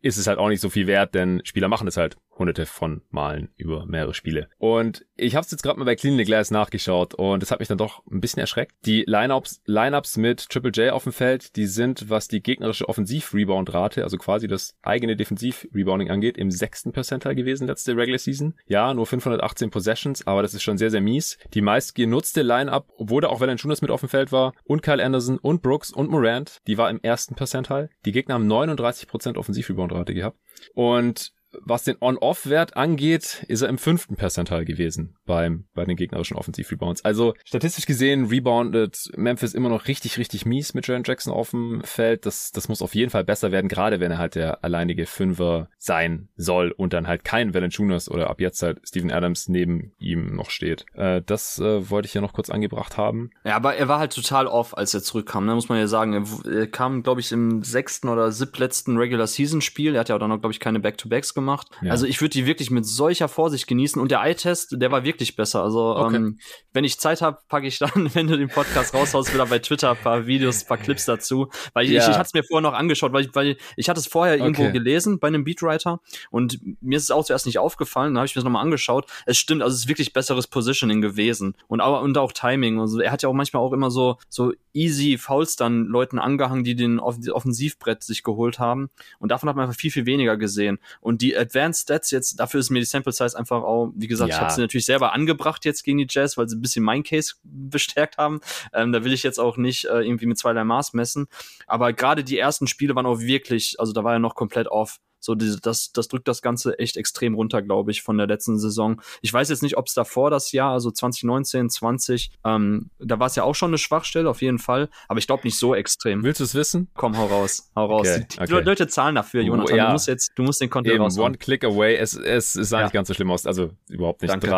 ist 0.00 0.16
es 0.16 0.26
halt 0.26 0.38
auch 0.38 0.48
nicht 0.48 0.60
so 0.60 0.70
viel 0.70 0.86
wert, 0.86 1.14
denn 1.14 1.40
Spieler 1.44 1.68
machen 1.68 1.88
es 1.88 1.96
halt 1.96 2.16
hunderte 2.38 2.66
von 2.66 3.02
Malen 3.10 3.50
über 3.56 3.86
mehrere 3.86 4.14
Spiele. 4.14 4.48
Und 4.58 5.04
ich 5.16 5.34
habe 5.34 5.44
es 5.44 5.50
jetzt 5.50 5.62
gerade 5.62 5.78
mal 5.78 5.84
bei 5.84 5.96
Clean 5.96 6.16
the 6.16 6.24
Glass 6.24 6.50
nachgeschaut 6.50 7.14
und 7.14 7.42
es 7.42 7.50
hat 7.50 7.58
mich 7.58 7.68
dann 7.68 7.78
doch 7.78 8.02
ein 8.10 8.20
bisschen 8.20 8.40
erschreckt. 8.40 8.74
Die 8.86 9.04
Lineups, 9.06 9.62
Lineups 9.66 10.16
mit 10.16 10.48
Triple 10.48 10.70
J 10.70 10.92
auf 10.92 11.04
dem 11.04 11.12
Feld, 11.12 11.56
die 11.56 11.66
sind, 11.66 12.08
was 12.08 12.28
die 12.28 12.42
gegnerische 12.42 12.88
Offensiv-Rebound-Rate, 12.88 14.04
also 14.04 14.16
quasi 14.16 14.46
das 14.46 14.76
eigene 14.82 15.16
Defensiv-Rebounding 15.16 16.10
angeht, 16.10 16.38
im 16.38 16.50
sechsten 16.50 16.92
Percentile 16.92 17.34
gewesen 17.34 17.66
letzte 17.66 17.96
Regular 17.96 18.18
Season. 18.18 18.54
Ja, 18.66 18.94
nur 18.94 19.06
518 19.06 19.70
Possessions, 19.70 20.26
aber 20.26 20.42
das 20.42 20.54
ist 20.54 20.62
schon 20.62 20.78
sehr, 20.78 20.90
sehr 20.90 21.00
mies. 21.00 21.38
Die 21.54 21.60
meist 21.60 21.94
genutzte 21.94 22.42
Lineup, 22.42 22.88
da 22.98 23.28
auch 23.28 23.40
Valanciunas 23.40 23.82
mit 23.82 23.90
auf 23.90 24.00
dem 24.00 24.08
Feld 24.08 24.30
war 24.30 24.54
und 24.64 24.82
Kyle 24.82 25.04
Anderson 25.04 25.38
und 25.38 25.62
Brooks 25.62 25.90
und 25.90 26.10
Morant, 26.10 26.60
die 26.66 26.78
war 26.78 26.88
im 26.90 27.00
ersten 27.02 27.34
Percentile. 27.34 27.90
Die 28.04 28.12
Gegner 28.12 28.34
haben 28.34 28.50
39% 28.50 29.36
Offensiv-Rebound-Rate 29.36 30.14
gehabt. 30.14 30.38
Und 30.74 31.32
was 31.52 31.84
den 31.84 31.96
On-Off-Wert 32.00 32.76
angeht, 32.76 33.44
ist 33.48 33.62
er 33.62 33.68
im 33.68 33.78
fünften 33.78 34.16
Percental 34.16 34.64
gewesen 34.64 35.16
beim, 35.24 35.64
bei 35.74 35.84
den 35.84 35.96
gegnerischen 35.96 36.36
Offensiv-Rebounds. 36.36 37.04
Also 37.04 37.34
statistisch 37.44 37.86
gesehen 37.86 38.26
reboundet 38.26 39.10
Memphis 39.16 39.54
immer 39.54 39.68
noch 39.68 39.88
richtig, 39.88 40.18
richtig 40.18 40.46
mies 40.46 40.74
mit 40.74 40.86
Jaren 40.86 41.04
Jackson 41.04 41.32
auf 41.32 41.50
dem 41.50 41.82
Feld. 41.84 42.26
Das, 42.26 42.52
das 42.52 42.68
muss 42.68 42.82
auf 42.82 42.94
jeden 42.94 43.10
Fall 43.10 43.24
besser 43.24 43.52
werden, 43.52 43.68
gerade 43.68 44.00
wenn 44.00 44.12
er 44.12 44.18
halt 44.18 44.34
der 44.34 44.64
alleinige 44.64 45.06
Fünfer 45.06 45.68
sein 45.78 46.28
soll 46.36 46.70
und 46.72 46.92
dann 46.92 47.06
halt 47.06 47.24
kein 47.24 47.54
Valanciunas 47.54 48.10
oder 48.10 48.28
ab 48.28 48.40
jetzt 48.40 48.62
halt 48.62 48.80
Steven 48.86 49.10
Adams 49.10 49.48
neben 49.48 49.92
ihm 49.98 50.34
noch 50.34 50.50
steht. 50.50 50.84
Äh, 50.94 51.22
das 51.24 51.58
äh, 51.58 51.88
wollte 51.90 52.06
ich 52.06 52.14
ja 52.14 52.20
noch 52.20 52.32
kurz 52.32 52.50
angebracht 52.50 52.96
haben. 52.96 53.30
Ja, 53.44 53.56
aber 53.56 53.76
er 53.76 53.88
war 53.88 53.98
halt 53.98 54.14
total 54.14 54.46
off, 54.46 54.76
als 54.76 54.94
er 54.94 55.02
zurückkam, 55.02 55.46
ne? 55.46 55.54
muss 55.54 55.68
man 55.68 55.78
ja 55.78 55.86
sagen. 55.86 56.12
Er, 56.12 56.52
er 56.52 56.66
kam, 56.66 57.02
glaube 57.02 57.20
ich, 57.20 57.32
im 57.32 57.62
sechsten 57.62 58.08
oder 58.08 58.32
siebtletzten 58.32 58.96
Regular-Season-Spiel. 58.98 59.94
Er 59.94 60.00
hat 60.00 60.08
ja 60.08 60.16
auch 60.16 60.20
dann 60.20 60.30
noch, 60.30 60.40
glaube 60.40 60.52
ich, 60.52 60.60
keine 60.60 60.80
Back-to-Backs 60.80 61.34
gemacht. 61.38 61.68
Ja. 61.82 61.92
Also 61.92 62.06
ich 62.06 62.20
würde 62.20 62.32
die 62.32 62.46
wirklich 62.46 62.70
mit 62.70 62.84
solcher 62.84 63.28
Vorsicht 63.28 63.66
genießen. 63.66 64.00
Und 64.00 64.10
der 64.10 64.20
Eye-Test, 64.20 64.76
der 64.80 64.90
war 64.90 65.04
wirklich 65.04 65.36
besser. 65.36 65.62
Also 65.62 65.96
okay. 65.96 66.16
ähm, 66.16 66.38
wenn 66.72 66.84
ich 66.84 66.98
Zeit 66.98 67.22
habe, 67.22 67.38
packe 67.48 67.66
ich 67.66 67.78
dann, 67.78 68.10
wenn 68.14 68.26
du 68.26 68.36
den 68.36 68.48
Podcast 68.48 68.94
raushaust, 68.94 69.32
wieder 69.32 69.46
bei 69.46 69.58
Twitter 69.58 69.90
ein 69.90 69.96
paar 69.96 70.26
Videos, 70.26 70.62
ein 70.62 70.68
paar 70.68 70.78
Clips 70.78 71.04
dazu. 71.04 71.48
Weil 71.72 71.86
ich, 71.86 71.92
ja. 71.92 72.02
ich, 72.02 72.08
ich 72.08 72.14
hatte 72.14 72.26
es 72.26 72.34
mir 72.34 72.44
vorher 72.44 72.68
noch 72.68 72.76
angeschaut, 72.76 73.12
weil 73.12 73.24
ich, 73.24 73.34
weil 73.34 73.56
ich 73.76 73.88
hatte 73.88 74.00
es 74.00 74.06
vorher 74.06 74.34
okay. 74.34 74.44
irgendwo 74.44 74.72
gelesen 74.72 75.18
bei 75.18 75.28
einem 75.28 75.44
Beatwriter 75.44 76.00
und 76.30 76.58
mir 76.80 76.96
ist 76.96 77.04
es 77.04 77.10
auch 77.10 77.24
zuerst 77.24 77.46
nicht 77.46 77.58
aufgefallen. 77.58 78.14
Dann 78.14 78.18
habe 78.18 78.26
ich 78.26 78.34
mir 78.34 78.40
das 78.40 78.44
nochmal 78.44 78.62
angeschaut. 78.62 79.06
Es 79.26 79.38
stimmt, 79.38 79.62
also 79.62 79.74
es 79.74 79.82
ist 79.82 79.88
wirklich 79.88 80.12
besseres 80.12 80.46
Positioning 80.46 81.00
gewesen. 81.00 81.54
Und 81.66 81.80
auch, 81.80 82.02
und 82.02 82.16
auch 82.18 82.32
Timing. 82.32 82.80
Also 82.80 83.00
er 83.00 83.12
hat 83.12 83.22
ja 83.22 83.28
auch 83.28 83.34
manchmal 83.34 83.62
auch 83.62 83.72
immer 83.72 83.90
so, 83.90 84.16
so 84.28 84.52
easy 84.72 85.18
Fouls 85.18 85.56
dann 85.56 85.86
Leuten 85.86 86.18
angehangen, 86.18 86.64
die 86.64 86.74
den 86.74 87.00
Offensivbrett 87.00 88.02
sich 88.02 88.22
geholt 88.22 88.58
haben. 88.58 88.90
Und 89.18 89.30
davon 89.30 89.48
hat 89.48 89.56
man 89.56 89.66
einfach 89.66 89.78
viel, 89.78 89.90
viel 89.90 90.06
weniger 90.06 90.36
gesehen. 90.36 90.78
Und 91.00 91.22
die 91.22 91.27
Advanced 91.36 91.82
Stats 91.82 92.10
jetzt, 92.10 92.38
dafür 92.40 92.60
ist 92.60 92.70
mir 92.70 92.80
die 92.80 92.84
Sample 92.84 93.12
Size 93.12 93.36
einfach 93.38 93.62
auch, 93.62 93.92
wie 93.94 94.06
gesagt, 94.06 94.30
ja. 94.30 94.36
ich 94.36 94.40
habe 94.40 94.52
sie 94.52 94.60
natürlich 94.60 94.86
selber 94.86 95.12
angebracht 95.12 95.64
jetzt 95.64 95.84
gegen 95.84 95.98
die 95.98 96.06
Jazz, 96.08 96.36
weil 96.36 96.48
sie 96.48 96.56
ein 96.56 96.62
bisschen 96.62 96.84
mein 96.84 97.02
Case 97.02 97.34
bestärkt 97.42 98.18
haben. 98.18 98.40
Ähm, 98.72 98.92
da 98.92 99.04
will 99.04 99.12
ich 99.12 99.22
jetzt 99.22 99.38
auch 99.38 99.56
nicht 99.56 99.84
äh, 99.86 100.00
irgendwie 100.00 100.26
mit 100.26 100.38
zweierlei 100.38 100.64
Maß 100.64 100.92
messen. 100.94 101.28
Aber 101.66 101.92
gerade 101.92 102.24
die 102.24 102.38
ersten 102.38 102.66
Spiele 102.66 102.94
waren 102.94 103.06
auch 103.06 103.20
wirklich, 103.20 103.78
also 103.78 103.92
da 103.92 104.04
war 104.04 104.14
er 104.14 104.18
noch 104.18 104.34
komplett 104.34 104.68
off. 104.68 104.98
So, 105.20 105.34
diese, 105.34 105.60
das, 105.60 105.92
das 105.92 106.08
drückt 106.08 106.28
das 106.28 106.42
Ganze 106.42 106.78
echt 106.78 106.96
extrem 106.96 107.34
runter, 107.34 107.62
glaube 107.62 107.90
ich, 107.90 108.02
von 108.02 108.18
der 108.18 108.26
letzten 108.26 108.58
Saison. 108.58 109.00
Ich 109.22 109.32
weiß 109.32 109.48
jetzt 109.48 109.62
nicht, 109.62 109.76
ob 109.76 109.86
es 109.86 109.94
davor 109.94 110.30
das 110.30 110.52
Jahr, 110.52 110.72
also 110.72 110.90
2019, 110.90 111.70
20, 111.70 112.32
ähm, 112.44 112.90
da 112.98 113.18
war 113.18 113.26
es 113.26 113.36
ja 113.36 113.44
auch 113.44 113.54
schon 113.54 113.70
eine 113.70 113.78
Schwachstelle, 113.78 114.28
auf 114.28 114.42
jeden 114.42 114.58
Fall, 114.58 114.88
aber 115.08 115.18
ich 115.18 115.26
glaube 115.26 115.42
nicht 115.44 115.58
so 115.58 115.74
extrem. 115.74 116.22
Willst 116.22 116.40
du 116.40 116.44
es 116.44 116.54
wissen? 116.54 116.88
Komm, 116.94 117.16
hau 117.16 117.26
raus, 117.26 117.70
hau 117.74 117.86
raus. 117.86 118.08
Okay, 118.08 118.26
die, 118.30 118.40
okay. 118.40 118.60
Leute 118.60 118.88
zahlen 118.88 119.14
dafür, 119.14 119.42
Jonathan. 119.42 119.76
Ja. 119.76 119.86
Du 119.86 119.92
musst 119.92 120.08
jetzt, 120.08 120.32
du 120.36 120.42
musst 120.42 120.60
den 120.60 120.70
Content 120.70 121.00
raus. 121.00 121.18
One 121.18 121.36
click 121.36 121.64
away. 121.64 121.96
Es, 121.96 122.14
es, 122.14 122.56
es 122.56 122.68
sah 122.68 122.78
ja. 122.78 122.84
nicht 122.84 122.92
ganz 122.92 123.08
so 123.08 123.14
schlimm 123.14 123.30
aus, 123.30 123.46
also 123.46 123.70
überhaupt 123.88 124.22
nicht. 124.22 124.32
Danke. 124.32 124.48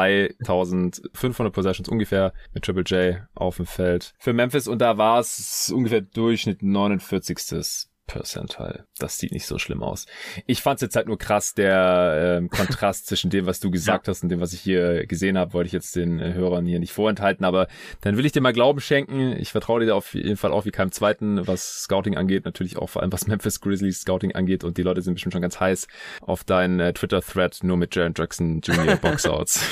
3500 0.41 1.53
Possessions 1.53 1.89
ungefähr 1.89 2.33
mit 2.53 2.65
Triple 2.65 2.83
J 2.85 3.21
auf 3.35 3.57
dem 3.57 3.67
Feld 3.67 4.15
für 4.19 4.33
Memphis 4.33 4.69
und 4.69 4.81
da 4.81 4.99
war 4.99 5.21
es 5.21 5.73
ungefähr 5.75 6.01
Durchschnitt 6.01 6.63
49. 6.63 7.90
Percentile. 8.11 8.87
Das 8.99 9.19
sieht 9.19 9.31
nicht 9.31 9.47
so 9.47 9.59
schlimm 9.59 9.85
aus. 9.85 10.07
Ich 10.47 10.63
fand 10.63 10.79
es 10.79 10.83
jetzt 10.83 10.97
halt 10.97 11.07
nur 11.07 11.17
krass, 11.17 11.55
der 11.55 12.39
ähm, 12.39 12.51
Kontrast 12.51 13.07
zwischen 13.07 13.31
dem, 13.31 13.47
was 13.47 13.61
du 13.61 13.71
gesagt 13.71 14.09
ja. 14.09 14.11
hast 14.11 14.25
und 14.25 14.31
dem, 14.31 14.41
was 14.41 14.53
ich 14.53 14.61
hier 14.61 15.07
gesehen 15.07 15.39
habe, 15.39 15.53
wollte 15.53 15.69
ich 15.69 15.73
jetzt 15.73 15.95
den 15.95 16.19
äh, 16.19 16.33
Hörern 16.35 16.67
hier 16.67 16.81
nicht 16.81 16.93
vorenthalten, 16.93 17.45
aber 17.45 17.69
dann 18.01 18.17
will 18.17 18.27
ich 18.27 18.33
dir 18.33 18.41
mal 18.41 18.53
Glauben 18.53 18.81
schenken. 18.81 19.37
Ich 19.39 19.53
vertraue 19.53 19.85
dir 19.85 19.95
auf 19.95 20.15
jeden 20.15 20.37
Fall 20.37 20.51
auch 20.51 20.65
wie 20.65 20.73
keinem 20.73 20.91
zweiten, 20.91 21.47
was 21.47 21.83
Scouting 21.83 22.17
angeht, 22.17 22.45
natürlich 22.45 22.79
auch 22.79 22.89
vor 22.89 23.03
allem 23.03 23.13
was 23.13 23.27
Memphis 23.29 23.61
Grizzlies 23.61 24.01
Scouting 24.01 24.35
angeht 24.35 24.65
und 24.65 24.77
die 24.77 24.83
Leute 24.83 25.03
sind 25.03 25.15
bestimmt 25.15 25.35
schon 25.35 25.43
ganz 25.43 25.61
heiß 25.61 25.87
auf 26.21 26.43
deinen 26.43 26.81
äh, 26.81 26.93
Twitter-Thread 26.93 27.63
nur 27.63 27.77
mit 27.77 27.95
Jaren 27.95 28.15
Jackson 28.17 28.61
Jr. 28.61 28.97
Boxouts. 29.01 29.65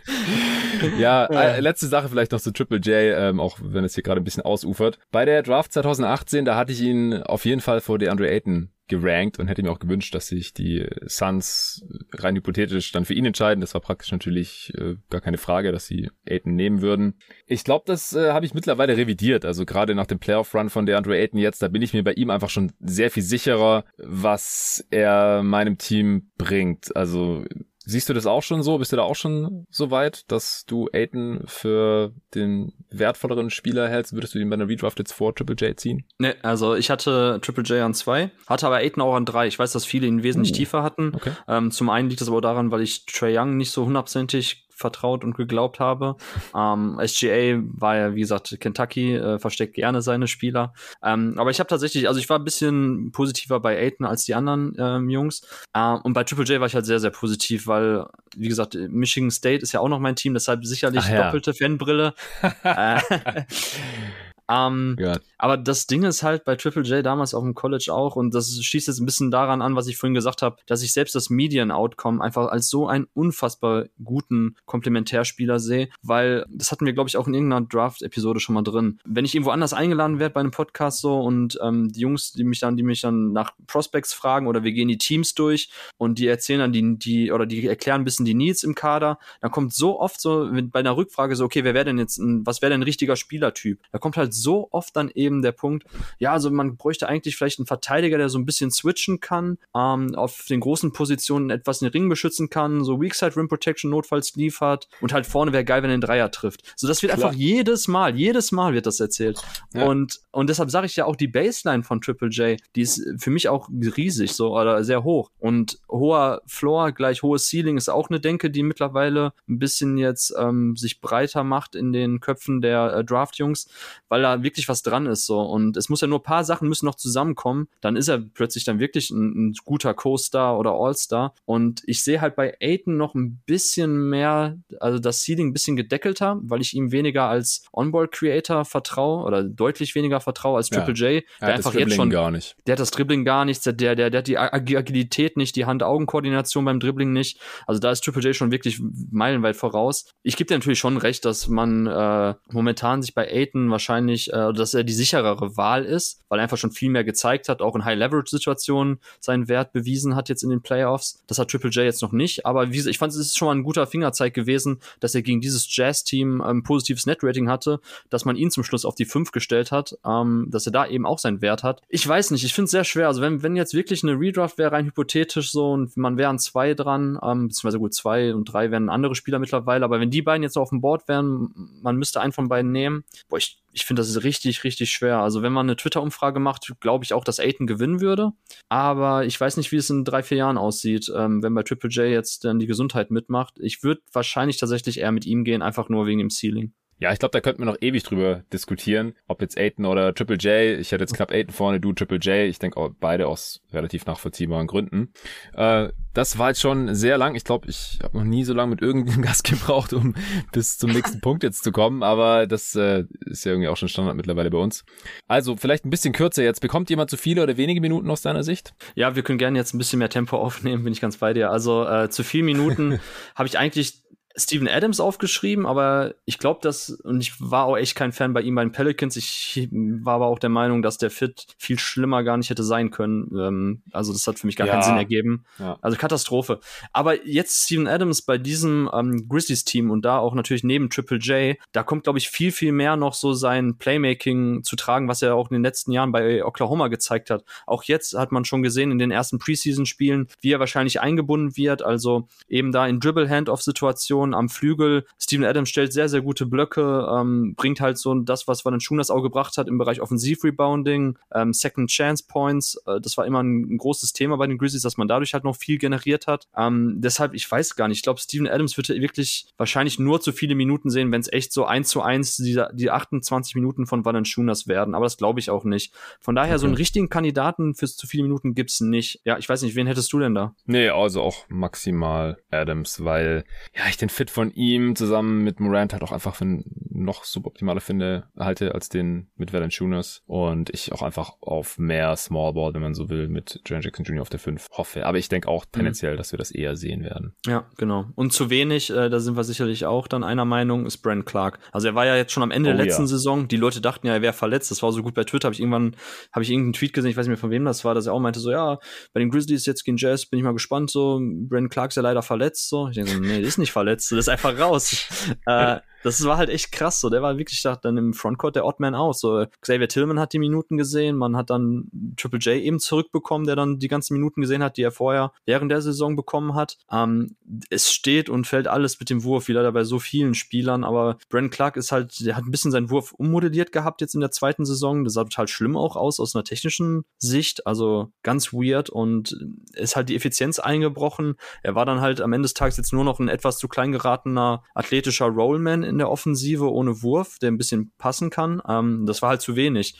ja, 0.98 1.26
äh, 1.26 1.60
letzte 1.60 1.86
Sache 1.86 2.08
vielleicht 2.08 2.32
noch 2.32 2.40
zu 2.40 2.52
Triple 2.52 2.78
J, 2.78 3.16
ähm, 3.16 3.40
auch 3.40 3.58
wenn 3.62 3.84
es 3.84 3.94
hier 3.94 4.02
gerade 4.02 4.20
ein 4.20 4.24
bisschen 4.24 4.42
ausufert. 4.42 4.98
Bei 5.10 5.24
der 5.24 5.42
Draft 5.42 5.72
2018, 5.72 6.44
da 6.44 6.56
hatte 6.56 6.72
ich 6.72 6.80
ihn 6.80 7.22
auf 7.22 7.44
jeden 7.44 7.60
Fall 7.60 7.80
vor 7.80 7.98
DeAndre 7.98 8.30
Ayton 8.30 8.70
gerankt 8.88 9.38
und 9.38 9.48
hätte 9.48 9.62
mir 9.62 9.70
auch 9.70 9.78
gewünscht, 9.78 10.14
dass 10.14 10.26
sich 10.26 10.52
die 10.52 10.86
Suns 11.06 11.84
rein 12.12 12.36
hypothetisch 12.36 12.92
dann 12.92 13.04
für 13.04 13.14
ihn 13.14 13.24
entscheiden. 13.24 13.60
Das 13.60 13.74
war 13.74 13.80
praktisch 13.80 14.12
natürlich 14.12 14.72
äh, 14.76 14.96
gar 15.08 15.20
keine 15.20 15.38
Frage, 15.38 15.72
dass 15.72 15.86
sie 15.86 16.10
Ayton 16.26 16.54
nehmen 16.54 16.82
würden. 16.82 17.14
Ich 17.46 17.64
glaube, 17.64 17.84
das 17.86 18.12
äh, 18.12 18.32
habe 18.32 18.44
ich 18.44 18.54
mittlerweile 18.54 18.96
revidiert. 18.96 19.44
Also 19.44 19.64
gerade 19.64 19.94
nach 19.94 20.06
dem 20.06 20.18
Playoff-Run 20.18 20.68
von 20.68 20.84
DeAndre 20.84 21.16
Ayton 21.16 21.40
jetzt, 21.40 21.62
da 21.62 21.68
bin 21.68 21.82
ich 21.82 21.94
mir 21.94 22.04
bei 22.04 22.12
ihm 22.12 22.30
einfach 22.30 22.50
schon 22.50 22.72
sehr 22.80 23.10
viel 23.10 23.22
sicherer, 23.22 23.84
was 23.96 24.84
er 24.90 25.42
meinem 25.42 25.78
Team 25.78 26.30
bringt. 26.36 26.94
Also 26.94 27.44
Siehst 27.84 28.08
du 28.08 28.14
das 28.14 28.26
auch 28.26 28.42
schon 28.42 28.62
so? 28.62 28.78
Bist 28.78 28.92
du 28.92 28.96
da 28.96 29.02
auch 29.02 29.16
schon 29.16 29.66
so 29.70 29.90
weit, 29.90 30.30
dass 30.30 30.64
du 30.66 30.88
Aiden 30.92 31.42
für 31.46 32.12
den 32.34 32.72
wertvolleren 32.90 33.50
Spieler 33.50 33.88
hältst? 33.88 34.12
Würdest 34.12 34.34
du 34.34 34.38
ihn 34.38 34.48
bei 34.48 34.54
einer 34.54 34.68
Redraft 34.68 34.98
jetzt 34.98 35.12
vor 35.12 35.34
Triple 35.34 35.56
J 35.56 35.78
ziehen? 35.78 36.04
Ne, 36.18 36.36
also 36.42 36.74
ich 36.74 36.90
hatte 36.90 37.40
Triple 37.42 37.64
J 37.64 37.80
an 37.80 37.94
zwei, 37.94 38.30
hatte 38.46 38.66
aber 38.66 38.76
Aiden 38.76 39.02
auch 39.02 39.14
an 39.14 39.24
drei. 39.24 39.46
Ich 39.46 39.58
weiß, 39.58 39.72
dass 39.72 39.84
viele 39.84 40.06
ihn 40.06 40.22
wesentlich 40.22 40.52
uh, 40.52 40.56
tiefer 40.56 40.82
hatten. 40.82 41.12
Okay. 41.14 41.32
Ähm, 41.48 41.70
zum 41.70 41.90
einen 41.90 42.08
liegt 42.08 42.20
das 42.20 42.28
aber 42.28 42.40
daran, 42.40 42.70
weil 42.70 42.82
ich 42.82 43.06
Trey 43.06 43.36
Young 43.36 43.56
nicht 43.56 43.70
so 43.70 43.84
hundertprozentig 43.84 44.68
vertraut 44.82 45.24
und 45.24 45.34
geglaubt 45.34 45.80
habe. 45.80 46.16
Ähm, 46.54 47.00
SGA 47.02 47.62
war 47.78 47.96
ja, 47.96 48.14
wie 48.14 48.20
gesagt, 48.20 48.54
Kentucky, 48.60 49.14
äh, 49.14 49.38
versteckt 49.38 49.74
gerne 49.74 50.02
seine 50.02 50.28
Spieler. 50.28 50.74
Ähm, 51.02 51.34
aber 51.38 51.50
ich 51.50 51.58
habe 51.58 51.68
tatsächlich, 51.68 52.08
also 52.08 52.20
ich 52.20 52.28
war 52.28 52.38
ein 52.38 52.44
bisschen 52.44 53.12
positiver 53.12 53.60
bei 53.60 53.78
Aiden 53.78 54.04
als 54.04 54.24
die 54.24 54.34
anderen 54.34 54.76
ähm, 54.78 55.08
Jungs. 55.08 55.46
Äh, 55.72 55.96
und 56.02 56.12
bei 56.12 56.24
Triple 56.24 56.44
J 56.44 56.60
war 56.60 56.66
ich 56.66 56.74
halt 56.74 56.84
sehr, 56.84 57.00
sehr 57.00 57.10
positiv, 57.10 57.66
weil, 57.66 58.06
wie 58.36 58.48
gesagt, 58.48 58.74
Michigan 58.74 59.30
State 59.30 59.62
ist 59.62 59.72
ja 59.72 59.80
auch 59.80 59.88
noch 59.88 60.00
mein 60.00 60.16
Team, 60.16 60.34
deshalb 60.34 60.66
sicherlich 60.66 61.08
ja. 61.08 61.24
doppelte 61.24 61.54
Fanbrille. 61.54 62.14
äh, 62.64 63.00
ähm, 64.50 64.96
ja. 64.98 65.18
Aber 65.38 65.56
das 65.56 65.86
Ding 65.86 66.04
ist 66.04 66.22
halt 66.22 66.44
bei 66.44 66.56
Triple 66.56 66.82
J 66.82 67.04
damals 67.04 67.34
auf 67.34 67.42
dem 67.42 67.54
College 67.54 67.92
auch, 67.92 68.16
und 68.16 68.34
das 68.34 68.62
schließt 68.62 68.88
jetzt 68.88 69.00
ein 69.00 69.06
bisschen 69.06 69.30
daran 69.30 69.62
an, 69.62 69.76
was 69.76 69.86
ich 69.86 69.96
vorhin 69.96 70.14
gesagt 70.14 70.42
habe, 70.42 70.56
dass 70.66 70.82
ich 70.82 70.92
selbst 70.92 71.14
das 71.14 71.30
Median-Outcome 71.30 72.22
einfach 72.22 72.48
als 72.48 72.68
so 72.68 72.86
einen 72.86 73.06
unfassbar 73.14 73.86
guten 74.02 74.56
Komplementärspieler 74.66 75.58
sehe, 75.58 75.88
weil 76.02 76.44
das 76.50 76.70
hatten 76.70 76.86
wir, 76.86 76.92
glaube 76.92 77.08
ich, 77.08 77.16
auch 77.16 77.26
in 77.26 77.34
irgendeiner 77.34 77.66
Draft-Episode 77.66 78.40
schon 78.40 78.54
mal 78.54 78.62
drin. 78.62 78.98
Wenn 79.04 79.24
ich 79.24 79.34
irgendwo 79.34 79.50
anders 79.50 79.72
eingeladen 79.72 80.18
werde 80.18 80.34
bei 80.34 80.40
einem 80.40 80.50
Podcast 80.50 81.00
so 81.00 81.20
und 81.20 81.58
ähm, 81.62 81.90
die 81.92 82.00
Jungs, 82.00 82.32
die 82.32 82.44
mich 82.44 82.60
dann, 82.60 82.76
die 82.76 82.82
mich 82.82 83.00
dann 83.00 83.32
nach 83.32 83.52
Prospects 83.66 84.12
fragen 84.12 84.46
oder 84.46 84.62
wir 84.62 84.72
gehen 84.72 84.88
die 84.88 84.98
Teams 84.98 85.34
durch 85.34 85.70
und 85.98 86.18
die 86.18 86.26
erzählen 86.26 86.60
dann 86.60 86.72
die, 86.72 86.98
die 86.98 87.32
oder 87.32 87.46
die 87.46 87.66
erklären 87.66 88.02
ein 88.02 88.04
bisschen 88.04 88.26
die 88.26 88.34
Needs 88.34 88.62
im 88.62 88.74
Kader, 88.74 89.18
dann 89.40 89.50
kommt 89.50 89.72
so 89.72 90.00
oft 90.00 90.20
so 90.20 90.48
bei 90.70 90.80
einer 90.80 90.96
Rückfrage 90.96 91.36
so, 91.36 91.44
okay, 91.44 91.64
wer 91.64 91.74
wäre 91.74 91.84
denn 91.84 91.98
jetzt, 91.98 92.18
ein, 92.18 92.46
was 92.46 92.62
wäre 92.62 92.70
denn 92.70 92.80
ein 92.80 92.84
richtiger 92.84 93.16
Spielertyp? 93.16 93.80
Da 93.92 93.98
kommt 93.98 94.16
halt 94.16 94.31
halt 94.32 94.34
so 94.34 94.68
oft 94.70 94.96
dann 94.96 95.10
eben 95.14 95.42
der 95.42 95.52
Punkt, 95.52 95.84
ja, 96.18 96.32
also 96.32 96.50
man 96.50 96.76
bräuchte 96.76 97.08
eigentlich 97.08 97.36
vielleicht 97.36 97.58
einen 97.58 97.66
Verteidiger, 97.66 98.18
der 98.18 98.28
so 98.28 98.38
ein 98.38 98.46
bisschen 98.46 98.70
switchen 98.70 99.20
kann, 99.20 99.58
ähm, 99.76 100.14
auf 100.14 100.46
den 100.48 100.60
großen 100.60 100.92
Positionen 100.92 101.50
etwas 101.50 101.80
den 101.80 101.88
Ring 101.88 102.08
beschützen 102.08 102.50
kann, 102.50 102.84
so 102.84 103.00
Weakside 103.00 103.36
Rim 103.36 103.48
Protection 103.48 103.90
notfalls 103.90 104.34
liefert 104.34 104.88
und 105.00 105.12
halt 105.12 105.26
vorne 105.26 105.52
wäre 105.52 105.64
geil, 105.64 105.82
wenn 105.82 105.90
er 105.90 105.96
den 105.96 106.00
Dreier 106.00 106.30
trifft. 106.30 106.62
So, 106.76 106.88
das 106.88 107.02
wird 107.02 107.12
Klar. 107.12 107.28
einfach 107.28 107.38
jedes 107.38 107.88
Mal, 107.88 108.16
jedes 108.16 108.52
Mal 108.52 108.72
wird 108.74 108.86
das 108.86 109.00
erzählt. 109.00 109.42
Ja. 109.74 109.86
Und, 109.86 110.20
und 110.30 110.48
deshalb 110.48 110.70
sage 110.70 110.86
ich 110.86 110.96
ja 110.96 111.04
auch, 111.04 111.16
die 111.16 111.28
Baseline 111.28 111.82
von 111.82 112.00
Triple 112.00 112.28
J, 112.28 112.60
die 112.74 112.82
ist 112.82 113.02
für 113.18 113.30
mich 113.30 113.48
auch 113.48 113.68
riesig, 113.96 114.32
so, 114.32 114.56
oder 114.56 114.84
sehr 114.84 115.04
hoch. 115.04 115.30
Und 115.38 115.78
hoher 115.88 116.42
Floor 116.46 116.92
gleich 116.92 117.22
hohes 117.22 117.48
Ceiling 117.48 117.76
ist 117.76 117.88
auch 117.88 118.08
eine 118.10 118.20
Denke, 118.20 118.50
die 118.50 118.62
mittlerweile 118.62 119.32
ein 119.48 119.58
bisschen 119.58 119.98
jetzt 119.98 120.34
ähm, 120.38 120.76
sich 120.76 121.00
breiter 121.00 121.44
macht 121.44 121.74
in 121.74 121.92
den 121.92 122.20
Köpfen 122.20 122.60
der 122.60 122.94
äh, 122.94 123.04
Draft-Jungs, 123.04 123.68
weil 124.08 124.21
da 124.22 124.42
wirklich 124.42 124.68
was 124.68 124.82
dran 124.82 125.06
ist, 125.06 125.26
so. 125.26 125.40
Und 125.40 125.76
es 125.76 125.88
muss 125.88 126.00
ja 126.00 126.06
nur 126.06 126.20
ein 126.20 126.24
paar 126.24 126.44
Sachen 126.44 126.68
müssen 126.68 126.86
noch 126.86 126.94
zusammenkommen, 126.94 127.68
dann 127.80 127.96
ist 127.96 128.08
er 128.08 128.18
plötzlich 128.18 128.64
dann 128.64 128.78
wirklich 128.78 129.10
ein, 129.10 129.48
ein 129.48 129.54
guter 129.64 129.94
Co-Star 129.94 130.58
oder 130.58 130.72
All-Star. 130.72 131.34
Und 131.44 131.82
ich 131.86 132.02
sehe 132.02 132.20
halt 132.20 132.36
bei 132.36 132.56
Aiden 132.60 132.96
noch 132.96 133.14
ein 133.14 133.40
bisschen 133.46 134.08
mehr, 134.08 134.58
also 134.80 134.98
das 134.98 135.24
Ceiling 135.24 135.48
ein 135.48 135.52
bisschen 135.52 135.76
gedeckelter, 135.76 136.40
weil 136.42 136.60
ich 136.60 136.74
ihm 136.74 136.92
weniger 136.92 137.24
als 137.24 137.64
On-Ball-Creator 137.72 138.64
vertraue 138.64 139.24
oder 139.24 139.42
deutlich 139.42 139.94
weniger 139.94 140.20
vertraue 140.20 140.56
als 140.56 140.70
Triple 140.70 140.94
ja. 140.94 141.10
J, 141.10 141.24
der 141.40 141.54
einfach 141.54 141.74
jetzt 141.74 141.94
schon 141.94 142.10
gar 142.10 142.30
nicht. 142.30 142.56
Der 142.66 142.72
hat 142.72 142.80
das 142.80 142.90
Dribbling 142.90 143.24
gar 143.24 143.44
nicht, 143.44 143.64
der, 143.66 143.94
der, 143.94 144.10
der 144.10 144.18
hat 144.18 144.28
die 144.68 144.76
Agilität 144.76 145.36
nicht, 145.36 145.56
die 145.56 145.66
Hand-Augen-Koordination 145.66 146.64
beim 146.64 146.80
Dribbling 146.80 147.12
nicht. 147.12 147.40
Also 147.66 147.80
da 147.80 147.90
ist 147.90 148.02
Triple 148.04 148.22
J 148.22 148.34
schon 148.34 148.50
wirklich 148.50 148.80
meilenweit 149.10 149.56
voraus. 149.56 150.06
Ich 150.22 150.36
gebe 150.36 150.48
dir 150.48 150.54
natürlich 150.54 150.78
schon 150.78 150.96
recht, 150.96 151.24
dass 151.24 151.48
man 151.48 151.86
äh, 151.86 152.34
momentan 152.50 153.02
sich 153.02 153.14
bei 153.14 153.28
Aiden 153.30 153.70
wahrscheinlich, 153.70 154.11
äh, 154.12 154.52
dass 154.52 154.74
er 154.74 154.84
die 154.84 154.92
sicherere 154.92 155.56
Wahl 155.56 155.84
ist, 155.84 156.20
weil 156.28 156.38
er 156.38 156.44
einfach 156.44 156.56
schon 156.56 156.72
viel 156.72 156.90
mehr 156.90 157.04
gezeigt 157.04 157.48
hat, 157.48 157.62
auch 157.62 157.74
in 157.74 157.84
High-Leverage-Situationen 157.84 158.98
seinen 159.20 159.48
Wert 159.48 159.72
bewiesen 159.72 160.16
hat 160.16 160.28
jetzt 160.28 160.42
in 160.42 160.50
den 160.50 160.62
Playoffs. 160.62 161.22
Das 161.26 161.38
hat 161.38 161.50
Triple 161.50 161.70
J 161.70 161.84
jetzt 161.84 162.02
noch 162.02 162.12
nicht, 162.12 162.46
aber 162.46 162.72
wie, 162.72 162.88
ich 162.88 162.98
fand, 162.98 163.12
es 163.12 163.18
ist 163.18 163.38
schon 163.38 163.46
mal 163.46 163.54
ein 163.54 163.62
guter 163.62 163.86
Fingerzeig 163.86 164.34
gewesen, 164.34 164.80
dass 165.00 165.14
er 165.14 165.22
gegen 165.22 165.40
dieses 165.40 165.74
Jazz-Team 165.74 166.40
ein 166.40 166.56
ähm, 166.56 166.62
positives 166.62 167.06
Net-Rating 167.06 167.48
hatte, 167.48 167.80
dass 168.10 168.24
man 168.24 168.36
ihn 168.36 168.50
zum 168.50 168.64
Schluss 168.64 168.84
auf 168.84 168.94
die 168.94 169.04
5 169.04 169.32
gestellt 169.32 169.72
hat, 169.72 169.98
ähm, 170.06 170.48
dass 170.50 170.66
er 170.66 170.72
da 170.72 170.86
eben 170.86 171.06
auch 171.06 171.18
seinen 171.18 171.40
Wert 171.40 171.62
hat. 171.62 171.82
Ich 171.88 172.06
weiß 172.06 172.30
nicht, 172.30 172.44
ich 172.44 172.54
finde 172.54 172.66
es 172.66 172.70
sehr 172.70 172.84
schwer. 172.84 173.08
Also 173.08 173.22
wenn, 173.22 173.42
wenn 173.42 173.56
jetzt 173.56 173.74
wirklich 173.74 174.02
eine 174.02 174.18
Redraft 174.18 174.58
wäre, 174.58 174.72
rein 174.72 174.86
hypothetisch 174.86 175.50
so, 175.50 175.72
und 175.72 175.96
man 175.96 176.16
wäre 176.16 176.30
an 176.30 176.38
zwei 176.38 176.74
dran, 176.74 177.18
ähm, 177.22 177.48
beziehungsweise 177.48 177.78
gut, 177.78 177.94
zwei 177.94 178.34
und 178.34 178.44
drei 178.44 178.70
wären 178.70 178.88
andere 178.88 179.14
Spieler 179.14 179.38
mittlerweile, 179.38 179.84
aber 179.84 180.00
wenn 180.00 180.10
die 180.10 180.22
beiden 180.22 180.42
jetzt 180.42 180.58
auf 180.58 180.70
dem 180.70 180.80
Board 180.80 181.08
wären, 181.08 181.52
man 181.82 181.96
müsste 181.96 182.20
einen 182.20 182.32
von 182.32 182.48
beiden 182.48 182.72
nehmen, 182.72 183.04
boah, 183.28 183.38
ich, 183.38 183.61
ich 183.72 183.84
finde, 183.84 184.00
das 184.00 184.10
ist 184.10 184.22
richtig, 184.24 184.64
richtig 184.64 184.92
schwer. 184.92 185.18
Also 185.18 185.42
wenn 185.42 185.52
man 185.52 185.66
eine 185.66 185.76
Twitter-Umfrage 185.76 186.40
macht, 186.40 186.72
glaube 186.80 187.04
ich 187.04 187.14
auch, 187.14 187.24
dass 187.24 187.40
Aiton 187.40 187.66
gewinnen 187.66 188.00
würde. 188.00 188.32
Aber 188.68 189.24
ich 189.24 189.40
weiß 189.40 189.56
nicht, 189.56 189.72
wie 189.72 189.76
es 189.76 189.90
in 189.90 190.04
drei, 190.04 190.22
vier 190.22 190.38
Jahren 190.38 190.58
aussieht, 190.58 191.10
ähm, 191.14 191.42
wenn 191.42 191.54
bei 191.54 191.62
Triple 191.62 191.90
J 191.90 192.06
jetzt 192.06 192.44
dann 192.44 192.58
die 192.58 192.66
Gesundheit 192.66 193.10
mitmacht. 193.10 193.54
Ich 193.60 193.82
würde 193.82 194.02
wahrscheinlich 194.12 194.58
tatsächlich 194.58 194.98
eher 194.98 195.12
mit 195.12 195.26
ihm 195.26 195.44
gehen, 195.44 195.62
einfach 195.62 195.88
nur 195.88 196.06
wegen 196.06 196.18
dem 196.18 196.30
Ceiling. 196.30 196.72
Ja, 196.98 197.12
ich 197.12 197.18
glaube, 197.18 197.32
da 197.32 197.40
könnten 197.40 197.60
wir 197.60 197.66
noch 197.66 197.78
ewig 197.80 198.04
drüber 198.04 198.44
diskutieren, 198.52 199.14
ob 199.26 199.40
jetzt 199.40 199.58
Aiden 199.58 199.86
oder 199.86 200.14
Triple 200.14 200.36
J. 200.36 200.78
Ich 200.78 200.92
hätte 200.92 201.02
jetzt 201.02 201.14
knapp 201.14 201.32
Aiden 201.32 201.52
vorne, 201.52 201.80
du 201.80 201.92
Triple 201.92 202.18
J. 202.18 202.48
Ich 202.48 202.60
denke 202.60 202.94
beide 203.00 203.26
aus 203.26 203.60
relativ 203.72 204.06
nachvollziehbaren 204.06 204.68
Gründen. 204.68 205.12
Äh, 205.54 205.88
das 206.14 206.38
war 206.38 206.48
jetzt 206.48 206.60
schon 206.60 206.94
sehr 206.94 207.18
lang. 207.18 207.34
Ich 207.34 207.44
glaube, 207.44 207.68
ich 207.68 207.98
habe 208.02 208.18
noch 208.18 208.24
nie 208.24 208.44
so 208.44 208.54
lange 208.54 208.70
mit 208.70 208.82
irgendeinem 208.82 209.22
Gast 209.22 209.44
gebraucht, 209.44 209.92
um 209.92 210.14
bis 210.52 210.78
zum 210.78 210.92
nächsten 210.92 211.20
Punkt 211.22 211.42
jetzt 211.42 211.64
zu 211.64 211.72
kommen. 211.72 212.02
Aber 212.02 212.46
das 212.46 212.74
äh, 212.76 213.04
ist 213.26 213.44
ja 213.44 213.52
irgendwie 213.52 213.68
auch 213.68 213.76
schon 213.76 213.88
Standard 213.88 214.16
mittlerweile 214.16 214.50
bei 214.50 214.58
uns. 214.58 214.84
Also 215.26 215.56
vielleicht 215.56 215.84
ein 215.84 215.90
bisschen 215.90 216.12
kürzer 216.12 216.42
jetzt. 216.42 216.60
Bekommt 216.60 216.90
jemand 216.90 217.10
zu 217.10 217.16
viele 217.16 217.42
oder 217.42 217.56
wenige 217.56 217.80
Minuten 217.80 218.10
aus 218.10 218.22
deiner 218.22 218.44
Sicht? 218.44 218.74
Ja, 218.94 219.16
wir 219.16 219.22
können 219.22 219.38
gerne 219.38 219.58
jetzt 219.58 219.74
ein 219.74 219.78
bisschen 219.78 219.98
mehr 219.98 220.10
Tempo 220.10 220.36
aufnehmen, 220.36 220.84
bin 220.84 220.92
ich 220.92 221.00
ganz 221.00 221.16
bei 221.16 221.32
dir. 221.32 221.50
Also 221.50 221.86
äh, 221.86 222.10
zu 222.10 222.22
viel 222.22 222.42
Minuten 222.42 223.00
habe 223.34 223.48
ich 223.48 223.58
eigentlich 223.58 224.02
Steven 224.36 224.68
Adams 224.68 225.00
aufgeschrieben, 225.00 225.66
aber 225.66 226.14
ich 226.24 226.38
glaube, 226.38 226.60
dass, 226.62 226.90
und 226.90 227.20
ich 227.20 227.40
war 227.40 227.64
auch 227.64 227.76
echt 227.76 227.94
kein 227.94 228.12
Fan 228.12 228.32
bei 228.32 228.40
ihm 228.40 228.54
bei 228.54 228.62
den 228.64 228.72
Pelicans. 228.72 229.16
Ich 229.16 229.68
war 229.70 230.14
aber 230.14 230.26
auch 230.26 230.38
der 230.38 230.50
Meinung, 230.50 230.82
dass 230.82 230.98
der 230.98 231.10
Fit 231.10 231.46
viel 231.58 231.78
schlimmer 231.78 232.22
gar 232.22 232.36
nicht 232.36 232.50
hätte 232.50 232.62
sein 232.62 232.90
können. 232.90 233.30
Ähm, 233.36 233.82
also, 233.92 234.12
das 234.12 234.26
hat 234.26 234.38
für 234.38 234.46
mich 234.46 234.56
gar 234.56 234.66
ja. 234.66 234.74
keinen 234.74 234.84
Sinn 234.84 234.96
ergeben. 234.96 235.44
Ja. 235.58 235.78
Also, 235.82 235.96
Katastrophe. 235.98 236.60
Aber 236.92 237.26
jetzt 237.26 237.64
Steven 237.64 237.86
Adams 237.86 238.22
bei 238.22 238.38
diesem 238.38 238.88
ähm, 238.92 239.28
Grizzlies-Team 239.28 239.90
und 239.90 240.04
da 240.04 240.18
auch 240.18 240.34
natürlich 240.34 240.64
neben 240.64 240.88
Triple 240.88 241.18
J, 241.18 241.56
da 241.72 241.82
kommt, 241.82 242.04
glaube 242.04 242.18
ich, 242.18 242.30
viel, 242.30 242.52
viel 242.52 242.72
mehr 242.72 242.96
noch 242.96 243.14
so 243.14 243.34
sein 243.34 243.76
Playmaking 243.76 244.62
zu 244.62 244.76
tragen, 244.76 245.08
was 245.08 245.22
er 245.22 245.34
auch 245.34 245.50
in 245.50 245.54
den 245.54 245.62
letzten 245.62 245.92
Jahren 245.92 246.12
bei 246.12 246.44
Oklahoma 246.44 246.88
gezeigt 246.88 247.30
hat. 247.30 247.44
Auch 247.66 247.84
jetzt 247.84 248.14
hat 248.14 248.32
man 248.32 248.44
schon 248.44 248.62
gesehen 248.62 248.90
in 248.90 248.98
den 248.98 249.10
ersten 249.10 249.38
Preseason-Spielen, 249.38 250.28
wie 250.40 250.52
er 250.52 250.60
wahrscheinlich 250.60 251.00
eingebunden 251.00 251.56
wird. 251.56 251.82
Also, 251.82 252.28
eben 252.48 252.72
da 252.72 252.86
in 252.86 253.00
Dribble-Hand-Off-Situationen 253.00 254.21
Position 254.22 254.34
am 254.34 254.48
Flügel. 254.48 255.04
Steven 255.18 255.44
Adams 255.44 255.68
stellt 255.68 255.92
sehr, 255.92 256.08
sehr 256.08 256.20
gute 256.20 256.46
Blöcke, 256.46 257.08
ähm, 257.10 257.54
bringt 257.56 257.80
halt 257.80 257.98
so 257.98 258.14
das, 258.14 258.46
was 258.48 258.64
Valanciunas 258.64 259.10
auch 259.10 259.22
gebracht 259.22 259.56
hat 259.56 259.68
im 259.68 259.78
Bereich 259.78 260.00
Offensiv-Rebounding, 260.00 261.18
ähm, 261.34 261.52
Second 261.52 261.90
Chance 261.90 262.24
Points. 262.28 262.80
Äh, 262.86 263.00
das 263.00 263.16
war 263.16 263.26
immer 263.26 263.42
ein, 263.42 263.74
ein, 263.74 263.78
großes 263.78 264.12
Thema 264.12 264.36
bei 264.36 264.46
den 264.46 264.58
Grizzlies, 264.58 264.82
dass 264.82 264.96
man 264.96 265.08
dadurch 265.08 265.34
halt 265.34 265.44
noch 265.44 265.56
viel 265.56 265.78
generiert 265.78 266.26
hat. 266.26 266.46
Ähm, 266.56 266.96
deshalb, 267.00 267.34
ich 267.34 267.50
weiß 267.50 267.76
gar 267.76 267.88
nicht. 267.88 267.98
Ich 267.98 268.02
glaube, 268.02 268.20
Steven 268.20 268.48
Adams 268.48 268.76
würde 268.76 268.94
wirklich 269.00 269.46
wahrscheinlich 269.56 269.98
nur 269.98 270.20
zu 270.20 270.32
viele 270.32 270.54
Minuten 270.54 270.90
sehen, 270.90 271.10
wenn 271.12 271.20
es 271.20 271.32
echt 271.32 271.52
so 271.52 271.64
eins 271.64 271.88
zu 271.88 272.02
eins 272.02 272.36
die, 272.36 272.60
die 272.72 272.90
28 272.90 273.54
Minuten 273.54 273.86
von 273.86 274.04
Valanciunas 274.04 274.68
werden. 274.68 274.94
Aber 274.94 275.06
das 275.06 275.16
glaube 275.16 275.40
ich 275.40 275.50
auch 275.50 275.64
nicht. 275.64 275.92
Von 276.20 276.34
daher, 276.34 276.54
okay. 276.54 276.60
so 276.60 276.66
einen 276.66 276.76
richtigen 276.76 277.08
Kandidaten 277.08 277.74
für 277.74 277.86
zu 277.86 278.06
viele 278.06 278.22
Minuten 278.22 278.54
gibt's 278.54 278.80
nicht. 278.80 279.20
Ja, 279.24 279.38
ich 279.38 279.48
weiß 279.48 279.62
nicht, 279.62 279.74
wen 279.74 279.86
hättest 279.86 280.12
du 280.12 280.18
denn 280.18 280.34
da? 280.34 280.54
Nee, 280.66 280.88
also 280.88 281.22
auch 281.22 281.44
maximal 281.48 282.38
Adams, 282.50 283.04
weil 283.04 283.44
ja, 283.76 283.82
ich 283.88 283.96
den 283.96 284.08
Fit 284.12 284.30
von 284.30 284.52
ihm 284.52 284.94
zusammen 284.96 285.42
mit 285.42 285.60
Morant 285.60 285.92
halt 285.92 286.02
auch 286.02 286.12
einfach 286.12 286.34
für 286.34 286.62
noch 286.90 287.24
suboptimaler 287.24 287.80
finde, 287.80 288.24
halte 288.38 288.74
als 288.74 288.88
den 288.88 289.28
mit 289.36 289.52
Valanciunas 289.52 290.22
und 290.26 290.70
ich 290.70 290.92
auch 290.92 291.02
einfach 291.02 291.32
auf 291.40 291.78
mehr 291.78 292.16
Small 292.16 292.52
Ball, 292.54 292.74
wenn 292.74 292.82
man 292.82 292.94
so 292.94 293.08
will, 293.08 293.28
mit 293.28 293.60
Jaren 293.66 293.82
Jackson 293.82 294.04
Jr. 294.04 294.22
auf 294.22 294.28
der 294.28 294.38
5 294.38 294.68
hoffe. 294.72 295.06
Aber 295.06 295.18
ich 295.18 295.28
denke 295.28 295.48
auch 295.48 295.64
mhm. 295.64 295.72
tendenziell, 295.72 296.14
mhm. 296.14 296.16
dass 296.18 296.32
wir 296.32 296.38
das 296.38 296.50
eher 296.50 296.76
sehen 296.76 297.02
werden. 297.02 297.34
Ja, 297.46 297.66
genau. 297.76 298.06
Und 298.14 298.32
zu 298.32 298.50
wenig, 298.50 298.90
äh, 298.90 299.08
da 299.08 299.20
sind 299.20 299.36
wir 299.36 299.44
sicherlich 299.44 299.84
auch 299.86 300.06
dann 300.06 300.24
einer 300.24 300.44
Meinung, 300.44 300.86
ist 300.86 300.98
Brent 300.98 301.26
Clark. 301.26 301.58
Also 301.72 301.88
er 301.88 301.94
war 301.94 302.06
ja 302.06 302.16
jetzt 302.16 302.32
schon 302.32 302.42
am 302.42 302.50
Ende 302.50 302.70
oh, 302.70 302.76
der 302.76 302.84
letzten 302.84 303.02
ja. 303.02 303.08
Saison. 303.08 303.48
Die 303.48 303.56
Leute 303.56 303.80
dachten 303.80 304.06
ja, 304.06 304.14
er 304.14 304.22
wäre 304.22 304.32
verletzt. 304.32 304.70
Das 304.70 304.82
war 304.82 304.92
so 304.92 305.02
gut 305.02 305.14
bei 305.14 305.24
Twitter. 305.24 305.46
Habe 305.46 305.54
ich 305.54 305.60
irgendwann, 305.60 305.96
habe 306.32 306.42
ich 306.42 306.50
irgendeinen 306.50 306.74
Tweet 306.74 306.92
gesehen, 306.92 307.10
ich 307.10 307.16
weiß 307.16 307.26
nicht 307.26 307.30
mehr 307.30 307.38
von 307.38 307.50
wem 307.50 307.64
das 307.64 307.84
war, 307.84 307.94
dass 307.94 308.06
er 308.06 308.12
auch 308.12 308.20
meinte 308.20 308.40
so, 308.40 308.50
ja, 308.50 308.78
bei 309.12 309.20
den 309.20 309.30
Grizzlies 309.30 309.66
jetzt 309.66 309.84
gegen 309.84 309.96
Jazz 309.96 310.26
bin 310.26 310.38
ich 310.38 310.44
mal 310.44 310.52
gespannt. 310.52 310.90
So, 310.90 311.20
Brent 311.20 311.70
Clark 311.70 311.90
ist 311.90 311.96
ja 311.96 312.02
leider 312.02 312.22
verletzt. 312.22 312.68
So, 312.68 312.88
ich 312.88 312.94
denke 312.94 313.10
so, 313.10 313.18
nee, 313.18 313.38
der 313.38 313.48
ist 313.48 313.58
nicht 313.58 313.72
verletzt. 313.72 314.01
Das 314.10 314.18
ist 314.18 314.28
einfach 314.28 314.58
raus. 314.58 315.06
äh, 315.46 315.80
das 316.02 316.24
war 316.24 316.36
halt 316.36 316.50
echt 316.50 316.72
krass. 316.72 317.00
So, 317.00 317.10
der 317.10 317.22
war 317.22 317.38
wirklich 317.38 317.62
da, 317.62 317.76
dann 317.76 317.96
im 317.96 318.14
Frontcourt 318.14 318.56
der 318.56 318.66
Oddman 318.66 318.94
aus. 318.94 319.20
So, 319.20 319.46
Xavier 319.60 319.88
Tillman 319.88 320.20
hat 320.20 320.32
die 320.32 320.38
Minuten 320.38 320.76
gesehen, 320.76 321.16
man 321.16 321.36
hat 321.36 321.50
dann 321.50 321.90
Triple 322.16 322.38
J 322.38 322.62
eben 322.62 322.78
zurückbekommen, 322.78 323.46
der 323.46 323.56
dann 323.56 323.78
die 323.78 323.88
ganzen 323.88 324.14
Minuten 324.14 324.40
gesehen 324.40 324.62
hat, 324.62 324.76
die 324.76 324.82
er 324.82 324.92
vorher 324.92 325.32
während 325.46 325.70
der 325.70 325.82
Saison 325.82 326.16
bekommen 326.16 326.54
hat. 326.54 326.78
Ähm, 326.90 327.36
es 327.70 327.92
steht 327.92 328.28
und 328.28 328.46
fällt 328.46 328.68
alles 328.68 328.98
mit 329.00 329.10
dem 329.10 329.24
Wurf, 329.24 329.48
wie 329.48 329.52
leider 329.52 329.72
bei 329.72 329.84
so 329.84 329.98
vielen 329.98 330.34
Spielern, 330.34 330.84
aber 330.84 331.18
Brent 331.28 331.52
Clark 331.52 331.76
ist 331.76 331.92
halt, 331.92 332.24
der 332.24 332.36
hat 332.36 332.44
ein 332.44 332.50
bisschen 332.50 332.70
seinen 332.70 332.90
Wurf 332.90 333.12
ummodelliert 333.12 333.72
gehabt 333.72 334.00
jetzt 334.00 334.14
in 334.14 334.20
der 334.20 334.30
zweiten 334.30 334.64
Saison. 334.64 335.04
Das 335.04 335.14
sah 335.14 335.24
total 335.24 335.48
schlimm 335.48 335.76
auch 335.76 335.96
aus 335.96 336.20
aus 336.20 336.34
einer 336.34 336.44
technischen 336.44 337.04
Sicht, 337.18 337.66
also 337.66 338.10
ganz 338.22 338.52
weird 338.52 338.90
und 338.90 339.36
ist 339.74 339.96
halt 339.96 340.08
die 340.08 340.16
Effizienz 340.16 340.58
eingebrochen. 340.58 341.34
Er 341.62 341.74
war 341.74 341.86
dann 341.86 342.00
halt 342.00 342.20
am 342.20 342.32
Ende 342.32 342.46
des 342.46 342.54
Tages 342.54 342.76
jetzt 342.76 342.92
nur 342.92 343.04
noch 343.04 343.20
ein 343.20 343.28
etwas 343.28 343.58
zu 343.58 343.68
klein 343.68 343.92
geratener 343.92 344.62
athletischer 344.74 345.26
Rollman 345.26 345.82
in 345.92 345.98
der 345.98 346.10
Offensive 346.10 346.70
ohne 346.70 347.02
Wurf, 347.02 347.38
der 347.38 347.50
ein 347.50 347.58
bisschen 347.58 347.92
passen 347.98 348.30
kann. 348.30 348.60
Ähm, 348.66 349.06
das 349.06 349.22
war 349.22 349.30
halt 349.30 349.40
zu 349.42 349.56
wenig. 349.56 349.96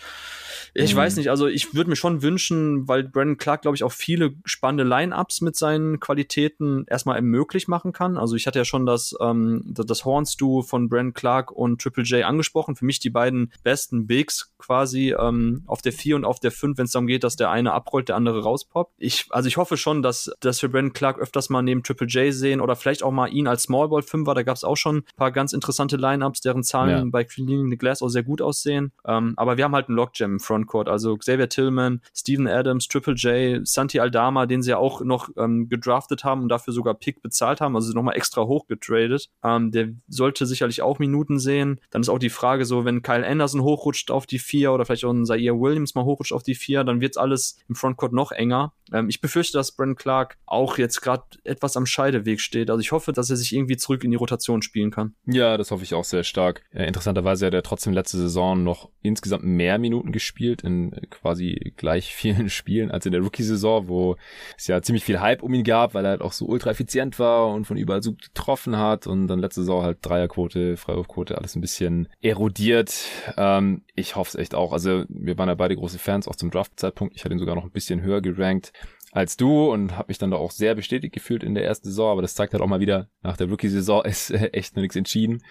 Ich 0.74 0.94
mhm. 0.94 0.98
weiß 0.98 1.16
nicht, 1.16 1.28
also 1.28 1.46
ich 1.46 1.74
würde 1.74 1.90
mir 1.90 1.96
schon 1.96 2.22
wünschen, 2.22 2.88
weil 2.88 3.04
Brandon 3.04 3.36
Clark, 3.36 3.62
glaube 3.62 3.76
ich, 3.76 3.84
auch 3.84 3.92
viele 3.92 4.34
spannende 4.44 4.84
Line-Ups 4.84 5.42
mit 5.42 5.56
seinen 5.56 6.00
Qualitäten 6.00 6.84
erstmal 6.88 7.20
möglich 7.20 7.68
machen 7.68 7.92
kann. 7.92 8.16
Also 8.16 8.36
ich 8.36 8.46
hatte 8.46 8.58
ja 8.58 8.64
schon 8.64 8.86
das, 8.86 9.14
ähm, 9.20 9.62
das 9.66 10.04
Horns-Duo 10.04 10.62
von 10.62 10.88
Brandon 10.88 11.12
Clark 11.12 11.52
und 11.52 11.82
Triple 11.82 12.04
J 12.04 12.24
angesprochen. 12.24 12.76
Für 12.76 12.86
mich 12.86 13.00
die 13.00 13.10
beiden 13.10 13.52
besten 13.62 14.06
Bigs 14.06 14.54
quasi 14.58 15.14
ähm, 15.18 15.62
auf 15.66 15.82
der 15.82 15.92
4 15.92 16.16
und 16.16 16.24
auf 16.24 16.40
der 16.40 16.52
5, 16.52 16.78
wenn 16.78 16.86
es 16.86 16.92
darum 16.92 17.06
geht, 17.06 17.24
dass 17.24 17.36
der 17.36 17.50
eine 17.50 17.72
abrollt, 17.72 18.08
der 18.08 18.16
andere 18.16 18.42
rauspoppt. 18.42 18.94
Ich, 18.96 19.26
also 19.30 19.48
ich 19.48 19.58
hoffe 19.58 19.76
schon, 19.76 20.02
dass, 20.02 20.30
dass 20.40 20.62
wir 20.62 20.70
Brandon 20.70 20.94
Clark 20.94 21.18
öfters 21.18 21.50
mal 21.50 21.62
neben 21.62 21.82
Triple 21.82 22.06
J 22.06 22.32
sehen 22.32 22.60
oder 22.60 22.76
vielleicht 22.76 23.02
auch 23.02 23.12
mal 23.12 23.28
ihn 23.28 23.46
als 23.46 23.64
Smallball 23.64 24.00
5er. 24.00 24.34
Da 24.34 24.42
gab 24.42 24.56
es 24.56 24.64
auch 24.64 24.76
schon 24.76 24.98
ein 24.98 25.04
paar 25.16 25.32
ganz 25.32 25.52
interessante 25.52 25.96
Line-Ups, 25.96 26.40
deren 26.40 26.62
Zahlen 26.62 27.06
ja. 27.06 27.10
bei 27.10 27.24
Cleaning 27.24 27.70
the 27.70 27.76
Glass 27.76 28.00
auch 28.00 28.08
sehr 28.08 28.22
gut 28.22 28.40
aussehen. 28.40 28.92
Ähm, 29.06 29.34
aber 29.36 29.58
wir 29.58 29.64
haben 29.64 29.74
halt 29.74 29.88
einen 29.88 29.96
Lockjam 29.96 30.32
im 30.32 30.40
Front 30.40 30.61
Frontcourt. 30.62 30.88
Also 30.88 31.16
Xavier 31.16 31.48
Tillman, 31.48 32.00
Steven 32.14 32.46
Adams, 32.46 32.88
Triple 32.88 33.14
J, 33.14 33.66
Santi 33.66 34.00
Aldama, 34.00 34.46
den 34.46 34.62
sie 34.62 34.70
ja 34.70 34.78
auch 34.78 35.02
noch 35.02 35.28
ähm, 35.36 35.68
gedraftet 35.68 36.24
haben 36.24 36.42
und 36.42 36.48
dafür 36.48 36.72
sogar 36.72 36.94
Pick 36.94 37.22
bezahlt 37.22 37.60
haben, 37.60 37.76
also 37.76 37.92
nochmal 37.92 38.16
extra 38.16 38.42
hoch 38.42 38.66
getradet. 38.66 39.28
Ähm, 39.44 39.70
der 39.70 39.88
sollte 40.08 40.46
sicherlich 40.46 40.82
auch 40.82 40.98
Minuten 40.98 41.38
sehen. 41.38 41.80
Dann 41.90 42.02
ist 42.02 42.08
auch 42.08 42.18
die 42.18 42.30
Frage 42.30 42.64
so, 42.64 42.84
wenn 42.84 43.02
Kyle 43.02 43.26
Anderson 43.26 43.62
hochrutscht 43.62 44.10
auf 44.10 44.26
die 44.26 44.38
vier 44.38 44.72
oder 44.72 44.84
vielleicht 44.84 45.04
auch 45.04 45.12
ein 45.12 45.26
Zaire 45.26 45.58
Williams 45.60 45.94
mal 45.94 46.04
hochrutscht 46.04 46.32
auf 46.32 46.42
die 46.42 46.54
vier, 46.54 46.84
dann 46.84 47.00
wird's 47.00 47.16
alles 47.16 47.58
im 47.68 47.74
Frontcourt 47.74 48.12
noch 48.12 48.32
enger. 48.32 48.72
Ähm, 48.92 49.08
ich 49.08 49.20
befürchte, 49.20 49.58
dass 49.58 49.72
Brent 49.72 49.98
Clark 49.98 50.38
auch 50.46 50.78
jetzt 50.78 51.00
gerade 51.00 51.24
etwas 51.44 51.76
am 51.76 51.86
Scheideweg 51.86 52.40
steht. 52.40 52.70
Also 52.70 52.80
ich 52.80 52.92
hoffe, 52.92 53.12
dass 53.12 53.30
er 53.30 53.36
sich 53.36 53.54
irgendwie 53.54 53.76
zurück 53.76 54.04
in 54.04 54.10
die 54.10 54.16
Rotation 54.16 54.62
spielen 54.62 54.90
kann. 54.90 55.14
Ja, 55.26 55.56
das 55.56 55.70
hoffe 55.70 55.84
ich 55.84 55.94
auch 55.94 56.04
sehr 56.04 56.24
stark. 56.24 56.62
Äh, 56.72 56.86
interessanterweise 56.86 57.46
hat 57.46 57.54
er 57.54 57.62
trotzdem 57.62 57.92
letzte 57.92 58.18
Saison 58.18 58.62
noch 58.62 58.90
insgesamt 59.02 59.44
mehr 59.44 59.78
Minuten 59.78 60.12
gespielt 60.12 60.62
in 60.62 60.90
quasi 61.10 61.72
gleich 61.76 62.14
vielen 62.14 62.48
Spielen 62.50 62.90
als 62.90 63.06
in 63.06 63.12
der 63.12 63.20
Rookie-Saison, 63.20 63.88
wo 63.88 64.16
es 64.56 64.66
ja 64.66 64.80
ziemlich 64.82 65.04
viel 65.04 65.20
Hype 65.20 65.42
um 65.42 65.54
ihn 65.54 65.64
gab, 65.64 65.94
weil 65.94 66.04
er 66.04 66.10
halt 66.12 66.22
auch 66.22 66.32
so 66.32 66.46
ultra 66.46 66.70
effizient 66.70 67.18
war 67.18 67.48
und 67.48 67.66
von 67.66 67.76
überall 67.76 68.02
so 68.02 68.14
getroffen 68.14 68.76
hat 68.76 69.06
und 69.06 69.26
dann 69.26 69.38
letzte 69.38 69.62
Saison 69.62 69.82
halt 69.82 69.98
Dreierquote, 70.02 70.76
Freiwurfquote, 70.76 71.38
alles 71.38 71.56
ein 71.56 71.60
bisschen 71.60 72.08
erodiert. 72.20 72.94
Ähm, 73.36 73.82
ich 73.94 74.16
hoffe 74.16 74.30
es 74.30 74.34
echt 74.34 74.54
auch. 74.54 74.72
Also 74.72 75.04
wir 75.08 75.38
waren 75.38 75.48
ja 75.48 75.54
beide 75.54 75.76
große 75.76 75.98
Fans, 75.98 76.28
auch 76.28 76.36
zum 76.36 76.50
Draft-Zeitpunkt. 76.50 77.16
Ich 77.16 77.24
hatte 77.24 77.34
ihn 77.34 77.38
sogar 77.38 77.54
noch 77.54 77.64
ein 77.64 77.70
bisschen 77.70 78.02
höher 78.02 78.20
gerankt 78.20 78.72
als 79.12 79.36
du 79.36 79.70
und 79.70 79.96
habe 79.96 80.08
mich 80.08 80.16
dann 80.16 80.30
da 80.30 80.38
auch 80.38 80.50
sehr 80.50 80.74
bestätigt 80.74 81.12
gefühlt 81.12 81.44
in 81.44 81.54
der 81.54 81.64
ersten 81.64 81.86
Saison, 81.86 82.10
aber 82.10 82.22
das 82.22 82.34
zeigt 82.34 82.54
halt 82.54 82.62
auch 82.62 82.66
mal 82.66 82.80
wieder, 82.80 83.08
nach 83.22 83.36
der 83.36 83.48
Rookie-Saison 83.48 84.04
ist 84.06 84.30
echt 84.30 84.74
noch 84.74 84.80
nichts 84.80 84.96
entschieden. 84.96 85.42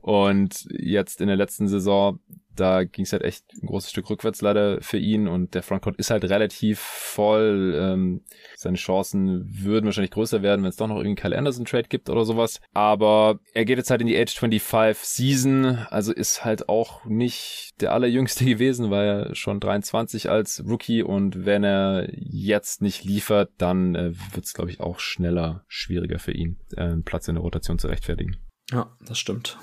Und 0.00 0.66
jetzt 0.70 1.20
in 1.20 1.26
der 1.26 1.36
letzten 1.36 1.66
Saison 1.66 2.20
da 2.60 2.84
ging 2.84 3.04
es 3.04 3.12
halt 3.12 3.22
echt 3.22 3.44
ein 3.54 3.66
großes 3.66 3.90
Stück 3.90 4.10
rückwärts 4.10 4.42
leider 4.42 4.80
für 4.82 4.98
ihn 4.98 5.28
und 5.28 5.54
der 5.54 5.62
Frontcourt 5.62 5.96
ist 5.96 6.10
halt 6.10 6.24
relativ 6.24 6.78
voll. 6.78 7.74
Ähm, 7.80 8.22
seine 8.56 8.76
Chancen 8.76 9.46
würden 9.48 9.86
wahrscheinlich 9.86 10.10
größer 10.10 10.42
werden, 10.42 10.62
wenn 10.62 10.68
es 10.68 10.76
doch 10.76 10.86
noch 10.86 10.98
irgendwie 10.98 11.20
Kyle 11.20 11.36
Anderson 11.36 11.64
Trade 11.64 11.88
gibt 11.88 12.10
oder 12.10 12.24
sowas. 12.24 12.60
Aber 12.72 13.40
er 13.54 13.64
geht 13.64 13.78
jetzt 13.78 13.90
halt 13.90 14.02
in 14.02 14.06
die 14.06 14.18
Age 14.18 14.38
25 14.38 15.04
Season, 15.04 15.64
also 15.90 16.12
ist 16.12 16.44
halt 16.44 16.68
auch 16.68 17.04
nicht 17.06 17.72
der 17.80 17.92
allerjüngste 17.92 18.44
gewesen, 18.44 18.90
weil 18.90 19.08
er 19.08 19.34
schon 19.34 19.60
23 19.60 20.28
als 20.28 20.62
Rookie 20.66 21.02
und 21.02 21.46
wenn 21.46 21.64
er 21.64 22.08
jetzt 22.12 22.82
nicht 22.82 23.04
liefert, 23.04 23.50
dann 23.56 23.94
äh, 23.94 24.12
wird 24.34 24.44
es 24.44 24.54
glaube 24.54 24.70
ich 24.70 24.80
auch 24.80 24.98
schneller 25.00 25.64
schwieriger 25.66 26.18
für 26.18 26.32
ihn, 26.32 26.58
äh, 26.76 26.82
einen 26.82 27.04
Platz 27.04 27.26
in 27.28 27.36
der 27.36 27.42
Rotation 27.42 27.78
zu 27.78 27.88
rechtfertigen. 27.88 28.36
Ja, 28.70 28.94
das 29.06 29.18
stimmt. 29.18 29.58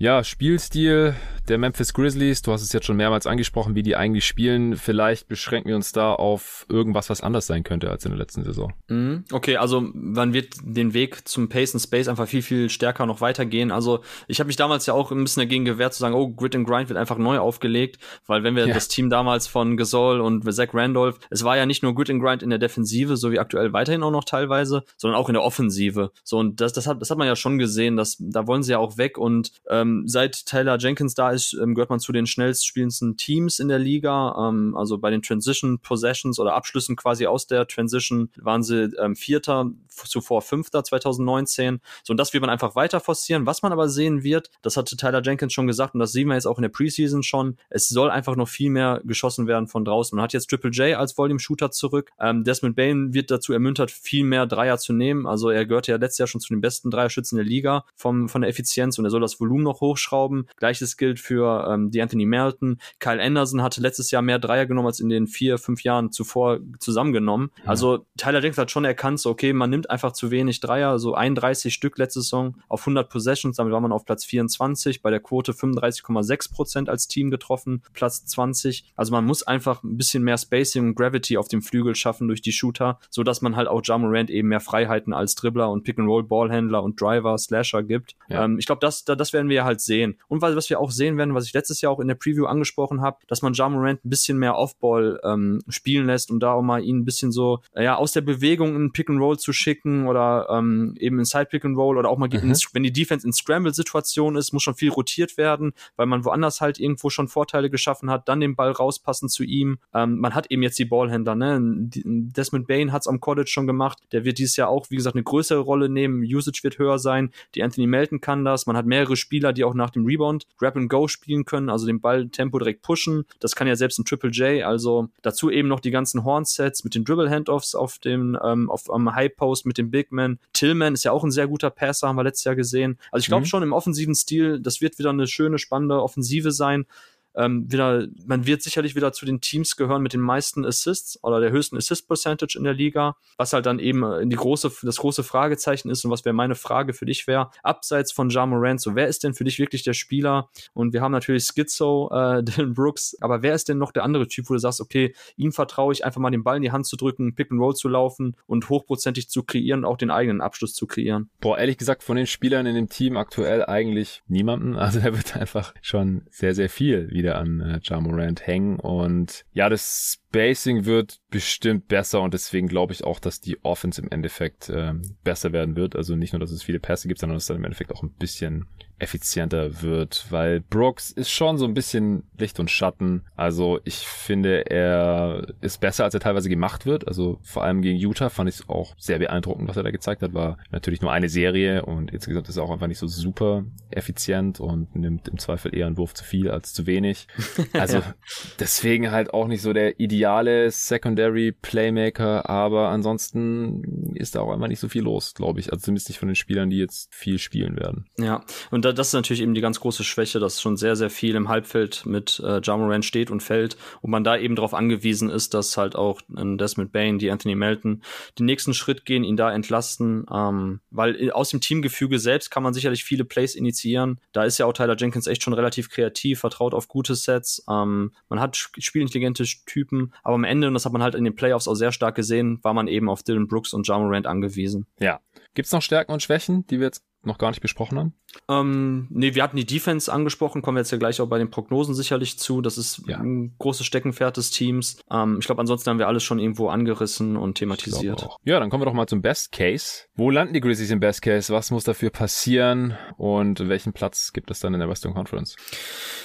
Ja, 0.00 0.24
Spielstil 0.24 1.14
der 1.50 1.58
Memphis 1.58 1.92
Grizzlies, 1.92 2.42
du 2.42 2.52
hast 2.52 2.62
es 2.62 2.72
jetzt 2.72 2.86
schon 2.86 2.96
mehrmals 2.96 3.26
angesprochen, 3.26 3.74
wie 3.74 3.82
die 3.82 3.96
eigentlich 3.96 4.24
spielen. 4.24 4.76
Vielleicht 4.76 5.26
beschränken 5.26 5.68
wir 5.68 5.76
uns 5.76 5.90
da 5.90 6.14
auf 6.14 6.64
irgendwas, 6.68 7.10
was 7.10 7.20
anders 7.22 7.46
sein 7.46 7.64
könnte 7.64 7.90
als 7.90 8.04
in 8.04 8.12
der 8.12 8.18
letzten 8.18 8.44
Saison. 8.44 8.72
Mhm. 8.88 9.24
Okay, 9.32 9.56
also 9.56 9.80
man 9.92 10.32
wird 10.32 10.54
den 10.62 10.94
Weg 10.94 11.28
zum 11.28 11.48
Pace 11.48 11.74
and 11.74 11.82
Space 11.82 12.06
einfach 12.06 12.28
viel, 12.28 12.42
viel 12.42 12.70
stärker 12.70 13.04
noch 13.04 13.20
weitergehen. 13.20 13.72
Also 13.72 14.00
ich 14.28 14.38
habe 14.38 14.46
mich 14.46 14.56
damals 14.56 14.86
ja 14.86 14.94
auch 14.94 15.10
ein 15.10 15.24
bisschen 15.24 15.40
dagegen 15.40 15.64
gewehrt 15.64 15.92
zu 15.92 16.00
sagen, 16.00 16.14
oh, 16.14 16.28
Grid 16.28 16.54
and 16.54 16.68
Grind 16.68 16.88
wird 16.88 16.98
einfach 16.98 17.18
neu 17.18 17.38
aufgelegt, 17.38 17.98
weil 18.26 18.44
wenn 18.44 18.54
wir 18.54 18.68
ja. 18.68 18.74
das 18.74 18.86
Team 18.86 19.10
damals 19.10 19.48
von 19.48 19.76
Gasol 19.76 20.20
und 20.20 20.44
Zach 20.54 20.68
Randolph, 20.72 21.18
es 21.30 21.42
war 21.42 21.56
ja 21.56 21.66
nicht 21.66 21.82
nur 21.82 21.94
Grid 21.96 22.10
and 22.10 22.22
Grind 22.22 22.44
in 22.44 22.50
der 22.50 22.60
Defensive, 22.60 23.16
so 23.16 23.32
wie 23.32 23.40
aktuell 23.40 23.72
weiterhin 23.72 24.04
auch 24.04 24.12
noch 24.12 24.24
teilweise, 24.24 24.84
sondern 24.96 25.20
auch 25.20 25.28
in 25.28 25.34
der 25.34 25.42
Offensive. 25.42 26.12
So 26.22 26.38
und 26.38 26.60
das, 26.60 26.72
das 26.72 26.86
hat, 26.86 27.00
das 27.00 27.10
hat 27.10 27.18
man 27.18 27.26
ja 27.26 27.34
schon 27.34 27.58
gesehen, 27.58 27.96
dass 27.96 28.16
da 28.20 28.46
wollen 28.46 28.62
sie 28.62 28.72
ja 28.72 28.78
auch 28.78 28.98
weg 28.98 29.18
und 29.18 29.50
ähm, 29.68 29.89
ähm, 29.90 30.08
seit 30.08 30.46
Taylor 30.46 30.78
Jenkins 30.78 31.14
da 31.14 31.30
ist, 31.30 31.54
ähm, 31.54 31.74
gehört 31.74 31.90
man 31.90 32.00
zu 32.00 32.12
den 32.12 32.26
schnellst 32.26 32.66
spielendsten 32.66 33.16
Teams 33.16 33.58
in 33.58 33.68
der 33.68 33.78
Liga. 33.78 34.48
Ähm, 34.48 34.76
also 34.76 34.98
bei 34.98 35.10
den 35.10 35.22
Transition 35.22 35.78
Possessions 35.78 36.38
oder 36.38 36.54
Abschlüssen 36.54 36.96
quasi 36.96 37.26
aus 37.26 37.46
der 37.46 37.66
Transition 37.66 38.30
waren 38.36 38.62
sie 38.62 38.90
ähm, 38.98 39.16
Vierter, 39.16 39.70
zuvor 39.88 40.42
Fünfter 40.42 40.84
2019. 40.84 41.80
So, 42.02 42.12
und 42.12 42.16
das 42.16 42.32
wird 42.32 42.40
man 42.40 42.50
einfach 42.50 42.74
weiter 42.74 43.00
forcieren. 43.00 43.46
Was 43.46 43.62
man 43.62 43.72
aber 43.72 43.88
sehen 43.88 44.22
wird, 44.22 44.50
das 44.62 44.76
hatte 44.76 44.96
Tyler 44.96 45.22
Jenkins 45.22 45.52
schon 45.52 45.66
gesagt 45.66 45.94
und 45.94 46.00
das 46.00 46.12
sehen 46.12 46.28
wir 46.28 46.34
jetzt 46.34 46.46
auch 46.46 46.58
in 46.58 46.62
der 46.62 46.68
Preseason 46.70 47.22
schon, 47.22 47.56
es 47.68 47.88
soll 47.88 48.10
einfach 48.10 48.36
noch 48.36 48.48
viel 48.48 48.70
mehr 48.70 49.00
geschossen 49.04 49.46
werden 49.46 49.66
von 49.66 49.84
draußen. 49.84 50.16
Man 50.16 50.22
hat 50.22 50.32
jetzt 50.32 50.48
Triple 50.48 50.70
J 50.70 50.96
als 50.96 51.16
Volume-Shooter 51.16 51.70
zurück. 51.70 52.10
Ähm, 52.18 52.44
Desmond 52.44 52.76
Bain 52.76 53.12
wird 53.14 53.30
dazu 53.30 53.52
ermuntert, 53.52 53.90
viel 53.90 54.24
mehr 54.24 54.46
Dreier 54.46 54.78
zu 54.78 54.92
nehmen. 54.92 55.26
Also 55.26 55.50
er 55.50 55.66
gehörte 55.66 55.92
ja 55.92 55.98
letztes 55.98 56.18
Jahr 56.18 56.28
schon 56.28 56.40
zu 56.40 56.52
den 56.52 56.60
besten 56.60 56.90
Dreierschützen 56.90 57.36
der 57.36 57.44
Liga 57.44 57.84
vom, 57.94 58.28
von 58.28 58.42
der 58.42 58.50
Effizienz 58.50 58.98
und 58.98 59.04
er 59.04 59.10
soll 59.10 59.20
das 59.20 59.40
Volumen 59.40 59.64
noch 59.64 59.79
hochschrauben. 59.80 60.46
Gleiches 60.56 60.96
gilt 60.96 61.20
für 61.20 61.68
ähm, 61.70 61.90
die 61.90 62.00
Anthony 62.00 62.26
Melton. 62.26 62.78
Kyle 62.98 63.22
Anderson 63.22 63.62
hatte 63.62 63.80
letztes 63.80 64.10
Jahr 64.10 64.22
mehr 64.22 64.38
Dreier 64.38 64.66
genommen 64.66 64.86
als 64.86 65.00
in 65.00 65.08
den 65.08 65.26
vier, 65.26 65.58
fünf 65.58 65.82
Jahren 65.82 66.12
zuvor 66.12 66.58
zusammengenommen. 66.78 67.50
Ja. 67.58 67.70
Also 67.70 68.06
Tyler 68.16 68.40
Jenkins 68.40 68.58
hat 68.58 68.70
schon 68.70 68.84
erkannt, 68.84 69.20
so 69.20 69.30
okay, 69.30 69.52
man 69.52 69.70
nimmt 69.70 69.90
einfach 69.90 70.12
zu 70.12 70.30
wenig 70.30 70.60
Dreier, 70.60 70.98
so 70.98 71.14
31 71.14 71.72
Stück 71.72 71.98
letzte 71.98 72.20
Saison 72.20 72.56
auf 72.68 72.82
100 72.82 73.08
Possessions, 73.08 73.56
damit 73.56 73.72
war 73.72 73.80
man 73.80 73.92
auf 73.92 74.04
Platz 74.04 74.24
24, 74.24 75.02
bei 75.02 75.10
der 75.10 75.20
Quote 75.20 75.52
35,6 75.52 76.52
Prozent 76.52 76.88
als 76.88 77.08
Team 77.08 77.30
getroffen, 77.30 77.82
Platz 77.92 78.24
20. 78.26 78.92
Also 78.96 79.12
man 79.12 79.24
muss 79.24 79.42
einfach 79.42 79.82
ein 79.82 79.96
bisschen 79.96 80.22
mehr 80.22 80.38
Spacing 80.38 80.88
und 80.88 80.94
Gravity 80.94 81.36
auf 81.36 81.48
dem 81.48 81.62
Flügel 81.62 81.94
schaffen 81.94 82.28
durch 82.28 82.42
die 82.42 82.52
Shooter, 82.52 82.98
so 83.10 83.22
dass 83.22 83.42
man 83.42 83.56
halt 83.56 83.68
auch 83.68 83.82
Jamorant 83.84 84.30
eben 84.30 84.48
mehr 84.48 84.60
Freiheiten 84.60 85.12
als 85.12 85.34
Dribbler 85.34 85.70
und 85.70 85.84
Pick-and-Roll 85.84 86.24
Ballhändler 86.24 86.82
und 86.82 87.00
Driver, 87.00 87.36
Slasher 87.38 87.82
gibt. 87.82 88.16
Ja. 88.28 88.44
Ähm, 88.44 88.58
ich 88.58 88.66
glaube, 88.66 88.80
das, 88.80 89.04
das 89.04 89.32
werden 89.32 89.48
wir 89.48 89.59
ja 89.60 89.64
halt 89.64 89.80
sehen. 89.80 90.16
Und 90.28 90.42
was, 90.42 90.56
was 90.56 90.70
wir 90.70 90.80
auch 90.80 90.90
sehen 90.90 91.16
werden, 91.16 91.34
was 91.34 91.46
ich 91.46 91.52
letztes 91.52 91.80
Jahr 91.80 91.92
auch 91.92 92.00
in 92.00 92.08
der 92.08 92.14
Preview 92.14 92.46
angesprochen 92.46 93.00
habe, 93.00 93.18
dass 93.28 93.42
man 93.42 93.52
Jamorant 93.52 94.04
ein 94.04 94.10
bisschen 94.10 94.38
mehr 94.38 94.56
Offball 94.56 95.20
ähm, 95.24 95.62
spielen 95.68 96.06
lässt, 96.06 96.30
um 96.30 96.40
da 96.40 96.52
auch 96.52 96.62
mal 96.62 96.82
ihn 96.82 96.98
ein 96.98 97.04
bisschen 97.04 97.32
so 97.32 97.60
ja 97.76 97.96
aus 97.96 98.12
der 98.12 98.22
Bewegung 98.22 98.76
in 98.76 98.92
Pick-and-Roll 98.92 99.38
zu 99.38 99.52
schicken 99.52 100.06
oder 100.06 100.48
ähm, 100.50 100.94
eben 100.98 101.18
in 101.18 101.24
Side 101.24 101.46
Pick 101.46 101.64
and 101.64 101.76
Roll 101.76 101.98
oder 101.98 102.08
auch 102.08 102.18
mal, 102.18 102.28
mhm. 102.28 102.50
in, 102.50 102.56
wenn 102.72 102.82
die 102.82 102.92
Defense 102.92 103.26
in 103.26 103.32
Scramble-Situation 103.32 104.36
ist, 104.36 104.52
muss 104.52 104.62
schon 104.62 104.74
viel 104.74 104.90
rotiert 104.90 105.36
werden, 105.36 105.72
weil 105.96 106.06
man 106.06 106.24
woanders 106.24 106.60
halt 106.60 106.78
irgendwo 106.78 107.10
schon 107.10 107.28
Vorteile 107.28 107.70
geschaffen 107.70 108.10
hat, 108.10 108.28
dann 108.28 108.40
den 108.40 108.56
Ball 108.56 108.72
rauspassen 108.72 109.28
zu 109.28 109.44
ihm. 109.44 109.78
Ähm, 109.94 110.18
man 110.18 110.34
hat 110.34 110.50
eben 110.50 110.62
jetzt 110.62 110.78
die 110.78 110.84
Ballhändler, 110.84 111.34
ne? 111.34 111.58
Desmond 111.60 112.66
Bain 112.66 112.92
hat 112.92 113.02
es 113.02 113.08
am 113.08 113.20
College 113.20 113.48
schon 113.48 113.66
gemacht, 113.66 113.98
der 114.12 114.24
wird 114.24 114.38
dieses 114.38 114.56
Jahr 114.56 114.68
auch, 114.68 114.90
wie 114.90 114.96
gesagt, 114.96 115.16
eine 115.16 115.24
größere 115.24 115.60
Rolle 115.60 115.88
nehmen, 115.88 116.22
Usage 116.22 116.60
wird 116.62 116.78
höher 116.78 116.98
sein, 116.98 117.30
die 117.54 117.62
Anthony 117.62 117.86
Melton 117.86 118.20
kann 118.20 118.44
das, 118.44 118.66
man 118.66 118.76
hat 118.76 118.86
mehrere 118.86 119.16
Spieler, 119.16 119.49
die 119.52 119.64
auch 119.64 119.74
nach 119.74 119.90
dem 119.90 120.04
Rebound 120.04 120.46
Grab 120.58 120.76
and 120.76 120.88
Go 120.88 121.08
spielen 121.08 121.44
können, 121.44 121.68
also 121.68 121.86
den 121.86 122.00
Ball 122.00 122.28
Tempo 122.28 122.58
direkt 122.58 122.82
pushen, 122.82 123.24
das 123.40 123.54
kann 123.54 123.66
ja 123.66 123.76
selbst 123.76 123.98
ein 123.98 124.04
Triple 124.04 124.30
J, 124.30 124.64
also 124.64 125.08
dazu 125.22 125.50
eben 125.50 125.68
noch 125.68 125.80
die 125.80 125.90
ganzen 125.90 126.24
Horn-Sets 126.24 126.84
mit 126.84 126.94
den 126.94 127.04
Dribble-Handoffs 127.04 127.74
auf 127.74 127.98
dem, 127.98 128.38
ähm, 128.42 128.70
auf, 128.70 128.92
am 128.92 129.14
High 129.14 129.34
Post 129.36 129.66
mit 129.66 129.78
dem 129.78 129.90
Big 129.90 130.12
Man, 130.12 130.38
Tillman 130.52 130.94
ist 130.94 131.04
ja 131.04 131.12
auch 131.12 131.24
ein 131.24 131.30
sehr 131.30 131.48
guter 131.48 131.70
Passer, 131.70 132.08
haben 132.08 132.16
wir 132.16 132.24
letztes 132.24 132.44
Jahr 132.44 132.56
gesehen. 132.56 132.98
Also 133.10 133.22
ich 133.22 133.28
glaube 133.28 133.42
mhm. 133.42 133.48
schon 133.48 133.62
im 133.62 133.72
offensiven 133.72 134.14
Stil, 134.14 134.60
das 134.60 134.80
wird 134.80 134.98
wieder 134.98 135.10
eine 135.10 135.26
schöne, 135.26 135.58
spannende 135.58 136.02
Offensive 136.02 136.52
sein 136.52 136.86
ähm, 137.34 137.70
wieder, 137.70 138.06
man 138.26 138.46
wird 138.46 138.62
sicherlich 138.62 138.94
wieder 138.94 139.12
zu 139.12 139.26
den 139.26 139.40
Teams 139.40 139.76
gehören 139.76 140.02
mit 140.02 140.12
den 140.12 140.20
meisten 140.20 140.64
Assists 140.64 141.22
oder 141.22 141.40
der 141.40 141.50
höchsten 141.50 141.76
Assist 141.76 142.08
Percentage 142.08 142.56
in 142.56 142.64
der 142.64 142.74
Liga, 142.74 143.16
was 143.36 143.52
halt 143.52 143.66
dann 143.66 143.78
eben 143.78 144.02
äh, 144.02 144.26
die 144.26 144.36
große, 144.36 144.70
das 144.82 144.96
große 144.96 145.22
Fragezeichen 145.22 145.90
ist 145.90 146.04
und 146.04 146.10
was 146.10 146.24
wäre 146.24 146.32
meine 146.32 146.54
Frage 146.54 146.92
für 146.92 147.06
dich 147.06 147.26
wäre, 147.26 147.50
abseits 147.62 148.12
von 148.12 148.30
Ja 148.30 148.46
Morant, 148.46 148.80
so 148.80 148.94
wer 148.94 149.08
ist 149.08 149.24
denn 149.24 149.34
für 149.34 149.44
dich 149.44 149.58
wirklich 149.58 149.82
der 149.82 149.94
Spieler? 149.94 150.50
Und 150.72 150.92
wir 150.92 151.00
haben 151.02 151.12
natürlich 151.12 151.44
Schizo, 151.44 152.10
äh, 152.12 152.42
Dylan 152.44 152.74
Brooks, 152.74 153.16
aber 153.20 153.42
wer 153.42 153.54
ist 153.54 153.68
denn 153.68 153.78
noch 153.78 153.92
der 153.92 154.04
andere 154.04 154.26
Typ, 154.28 154.48
wo 154.50 154.54
du 154.54 154.60
sagst, 154.60 154.80
okay, 154.80 155.14
ihm 155.36 155.52
vertraue 155.52 155.92
ich 155.92 156.04
einfach 156.04 156.20
mal 156.20 156.30
den 156.30 156.42
Ball 156.42 156.56
in 156.56 156.62
die 156.62 156.72
Hand 156.72 156.86
zu 156.86 156.96
drücken, 156.96 157.34
Pick 157.34 157.50
and 157.50 157.60
Roll 157.60 157.74
zu 157.74 157.88
laufen 157.88 158.36
und 158.46 158.68
hochprozentig 158.68 159.28
zu 159.28 159.42
kreieren, 159.42 159.84
auch 159.84 159.96
den 159.96 160.10
eigenen 160.10 160.40
Abschluss 160.40 160.74
zu 160.74 160.86
kreieren? 160.86 161.30
Boah, 161.40 161.58
ehrlich 161.58 161.78
gesagt, 161.78 162.02
von 162.02 162.16
den 162.16 162.26
Spielern 162.26 162.66
in 162.66 162.74
dem 162.74 162.88
Team 162.88 163.16
aktuell 163.16 163.64
eigentlich 163.64 164.22
niemanden. 164.26 164.76
Also 164.76 165.00
da 165.00 165.16
wird 165.16 165.36
einfach 165.36 165.74
schon 165.82 166.22
sehr, 166.30 166.54
sehr 166.54 166.68
viel 166.68 167.08
wieder 167.20 167.38
an 167.38 167.60
äh, 167.60 167.80
Ja 167.82 168.00
Morant 168.00 168.46
hängen. 168.46 168.78
Und 168.80 169.44
ja, 169.52 169.68
das 169.68 170.18
Spacing 170.28 170.84
wird 170.84 171.20
bestimmt 171.30 171.88
besser 171.88 172.22
und 172.22 172.34
deswegen 172.34 172.68
glaube 172.68 172.92
ich 172.92 173.04
auch, 173.04 173.20
dass 173.20 173.40
die 173.40 173.62
Offense 173.64 174.00
im 174.00 174.10
Endeffekt 174.10 174.70
ähm, 174.74 175.16
besser 175.22 175.52
werden 175.52 175.76
wird. 175.76 175.96
Also 175.96 176.16
nicht 176.16 176.32
nur, 176.32 176.40
dass 176.40 176.50
es 176.50 176.62
viele 176.62 176.80
Pässe 176.80 177.08
gibt, 177.08 177.20
sondern 177.20 177.36
dass 177.36 177.44
es 177.44 177.48
dann 177.48 177.58
im 177.58 177.64
Endeffekt 177.64 177.92
auch 177.92 178.02
ein 178.02 178.12
bisschen 178.12 178.66
effizienter 179.00 179.82
wird, 179.82 180.26
weil 180.30 180.60
Brooks 180.60 181.10
ist 181.10 181.30
schon 181.30 181.58
so 181.58 181.64
ein 181.64 181.74
bisschen 181.74 182.24
Licht 182.38 182.60
und 182.60 182.70
Schatten. 182.70 183.24
Also 183.36 183.80
ich 183.84 183.98
finde, 183.98 184.70
er 184.70 185.46
ist 185.60 185.80
besser, 185.80 186.04
als 186.04 186.14
er 186.14 186.20
teilweise 186.20 186.48
gemacht 186.48 186.86
wird. 186.86 187.08
Also 187.08 187.38
vor 187.42 187.64
allem 187.64 187.82
gegen 187.82 187.98
Utah 187.98 188.28
fand 188.28 188.48
ich 188.48 188.56
es 188.56 188.68
auch 188.68 188.94
sehr 188.98 189.18
beeindruckend, 189.18 189.68
was 189.68 189.76
er 189.76 189.82
da 189.82 189.90
gezeigt 189.90 190.22
hat. 190.22 190.34
War 190.34 190.58
natürlich 190.70 191.00
nur 191.00 191.12
eine 191.12 191.28
Serie 191.28 191.84
und 191.84 192.10
insgesamt 192.10 192.48
ist 192.48 192.56
er 192.56 192.62
auch 192.62 192.70
einfach 192.70 192.86
nicht 192.86 192.98
so 192.98 193.06
super 193.06 193.64
effizient 193.90 194.60
und 194.60 194.94
nimmt 194.94 195.28
im 195.28 195.38
Zweifel 195.38 195.74
eher 195.74 195.86
einen 195.86 195.96
Wurf 195.96 196.14
zu 196.14 196.24
viel 196.24 196.50
als 196.50 196.72
zu 196.72 196.86
wenig. 196.86 197.26
Also 197.72 197.98
ja. 197.98 198.14
deswegen 198.58 199.10
halt 199.10 199.32
auch 199.32 199.46
nicht 199.46 199.62
so 199.62 199.72
der 199.72 200.00
ideale 200.00 200.70
Secondary 200.70 201.52
Playmaker, 201.52 202.48
aber 202.50 202.88
ansonsten 202.88 204.14
ist 204.14 204.34
da 204.34 204.40
auch 204.40 204.52
einfach 204.52 204.68
nicht 204.68 204.80
so 204.80 204.88
viel 204.88 205.02
los, 205.02 205.34
glaube 205.34 205.60
ich. 205.60 205.72
Also 205.72 205.84
zumindest 205.84 206.08
nicht 206.08 206.18
von 206.18 206.28
den 206.28 206.34
Spielern, 206.34 206.68
die 206.68 206.78
jetzt 206.78 207.14
viel 207.14 207.38
spielen 207.38 207.76
werden. 207.76 208.06
Ja, 208.18 208.44
und 208.70 208.84
das 208.92 209.08
ist 209.08 209.12
natürlich 209.14 209.42
eben 209.42 209.54
die 209.54 209.60
ganz 209.60 209.80
große 209.80 210.04
Schwäche, 210.04 210.38
dass 210.38 210.60
schon 210.60 210.76
sehr, 210.76 210.96
sehr 210.96 211.10
viel 211.10 211.34
im 211.34 211.48
Halbfeld 211.48 212.06
mit 212.06 212.40
äh, 212.44 212.60
Jamoran 212.62 213.02
steht 213.02 213.30
und 213.30 213.42
fällt 213.42 213.76
und 214.00 214.10
man 214.10 214.24
da 214.24 214.36
eben 214.36 214.56
darauf 214.56 214.74
angewiesen 214.74 215.30
ist, 215.30 215.54
dass 215.54 215.76
halt 215.76 215.96
auch 215.96 216.20
ein 216.36 216.58
Desmond 216.58 216.92
Bain, 216.92 217.18
die 217.18 217.30
Anthony 217.30 217.54
Melton 217.54 218.02
den 218.38 218.46
nächsten 218.46 218.74
Schritt 218.74 219.04
gehen, 219.04 219.24
ihn 219.24 219.36
da 219.36 219.52
entlasten, 219.52 220.26
ähm, 220.32 220.80
weil 220.90 221.30
aus 221.32 221.50
dem 221.50 221.60
Teamgefüge 221.60 222.18
selbst 222.18 222.50
kann 222.50 222.62
man 222.62 222.74
sicherlich 222.74 223.04
viele 223.04 223.24
Plays 223.24 223.54
initiieren. 223.54 224.20
Da 224.32 224.44
ist 224.44 224.58
ja 224.58 224.66
auch 224.66 224.72
Tyler 224.72 224.96
Jenkins 224.96 225.26
echt 225.26 225.42
schon 225.42 225.54
relativ 225.54 225.90
kreativ, 225.90 226.40
vertraut 226.40 226.74
auf 226.74 226.88
gute 226.88 227.14
Sets. 227.14 227.64
Ähm, 227.68 228.12
man 228.28 228.40
hat 228.40 228.56
spielintelligente 228.56 229.44
Typen, 229.66 230.12
aber 230.22 230.34
am 230.34 230.44
Ende, 230.44 230.68
und 230.68 230.74
das 230.74 230.84
hat 230.84 230.92
man 230.92 231.02
halt 231.02 231.14
in 231.14 231.24
den 231.24 231.34
Playoffs 231.34 231.68
auch 231.68 231.74
sehr 231.74 231.92
stark 231.92 232.14
gesehen, 232.14 232.58
war 232.62 232.74
man 232.74 232.88
eben 232.88 233.08
auf 233.08 233.22
Dylan 233.22 233.48
Brooks 233.48 233.72
und 233.72 233.86
Jamoran 233.86 234.26
angewiesen. 234.26 234.86
Ja. 234.98 235.20
Gibt's 235.54 235.72
noch 235.72 235.82
Stärken 235.82 236.12
und 236.12 236.22
Schwächen, 236.22 236.66
die 236.68 236.78
wir 236.78 236.86
jetzt 236.86 237.04
noch 237.22 237.38
gar 237.38 237.50
nicht 237.50 237.60
besprochen 237.60 237.98
haben? 237.98 238.14
Ähm, 238.48 239.06
nee, 239.10 239.34
wir 239.34 239.42
hatten 239.42 239.56
die 239.56 239.66
Defense 239.66 240.12
angesprochen, 240.12 240.62
kommen 240.62 240.76
wir 240.76 240.80
jetzt 240.80 240.90
ja 240.90 240.98
gleich 240.98 241.20
auch 241.20 241.28
bei 241.28 241.38
den 241.38 241.50
Prognosen 241.50 241.94
sicherlich 241.94 242.38
zu. 242.38 242.60
Das 242.62 242.78
ist 242.78 243.02
ja. 243.06 243.18
ein 243.18 243.54
großes 243.58 243.84
Steckenpferd 243.86 244.36
des 244.36 244.50
Teams. 244.50 245.02
Ähm, 245.10 245.38
ich 245.40 245.46
glaube, 245.46 245.60
ansonsten 245.60 245.90
haben 245.90 245.98
wir 245.98 246.08
alles 246.08 246.22
schon 246.22 246.38
irgendwo 246.38 246.68
angerissen 246.68 247.36
und 247.36 247.56
thematisiert. 247.56 248.28
Ja, 248.44 248.60
dann 248.60 248.70
kommen 248.70 248.82
wir 248.82 248.86
doch 248.86 248.94
mal 248.94 249.06
zum 249.06 249.22
Best 249.22 249.52
Case. 249.52 250.04
Wo 250.14 250.30
landen 250.30 250.54
die 250.54 250.60
Grizzlies 250.60 250.90
im 250.90 251.00
Best 251.00 251.22
Case? 251.22 251.52
Was 251.52 251.70
muss 251.70 251.84
dafür 251.84 252.10
passieren? 252.10 252.96
Und 253.16 253.68
welchen 253.68 253.92
Platz 253.92 254.32
gibt 254.32 254.50
es 254.50 254.60
dann 254.60 254.74
in 254.74 254.80
der 254.80 254.88
Western 254.88 255.14
Conference? 255.14 255.56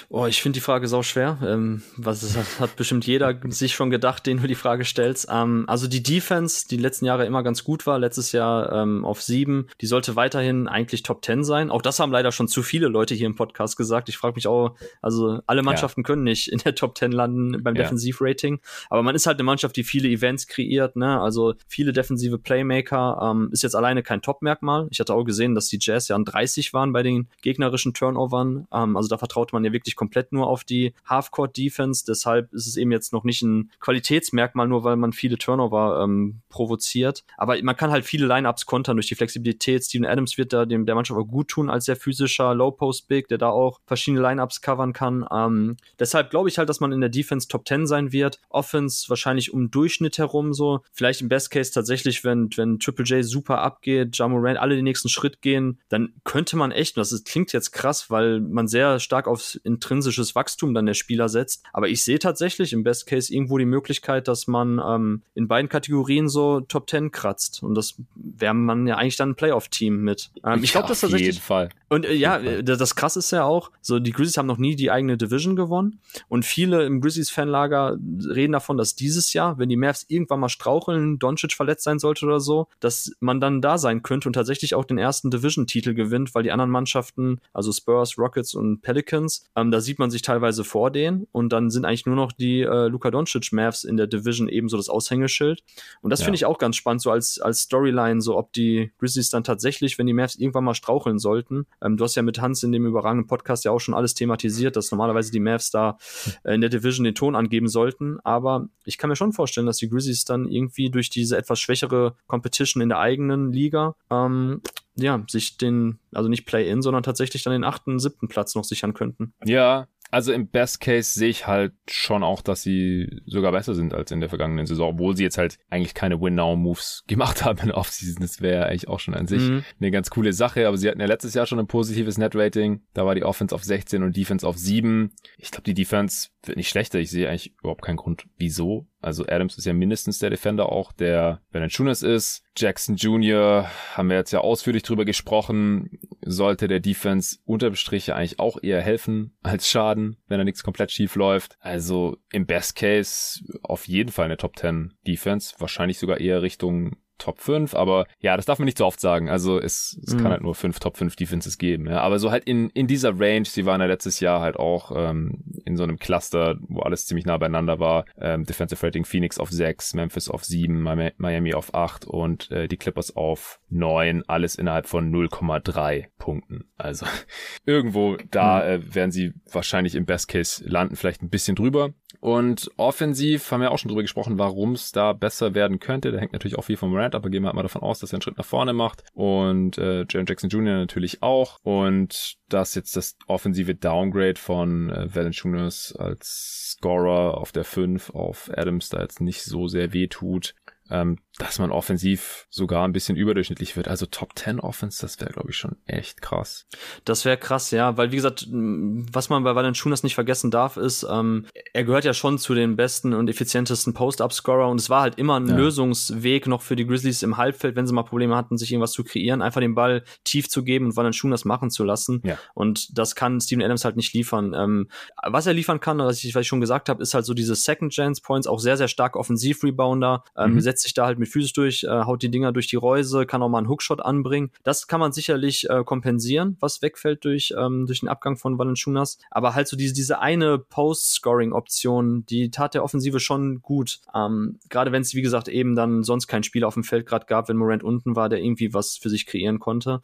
Oh, 0.10 0.26
ich 0.26 0.41
finde 0.41 0.58
die 0.58 0.62
Frage 0.62 0.88
sau 0.88 1.04
schwer. 1.04 1.39
Ähm, 1.46 1.82
was 1.98 2.38
hat, 2.38 2.60
hat 2.60 2.76
bestimmt 2.76 3.06
jeder 3.06 3.36
sich 3.50 3.74
schon 3.74 3.89
gedacht, 3.89 4.26
den 4.26 4.38
du 4.38 4.48
die 4.48 4.56
Frage 4.56 4.86
stellst. 4.86 5.28
Ähm, 5.32 5.66
also 5.68 5.88
die 5.88 6.04
Defense, 6.04 6.68
die 6.68 6.78
letzten 6.78 7.06
Jahre 7.06 7.26
immer 7.26 7.43
ganz 7.43 7.64
gut 7.64 7.86
war, 7.88 8.00
letztes 8.00 8.32
Jahr 8.32 8.72
ähm, 8.72 9.06
auf 9.06 9.22
sieben, 9.22 9.68
die 9.82 9.88
sollte 9.88 10.16
weiterhin 10.16 10.68
eigentlich 10.86 11.04
Top 11.04 11.22
Ten 11.22 11.44
sein. 11.44 11.72
Auch 11.72 11.82
das 11.82 12.00
haben 12.00 12.12
leider 12.12 12.32
schon 12.32 12.48
zu 12.48 12.64
viele 12.64 12.88
Leute 12.88 13.16
hier 13.16 13.28
im 13.28 13.36
Podcast 13.36 13.78
gesagt. 13.78 14.10
Ich 14.10 14.18
frage 14.18 14.36
mich 14.36 14.48
auch, 14.48 14.76
also 15.02 15.40
alle 15.48 15.64
Mannschaften 15.64 16.02
ja. 16.02 16.06
können 16.06 16.24
nicht 16.24 16.48
in 16.48 16.60
der 16.60 16.76
Top 16.76 16.96
Ten 16.96 17.12
landen 17.12 17.64
beim 17.64 17.76
ja. 17.76 17.84
Defensivrating. 17.84 18.60
Aber 18.90 19.04
man 19.04 19.16
ist 19.16 19.26
halt 19.26 19.38
eine 19.38 19.44
Mannschaft, 19.44 19.76
die 19.76 19.84
viele 19.84 20.08
Events 20.08 20.48
kreiert, 20.48 20.96
ne? 20.96 21.20
Also 21.20 21.56
viele 21.68 21.94
defensive 21.94 22.38
Playmaker. 22.38 23.20
Ähm, 23.22 23.50
ist 23.52 23.64
jetzt 23.64 23.76
alleine 23.76 24.04
kein 24.04 24.22
Top-Merkmal. 24.22 24.88
Ich 24.92 25.00
hatte 25.00 25.14
auch 25.14 25.24
gesehen, 25.24 25.56
dass 25.56 25.68
die 25.68 25.80
Jazz 25.82 26.08
ja 26.08 26.16
an 26.16 26.26
30 26.26 26.74
waren 26.74 26.94
bei 26.94 27.04
den 27.04 27.28
gegnerischen 27.42 27.94
Turnovern. 27.94 28.68
Ähm, 28.72 28.96
also 28.96 29.10
da 29.10 29.18
vertraut 29.18 29.54
man 29.54 29.64
ja 29.66 29.74
wirklich 29.74 29.96
komplett 29.96 30.32
nur 30.32 30.48
auf 30.48 30.64
die 30.64 30.94
Half-Court-Defense. 31.08 32.06
Deshalb 32.08 32.54
ist 32.54 32.68
es 32.68 32.78
eben 32.78 32.92
jetzt 32.92 33.14
noch 33.14 33.24
nicht 33.24 33.42
ein 33.42 33.72
Qualitätsmerkmal, 33.80 34.68
nur 34.68 34.84
weil 34.84 34.96
man 34.96 35.14
viele 35.14 35.38
Turnover 35.38 36.02
ähm, 36.04 36.42
provoziert. 36.50 37.24
Aber 37.38 37.62
man 37.64 37.76
kann 37.76 37.92
halt 37.92 38.06
viele 38.06 38.28
Lineups 38.28 38.66
kontern 38.66 38.98
durch 38.98 39.08
die 39.08 39.16
Flexibilität. 39.16 39.84
Steven 39.84 40.06
Adams 40.06 40.38
wird 40.38 40.54
da 40.54 40.66
dem 40.76 40.86
der 40.86 40.95
Mannschaft 40.95 41.19
auch 41.19 41.26
gut 41.26 41.47
tun 41.47 41.69
als 41.69 41.86
sehr 41.86 41.95
physischer 41.95 42.53
Low-Post-Big, 42.53 43.28
der 43.28 43.38
da 43.38 43.49
auch 43.49 43.80
verschiedene 43.86 44.21
Lineups 44.21 44.61
covern 44.61 44.93
kann. 44.93 45.26
Ähm, 45.32 45.78
deshalb 45.99 46.30
glaube 46.30 46.49
ich 46.49 46.57
halt, 46.57 46.69
dass 46.69 46.80
man 46.80 46.91
in 46.91 47.01
der 47.01 47.09
Defense 47.09 47.47
Top 47.47 47.67
10 47.67 47.88
sein 47.88 48.11
wird. 48.11 48.39
Offense 48.49 49.09
wahrscheinlich 49.09 49.53
um 49.53 49.71
Durchschnitt 49.71 50.17
herum 50.17 50.53
so. 50.53 50.82
Vielleicht 50.93 51.21
im 51.21 51.30
Best 51.30 51.51
Case 51.51 51.71
tatsächlich, 51.71 52.23
wenn, 52.23 52.49
wenn 52.55 52.80
Triple 52.80 53.05
J 53.05 53.23
super 53.23 53.59
abgeht, 53.59 54.17
Jamorant 54.17 54.57
alle 54.57 54.76
den 54.76 54.84
nächsten 54.84 55.09
Schritt 55.09 55.41
gehen, 55.41 55.80
dann 55.89 56.13
könnte 56.23 56.57
man 56.57 56.71
echt, 56.71 56.97
das 56.97 57.11
ist, 57.11 57.26
klingt 57.26 57.53
jetzt 57.53 57.71
krass, 57.71 58.09
weil 58.09 58.41
man 58.41 58.67
sehr 58.67 58.99
stark 58.99 59.28
auf 59.28 59.57
intrinsisches 59.63 60.36
Wachstum 60.36 60.73
dann 60.73 60.86
der 60.86 60.93
Spieler 60.93 61.30
setzt. 61.30 61.63
Aber 61.73 61.88
ich 61.89 62.03
sehe 62.03 62.19
tatsächlich 62.19 62.73
im 62.73 62.84
Best 62.84 63.05
Case 63.07 63.34
irgendwo 63.34 63.57
die 63.57 63.65
Möglichkeit, 63.65 64.28
dass 64.28 64.47
man 64.47 64.82
ähm, 64.86 65.21
in 65.34 65.47
beiden 65.47 65.69
Kategorien 65.69 66.30
so 66.30 66.61
Top 66.61 66.89
10 66.89 67.11
kratzt. 67.11 67.63
Und 67.63 67.76
das 67.76 67.95
wäre 68.15 68.53
man 68.53 68.88
ja 68.88 68.97
eigentlich 68.97 69.17
dann 69.17 69.32
ein 69.32 69.36
Playoff-Team 69.36 69.97
mit. 69.97 70.32
Ähm, 70.43 70.59
glaube, 70.72 70.88
das 70.88 71.01
tatsächlich. 71.01 71.30
Auf 71.30 71.36
jeden 71.36 71.43
Fall. 71.43 71.70
Und 71.89 72.05
äh, 72.05 72.13
ja, 72.13 72.39
das, 72.61 72.78
das 72.78 72.95
krass 72.95 73.16
ist 73.16 73.32
ja 73.32 73.43
auch, 73.43 73.72
so 73.82 73.99
die 73.99 74.11
Grizzlies 74.11 74.38
haben 74.38 74.47
noch 74.47 74.57
nie 74.57 74.76
die 74.76 74.91
eigene 74.91 75.18
Division 75.18 75.55
gewonnen. 75.55 75.99
Und 76.28 76.45
viele 76.45 76.86
im 76.86 77.01
Grizzlies-Fanlager 77.01 77.97
reden 78.30 78.53
davon, 78.53 78.78
dass 78.78 78.95
dieses 78.95 79.34
Jahr, 79.34 79.57
wenn 79.59 79.70
die 79.70 79.76
Mavs 79.76 80.05
irgendwann 80.07 80.39
mal 80.39 80.49
straucheln, 80.49 81.20
Doncic 81.20 81.53
verletzt 81.53 81.84
sein 81.84 81.99
sollte 81.99 82.26
oder 82.26 82.39
so, 82.39 82.68
dass 82.80 83.11
man 83.20 83.39
dann 83.39 83.61
da 83.61 83.78
sein 83.78 84.03
könnte 84.03 84.30
und 84.30 84.34
tatsächlich 84.34 84.76
auch 84.76 84.86
den 84.86 84.97
ersten 84.97 85.32
Division-Titel 85.32 85.93
gewinnt, 85.93 86.34
weil 86.34 86.43
die 86.43 86.51
anderen 86.51 86.72
Mannschaften, 86.72 87.39
also 87.53 87.72
Spurs, 87.72 88.18
Rockets 88.18 88.55
und 88.55 88.82
Pelicans, 88.82 89.45
ähm, 89.55 89.72
da 89.72 89.82
sieht 89.82 89.99
man 89.99 90.11
sich 90.11 90.22
teilweise 90.22 90.63
vor 90.63 90.91
denen 90.91 91.28
und 91.32 91.49
dann 91.49 91.70
sind 91.70 91.86
eigentlich 91.86 92.05
nur 92.05 92.16
noch 92.16 92.32
die 92.32 92.61
äh, 92.61 92.88
Luka 92.88 93.11
Doncic 93.11 93.51
Mavs 93.51 93.84
in 93.84 93.97
der 93.97 94.07
Division 94.07 94.49
ebenso 94.49 94.78
das 94.78 94.89
Aushängeschild. 94.89 95.63
Und 96.01 96.09
das 96.09 96.22
ja. 96.22 96.26
finde 96.26 96.36
ich 96.36 96.45
auch 96.45 96.57
ganz 96.57 96.76
spannend, 96.76 97.01
so 97.01 97.11
als, 97.11 97.39
als 97.39 97.61
Storyline, 97.61 98.22
so 98.22 98.38
ob 98.38 98.53
die 98.53 98.91
Grizzlies 98.99 99.30
dann 99.30 99.43
tatsächlich, 99.43 99.97
wenn 99.97 100.07
die 100.07 100.13
Mavs 100.13 100.36
irgendwann 100.36 100.55
mal 100.62 100.74
straucheln 100.74 101.20
sollten, 101.20 101.66
ähm, 101.82 101.97
du 101.97 102.03
hast 102.03 102.16
ja 102.16 102.22
mit 102.22 102.41
Hans 102.41 102.64
in 102.64 102.72
dem 102.72 102.86
überragenden 102.86 103.28
Podcast 103.28 103.66
ja 103.66 103.72
auch 103.72 103.80
schon 103.80 103.93
alles 103.93 104.14
thematisiert, 104.14 104.76
dass 104.76 104.91
normalerweise 104.91 105.32
die 105.32 105.39
Mavs 105.39 105.72
da 105.72 105.97
äh, 106.43 106.56
in 106.56 106.62
der 106.62 106.70
Division 106.70 107.03
den 107.03 107.16
Ton 107.16 107.36
angeben 107.36 107.68
sollten. 107.68 108.20
Aber 108.24 108.68
ich 108.86 108.97
kann 108.97 109.10
mir 109.10 109.16
schon 109.16 109.34
vorstellen, 109.34 109.68
dass 109.68 109.78
die 109.78 109.89
Grizzlies 109.89 110.26
dann 110.26 110.47
irgendwie 110.47 110.89
durch 110.89 111.10
diese 111.10 111.38
etwas 111.38 111.60
schwächere 111.60 112.16
Competition 112.28 112.82
in 112.82 112.89
der 112.89 112.99
eigenen 112.99 113.51
Liga 113.51 113.95
ähm, 114.10 114.62
ja, 114.97 115.24
sich 115.30 115.58
den, 115.58 115.99
also 116.14 116.30
nicht 116.30 116.45
Play-In, 116.45 116.82
sondern 116.82 117.03
tatsächlich 117.03 117.43
dann 117.43 117.53
den 117.53 117.64
achten, 117.64 117.99
siebten 117.99 118.28
Platz 118.28 118.56
noch 118.56 118.64
sichern 118.64 118.93
könnten. 118.93 119.34
Ja, 119.43 119.88
also 120.16 120.32
im 120.32 120.47
Best 120.47 120.80
Case 120.80 121.13
sehe 121.13 121.28
ich 121.28 121.45
halt 121.45 121.74
schon 121.89 122.24
auch, 122.24 122.41
dass 122.41 122.61
sie 122.61 123.22
sogar 123.26 123.51
besser 123.51 123.76
sind 123.76 123.93
als 123.93 124.11
in 124.11 124.22
der 124.22 124.30
vergangenen 124.30 124.66
Saison, 124.66 124.93
obwohl 124.93 125.18
sie 125.18 125.24
jetzt 125.24 125.38
halt 125.38 125.59
eigentlich 125.70 125.93
keine 125.93 126.22
Win-Now-Moves 126.22 127.03
gemacht 127.07 127.43
haben 127.43 127.59
in 127.59 127.72
Offseason. 127.72 128.22
Das 128.22 128.39
wäre 128.39 128.68
eigentlich 128.68 128.88
auch 128.88 129.01
schon 129.01 129.13
an 129.13 129.28
sich 129.28 129.41
mhm. 129.41 129.66
eine 129.78 129.91
ganz 129.91 130.09
coole 130.09 130.32
Sache, 130.32 130.70
aber 130.70 130.78
sie 130.78 130.88
hatten 130.88 131.01
ja 131.01 131.05
letztes 131.05 131.34
Jahr 131.34 131.45
schon 131.45 131.59
ein 131.59 131.68
positives 131.68 132.18
Net-Rating. 132.18 132.82
Da 132.93 133.05
war 133.05 133.13
die 133.13 133.26
Offense 133.26 133.53
auf 133.53 133.66
16 133.66 134.03
und 134.03 134.16
Defense 134.16 134.47
auf 134.47 134.57
7. 134.57 135.11
Ich 135.38 135.51
glaube, 135.51 135.63
die 135.63 135.74
Defense 135.74 136.30
wird 136.43 136.55
nicht 136.55 136.70
schlechter. 136.70 136.97
Ich 136.99 137.11
sehe 137.11 137.28
eigentlich 137.28 137.53
überhaupt 137.59 137.82
keinen 137.82 137.97
Grund, 137.97 138.26
wieso. 138.38 138.88
Also 139.06 139.24
Adams 139.28 139.56
ist 139.56 139.66
ja 139.66 139.74
mindestens 139.74 140.18
der 140.18 140.32
Defender 140.32 140.72
auch, 140.72 140.91
der 140.91 141.39
Valanciunas 141.51 142.01
ist. 142.01 142.41
Jackson 142.58 142.95
Jr. 142.95 143.70
haben 143.93 144.10
wir 144.10 144.18
jetzt 144.18 144.32
ja 144.32 144.39
ausführlich 144.39 144.82
drüber 144.82 145.06
gesprochen. 145.06 145.99
Sollte 146.22 146.68
der 146.68 146.80
Defense 146.80 147.38
unterm 147.45 147.76
Strich 147.76 148.14
eigentlich 148.14 148.39
auch 148.39 148.58
eher 148.64 148.82
helfen 148.82 149.38
als 149.43 149.70
schaden, 149.70 150.18
wenn 150.28 150.39
da 150.39 150.43
nichts 150.43 150.64
komplett 150.64 150.91
schief 150.91 151.16
läuft. 151.16 151.56
Also 151.60 152.18
im 152.32 152.47
Best 152.47 152.76
Case 152.76 153.41
auf 153.62 153.88
jeden 153.88 154.12
Fall 154.12 154.26
eine 154.26 154.38
Top 154.38 154.58
10 154.58 154.95
Defense. 155.06 155.53
Wahrscheinlich 155.60 155.99
sogar 155.99 156.20
eher 156.20 156.41
Richtung 156.41 156.95
Top 157.18 157.39
5, 157.39 157.74
aber 157.74 158.05
ja, 158.20 158.36
das 158.36 158.45
darf 158.45 158.59
man 158.59 158.66
nicht 158.66 158.78
so 158.78 158.86
oft 158.86 158.99
sagen. 158.99 159.30
Also 159.30 159.59
es, 159.59 159.99
es 160.05 160.13
mhm. 160.13 160.18
kann 160.22 160.32
halt 160.32 160.41
nur 160.41 160.55
fünf 160.55 160.80
Top 160.80 160.97
5 160.97 161.16
Defenses 161.16 161.57
geben. 161.57 161.88
Ja. 161.88 162.01
Aber 162.01 162.20
so 162.20 162.32
halt 162.32 162.43
in, 162.45 162.70
in 162.72 162.88
dieser 162.88 163.20
Range, 163.20 163.45
sie 163.45 163.66
waren 163.66 163.82
ja 163.82 163.88
letztes 163.88 164.20
Jahr 164.20 164.41
halt 164.41 164.57
auch 164.57 164.91
ähm, 164.95 165.43
in 165.66 165.78
so 165.78 165.84
einem 165.84 165.97
Cluster, 165.97 166.57
wo 166.68 166.82
alles 166.82 167.05
ziemlich 167.05 167.26
nah 167.26 167.38
beieinander 167.38 167.80
war. 167.80 168.05
Ähm, 168.20 168.43
Defensive 168.43 168.86
Rating 168.86 169.05
Phoenix 169.05 169.39
auf 169.39 169.49
6, 169.49 169.93
Memphis 169.93 170.30
auf 170.30 170.43
7, 170.43 170.82
Miami 171.18 171.53
auf 171.53 171.74
8 171.74 172.05
und 172.05 172.51
äh, 172.51 172.68
die 172.68 172.78
Clippers 172.78 173.16
auf 173.16 173.59
9. 173.70 174.24
Alles 174.28 174.55
innerhalb 174.55 174.88
von 174.88 175.13
0,3 175.13 176.05
Punkten. 176.18 176.66
Also 176.78 177.05
irgendwo 177.66 178.18
da 178.32 178.57
mhm. 178.57 178.70
äh, 178.70 178.95
werden 178.95 179.11
sie 179.11 179.34
wahrscheinlich 179.51 179.95
im 179.95 180.05
Best 180.05 180.28
Case 180.28 180.63
landen, 180.68 180.95
vielleicht 180.95 181.22
ein 181.22 181.30
bisschen 181.30 181.55
drüber. 181.55 181.93
Und 182.20 182.70
offensiv 182.78 183.51
haben 183.51 183.61
wir 183.61 183.72
auch 183.72 183.80
schon 183.80 183.89
drüber 183.89 184.01
gesprochen, 184.01 184.38
warum 184.38 184.74
es 184.74 184.91
da 184.91 185.13
besser 185.13 185.53
werden 185.53 185.80
könnte. 185.80 186.11
Da 186.11 186.20
hängt 186.20 186.34
natürlich 186.34 186.57
auch 186.57 186.63
viel 186.63 186.78
vom 186.78 186.95
Rand, 186.95 187.16
aber 187.16 187.30
gehen 187.30 187.43
wir 187.43 187.47
halt 187.47 187.55
mal 187.55 187.63
davon 187.63 187.82
aus, 187.82 187.99
dass 187.99 188.11
er 188.11 188.16
einen 188.16 188.22
Schritt 188.22 188.38
nach 188.38 188.45
vorne 188.45 188.74
macht. 188.74 189.03
Und 189.13 189.78
äh, 189.78 190.05
Jaron 190.09 190.26
Jackson 190.28 190.49
Jr. 190.49 190.78
natürlich 190.78 191.22
auch. 191.22 191.59
Und 191.63 192.36
dass 192.49 192.76
jetzt 192.76 192.95
das 192.95 193.18
offensive 193.28 193.76
Downgrade 193.76 194.39
von 194.39 194.89
äh, 194.89 195.13
Valanciunas 195.13 195.95
als 195.97 196.76
Scorer 196.78 197.38
auf 197.38 197.51
der 197.51 197.63
5 197.63 198.11
auf 198.11 198.49
Adams 198.55 198.89
da 198.89 199.01
jetzt 199.01 199.22
nicht 199.22 199.43
so 199.43 199.68
sehr 199.68 199.93
weh 199.93 200.07
tut 200.07 200.55
ähm, 200.90 201.18
dass 201.38 201.60
man 201.60 201.72
offensiv 201.72 202.48
sogar 202.50 202.88
ein 202.88 202.94
bisschen 202.94 203.18
überdurchschnittlich 203.18 203.76
wird. 203.76 203.88
Also 203.88 204.06
Top 204.06 204.38
10 204.38 204.60
Offense, 204.60 205.02
das 205.02 205.20
wäre, 205.20 205.32
glaube 205.32 205.50
ich, 205.50 205.58
schon 205.58 205.76
echt 205.86 206.22
krass. 206.22 206.66
Das 207.04 207.26
wäre 207.26 207.38
krass, 207.38 207.72
ja, 207.72 207.98
weil 207.98 208.12
wie 208.12 208.16
gesagt, 208.16 208.48
was 208.50 209.30
man 209.30 209.44
bei 209.44 209.54
Valanciunas 209.56 210.04
nicht 210.04 210.16
vergessen 210.16 210.50
darf, 210.52 210.78
ist, 210.78 211.06
ähm, 211.10 211.46
er 211.74 211.84
gehört 211.84 212.06
ja 212.06 212.14
schon 212.14 212.38
zu 212.38 212.54
den 212.54 212.76
besten 212.76 213.14
und 213.14 213.30
effizientesten 213.30 213.94
Post-Up-Scorer 213.94 214.70
und 214.70 214.80
es 214.80 214.90
war 214.90 215.02
halt 215.02 215.18
immer 215.18 215.38
ein 215.38 215.48
ja. 215.48 215.56
Lösungsweg 215.56 216.48
noch 216.48 216.62
für 216.62 216.76
die 216.76 216.86
Grizzlies 216.86 217.24
im 217.24 217.38
Halbfeld, 217.38 217.76
wenn 217.76 217.88
sie 217.88 217.94
mal 217.94 218.04
Probleme 218.04 218.36
hatten, 218.36 218.58
sich 218.58 218.72
irgendwas 218.72 218.94
zu 218.94 219.04
kreieren, 219.04 219.42
einfach 219.42 219.62
den 219.62 219.76
Ball 219.76 220.04
tief 220.24 220.48
zu 220.48 220.64
geben 220.64 220.86
und 220.86 220.96
Valanciunas 220.96 221.44
machen 221.44 221.70
zu 221.70 221.84
lassen. 221.84 222.22
Ja. 222.24 222.38
Und 222.54 222.98
das 222.98 223.16
kann 223.16 223.42
Steven 223.42 223.64
Adams 223.64 223.84
halt 223.84 223.98
nicht 223.98 224.14
liefern. 224.14 224.54
Ähm, 224.56 224.88
was 225.22 225.48
er 225.48 225.54
liefern 225.54 225.82
kann, 225.82 225.98
was 225.98 226.24
ich, 226.24 226.34
was 226.34 226.42
ich 226.42 226.48
schon 226.48 226.62
gesagt 226.62 226.88
habe, 226.88 227.02
ist 227.02 227.14
halt 227.14 227.26
so 227.26 227.34
diese 227.34 227.56
Second-Chance-Points, 227.56 228.48
auch 228.48 228.60
sehr, 228.60 228.78
sehr 228.78 228.88
stark 228.88 229.18
Offensiv-Rebounder, 229.18 230.24
ähm, 230.38 230.54
mhm 230.54 230.74
setzt 230.76 230.84
sich 230.84 230.93
da 230.93 231.05
halt 231.05 231.19
mit 231.19 231.30
Physis 231.30 231.53
durch, 231.53 231.84
äh, 231.84 232.03
haut 232.03 232.21
die 232.21 232.30
Dinger 232.30 232.51
durch 232.51 232.67
die 232.67 232.76
Reuse, 232.76 233.26
kann 233.26 233.41
auch 233.41 233.47
mal 233.49 233.59
einen 233.59 233.69
Hookshot 233.69 234.01
anbringen. 234.01 234.51
Das 234.63 234.88
kann 234.88 234.99
man 234.99 235.13
sicherlich 235.13 235.69
äh, 235.69 235.84
kompensieren, 235.86 236.57
was 236.59 236.82
wegfällt 236.82 237.23
durch, 237.23 237.53
ähm, 237.57 237.86
durch 237.86 238.01
den 238.01 238.09
Abgang 238.09 238.36
von 238.36 238.57
Valanciunas. 238.57 239.17
Aber 239.32 239.55
halt 239.55 239.69
so 239.69 239.78
diese, 239.78 239.93
diese 239.93 240.19
eine 240.19 240.57
Post-Scoring-Option, 240.57 242.26
die 242.26 242.51
tat 242.51 242.73
der 242.73 242.84
Offensive 242.84 243.21
schon 243.21 243.61
gut. 243.61 243.99
Ähm, 244.13 244.59
Gerade 244.69 244.91
wenn 244.91 245.01
es, 245.01 245.13
wie 245.13 245.21
gesagt, 245.21 245.47
eben 245.47 245.76
dann 245.76 246.03
sonst 246.03 246.28
kein 246.28 246.43
Spieler 246.43 246.67
auf 246.67 246.73
dem 246.73 246.84
Feld 246.84 247.05
gerade 247.05 247.26
gab, 247.26 247.47
wenn 247.47 247.57
Morant 247.57 247.84
unten 247.84 248.15
war, 248.17 248.28
der 248.28 248.39
irgendwie 248.39 248.73
was 248.73 248.97
für 248.97 249.09
sich 249.09 249.26
kreieren 249.26 249.59
konnte. 249.59 250.01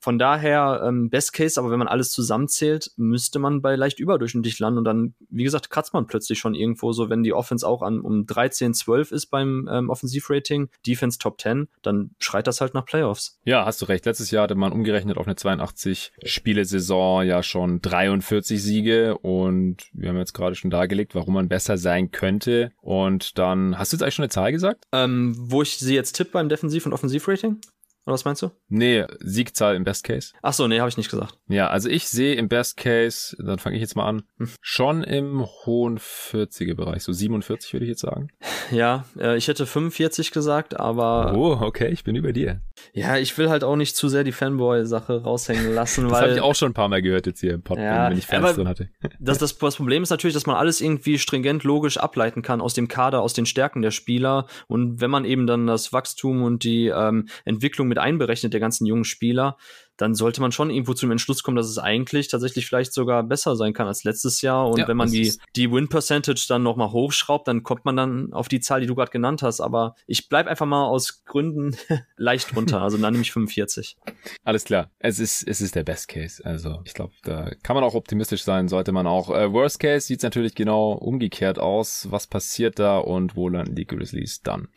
Von 0.00 0.18
daher, 0.18 0.82
ähm, 0.86 1.10
Best 1.10 1.34
Case, 1.34 1.60
aber 1.60 1.70
wenn 1.70 1.78
man 1.78 1.88
alles 1.88 2.12
zusammenzählt, 2.12 2.92
müsste 2.96 3.38
man 3.38 3.60
bei 3.60 3.76
leicht 3.76 4.00
überdurchschnittlich 4.00 4.58
landen 4.58 4.78
und 4.78 4.84
dann, 4.84 5.14
wie 5.28 5.44
gesagt, 5.44 5.68
kratzt 5.68 5.92
man 5.92 6.06
plötzlich 6.06 6.38
schon 6.38 6.54
irgendwo 6.54 6.92
so, 6.92 7.10
wenn 7.10 7.22
die 7.22 7.34
Offense 7.34 7.66
auch 7.66 7.82
an 7.82 8.00
um 8.00 8.24
13, 8.26 8.72
12 8.72 9.12
ist 9.12 9.26
beim 9.26 9.68
ähm, 9.70 9.90
Offensivrating, 10.14 10.68
Defense 10.86 11.18
Top 11.18 11.40
10, 11.40 11.68
dann 11.82 12.10
schreit 12.18 12.46
das 12.46 12.60
halt 12.60 12.74
nach 12.74 12.84
Playoffs. 12.84 13.38
Ja, 13.44 13.64
hast 13.64 13.82
du 13.82 13.86
recht. 13.86 14.06
Letztes 14.06 14.30
Jahr 14.30 14.44
hatte 14.44 14.54
man 14.54 14.72
umgerechnet 14.72 15.16
auf 15.16 15.26
eine 15.26 15.36
82 15.36 16.12
Spiele-Saison 16.24 17.24
ja 17.24 17.42
schon 17.42 17.80
43 17.80 18.62
Siege 18.62 19.18
und 19.18 19.88
wir 19.92 20.08
haben 20.08 20.18
jetzt 20.18 20.34
gerade 20.34 20.54
schon 20.54 20.70
dargelegt, 20.70 21.14
warum 21.14 21.34
man 21.34 21.48
besser 21.48 21.78
sein 21.78 22.10
könnte. 22.10 22.72
Und 22.80 23.38
dann, 23.38 23.78
hast 23.78 23.92
du 23.92 23.96
jetzt 23.96 24.02
eigentlich 24.02 24.14
schon 24.14 24.24
eine 24.24 24.30
Zahl 24.30 24.52
gesagt? 24.52 24.84
Ähm, 24.92 25.34
wo 25.38 25.62
ich 25.62 25.76
sie 25.76 25.94
jetzt 25.94 26.12
tippe 26.12 26.32
beim 26.32 26.48
Defensiv- 26.48 26.86
und 26.86 26.92
Offensivrating? 26.92 27.60
Oder 28.06 28.14
was 28.14 28.24
meinst 28.26 28.42
du? 28.42 28.50
Nee, 28.68 29.04
Siegzahl 29.20 29.76
im 29.76 29.84
Best 29.84 30.04
Case. 30.04 30.32
Ach 30.42 30.52
so, 30.52 30.68
nee, 30.68 30.78
habe 30.78 30.90
ich 30.90 30.96
nicht 30.98 31.10
gesagt. 31.10 31.38
Ja, 31.48 31.68
also 31.68 31.88
ich 31.88 32.06
sehe 32.08 32.34
im 32.34 32.48
Best 32.48 32.76
Case, 32.76 33.34
dann 33.42 33.58
fange 33.58 33.76
ich 33.76 33.80
jetzt 33.80 33.96
mal 33.96 34.06
an, 34.06 34.24
Hm. 34.38 34.50
schon 34.60 35.02
im 35.02 35.42
hohen 35.64 35.98
40er 35.98 36.74
Bereich, 36.74 37.02
so 37.02 37.12
47 37.12 37.72
würde 37.72 37.84
ich 37.86 37.90
jetzt 37.90 38.02
sagen. 38.02 38.28
Ja, 38.70 39.04
äh, 39.18 39.36
ich 39.38 39.48
hätte 39.48 39.64
45 39.66 40.32
gesagt, 40.32 40.78
aber 40.78 41.32
Oh, 41.34 41.58
okay, 41.62 41.88
ich 41.88 42.04
bin 42.04 42.14
über 42.14 42.32
dir. 42.34 42.60
Ja, 42.92 43.18
ich 43.18 43.36
will 43.38 43.50
halt 43.50 43.64
auch 43.64 43.76
nicht 43.76 43.96
zu 43.96 44.08
sehr 44.08 44.24
die 44.24 44.32
Fanboy-Sache 44.32 45.22
raushängen 45.22 45.74
lassen, 45.74 46.04
Das 46.08 46.12
weil 46.12 46.22
habe 46.22 46.32
ich 46.34 46.40
auch 46.40 46.54
schon 46.54 46.70
ein 46.70 46.74
paar 46.74 46.88
Mal 46.88 47.02
gehört 47.02 47.26
jetzt 47.26 47.40
hier 47.40 47.54
im 47.54 47.62
Podcast, 47.62 47.86
Ja, 47.86 48.10
wenn 48.10 48.18
ich 48.18 48.26
Fans 48.26 48.54
drin 48.54 48.68
hatte. 48.68 48.88
das, 49.20 49.38
das, 49.38 49.56
das 49.56 49.76
Problem 49.76 50.02
ist 50.02 50.10
natürlich, 50.10 50.34
dass 50.34 50.46
man 50.46 50.56
alles 50.56 50.80
irgendwie 50.80 51.18
stringent 51.18 51.64
logisch 51.64 51.96
ableiten 51.96 52.42
kann 52.42 52.60
aus 52.60 52.74
dem 52.74 52.88
Kader, 52.88 53.22
aus 53.22 53.32
den 53.32 53.46
Stärken 53.46 53.82
der 53.82 53.90
Spieler. 53.90 54.46
Und 54.66 55.00
wenn 55.00 55.10
man 55.10 55.24
eben 55.24 55.46
dann 55.46 55.66
das 55.66 55.92
Wachstum 55.92 56.42
und 56.42 56.64
die 56.64 56.88
ähm, 56.88 57.28
Entwicklung 57.44 57.88
mit 57.88 57.98
einberechnet, 57.98 58.52
der 58.52 58.60
ganzen 58.60 58.86
jungen 58.86 59.04
Spieler, 59.04 59.56
dann 59.96 60.14
sollte 60.14 60.40
man 60.40 60.50
schon 60.50 60.70
irgendwo 60.70 60.94
zum 60.94 61.10
Entschluss 61.10 61.42
kommen, 61.42 61.56
dass 61.56 61.68
es 61.68 61.78
eigentlich 61.78 62.28
tatsächlich 62.28 62.66
vielleicht 62.66 62.92
sogar 62.92 63.22
besser 63.22 63.54
sein 63.54 63.72
kann 63.72 63.86
als 63.86 64.04
letztes 64.04 64.42
Jahr. 64.42 64.68
Und 64.68 64.78
Ja, 64.78 64.88
wenn 64.88 64.96
man 64.96 65.10
die, 65.10 65.32
die 65.54 65.70
Win-Percentage 65.70 66.46
dann 66.48 66.62
nochmal 66.62 66.90
hochschraubt, 66.90 67.46
dann 67.46 67.62
kommt 67.62 67.84
man 67.84 67.96
dann 67.96 68.32
auf 68.32 68.48
die 68.48 68.60
Zahl, 68.60 68.80
die 68.80 68.86
du 68.86 68.94
gerade 68.94 69.12
genannt 69.12 69.42
hast. 69.42 69.60
Aber 69.60 69.94
ich 70.06 70.28
bleib 70.28 70.46
einfach 70.48 70.66
mal 70.66 70.86
aus 70.86 71.24
Gründen 71.24 71.76
leicht 72.16 72.56
runter. 72.56 72.82
Also 72.82 72.98
dann 72.98 73.12
nehme 73.12 73.22
ich 73.22 73.32
45. 73.32 73.96
Alles 74.42 74.64
klar. 74.64 74.90
Es 74.98 75.18
ist, 75.18 75.46
es 75.46 75.60
ist 75.60 75.76
der 75.76 75.84
Best 75.84 76.08
Case. 76.08 76.44
Also 76.44 76.80
ich 76.84 76.94
glaube, 76.94 77.12
da 77.22 77.50
kann 77.62 77.74
man 77.74 77.84
auch 77.84 77.94
optimistisch 77.94 78.42
sein, 78.42 78.68
sollte 78.68 78.92
man 78.92 79.06
auch. 79.06 79.30
Äh, 79.30 79.52
Worst 79.52 79.78
Case 79.78 80.06
sieht 80.06 80.22
natürlich 80.22 80.54
genau 80.54 80.92
umgekehrt 80.92 81.58
aus. 81.58 82.08
Was 82.10 82.26
passiert 82.26 82.78
da 82.78 82.98
und 82.98 83.36
wo 83.36 83.48
landen 83.48 83.76
die 83.76 83.86
Grizzlies 83.86 84.42
dann? 84.42 84.68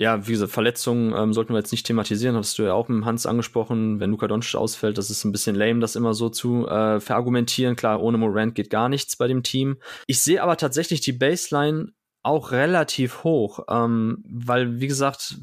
Ja, 0.00 0.26
wie 0.26 0.32
gesagt, 0.32 0.52
Verletzungen 0.52 1.12
ähm, 1.14 1.34
sollten 1.34 1.52
wir 1.52 1.58
jetzt 1.58 1.72
nicht 1.72 1.84
thematisieren, 1.84 2.34
hattest 2.34 2.58
du 2.58 2.62
ja 2.62 2.72
auch 2.72 2.88
mit 2.88 3.04
Hans 3.04 3.26
angesprochen, 3.26 4.00
wenn 4.00 4.08
Luka 4.08 4.28
Doncic 4.28 4.54
ausfällt, 4.54 4.96
das 4.96 5.10
ist 5.10 5.24
ein 5.24 5.32
bisschen 5.32 5.54
lame, 5.54 5.80
das 5.80 5.94
immer 5.94 6.14
so 6.14 6.30
zu 6.30 6.66
äh, 6.66 7.00
verargumentieren. 7.00 7.76
Klar, 7.76 8.00
ohne 8.00 8.16
Morant 8.16 8.54
geht 8.54 8.70
gar 8.70 8.88
nichts 8.88 9.16
bei 9.16 9.28
dem 9.28 9.42
Team. 9.42 9.76
Ich 10.06 10.22
sehe 10.22 10.42
aber 10.42 10.56
tatsächlich 10.56 11.02
die 11.02 11.12
Baseline 11.12 11.92
auch 12.22 12.50
relativ 12.50 13.24
hoch, 13.24 13.66
ähm, 13.68 14.24
weil, 14.26 14.80
wie 14.80 14.86
gesagt, 14.86 15.36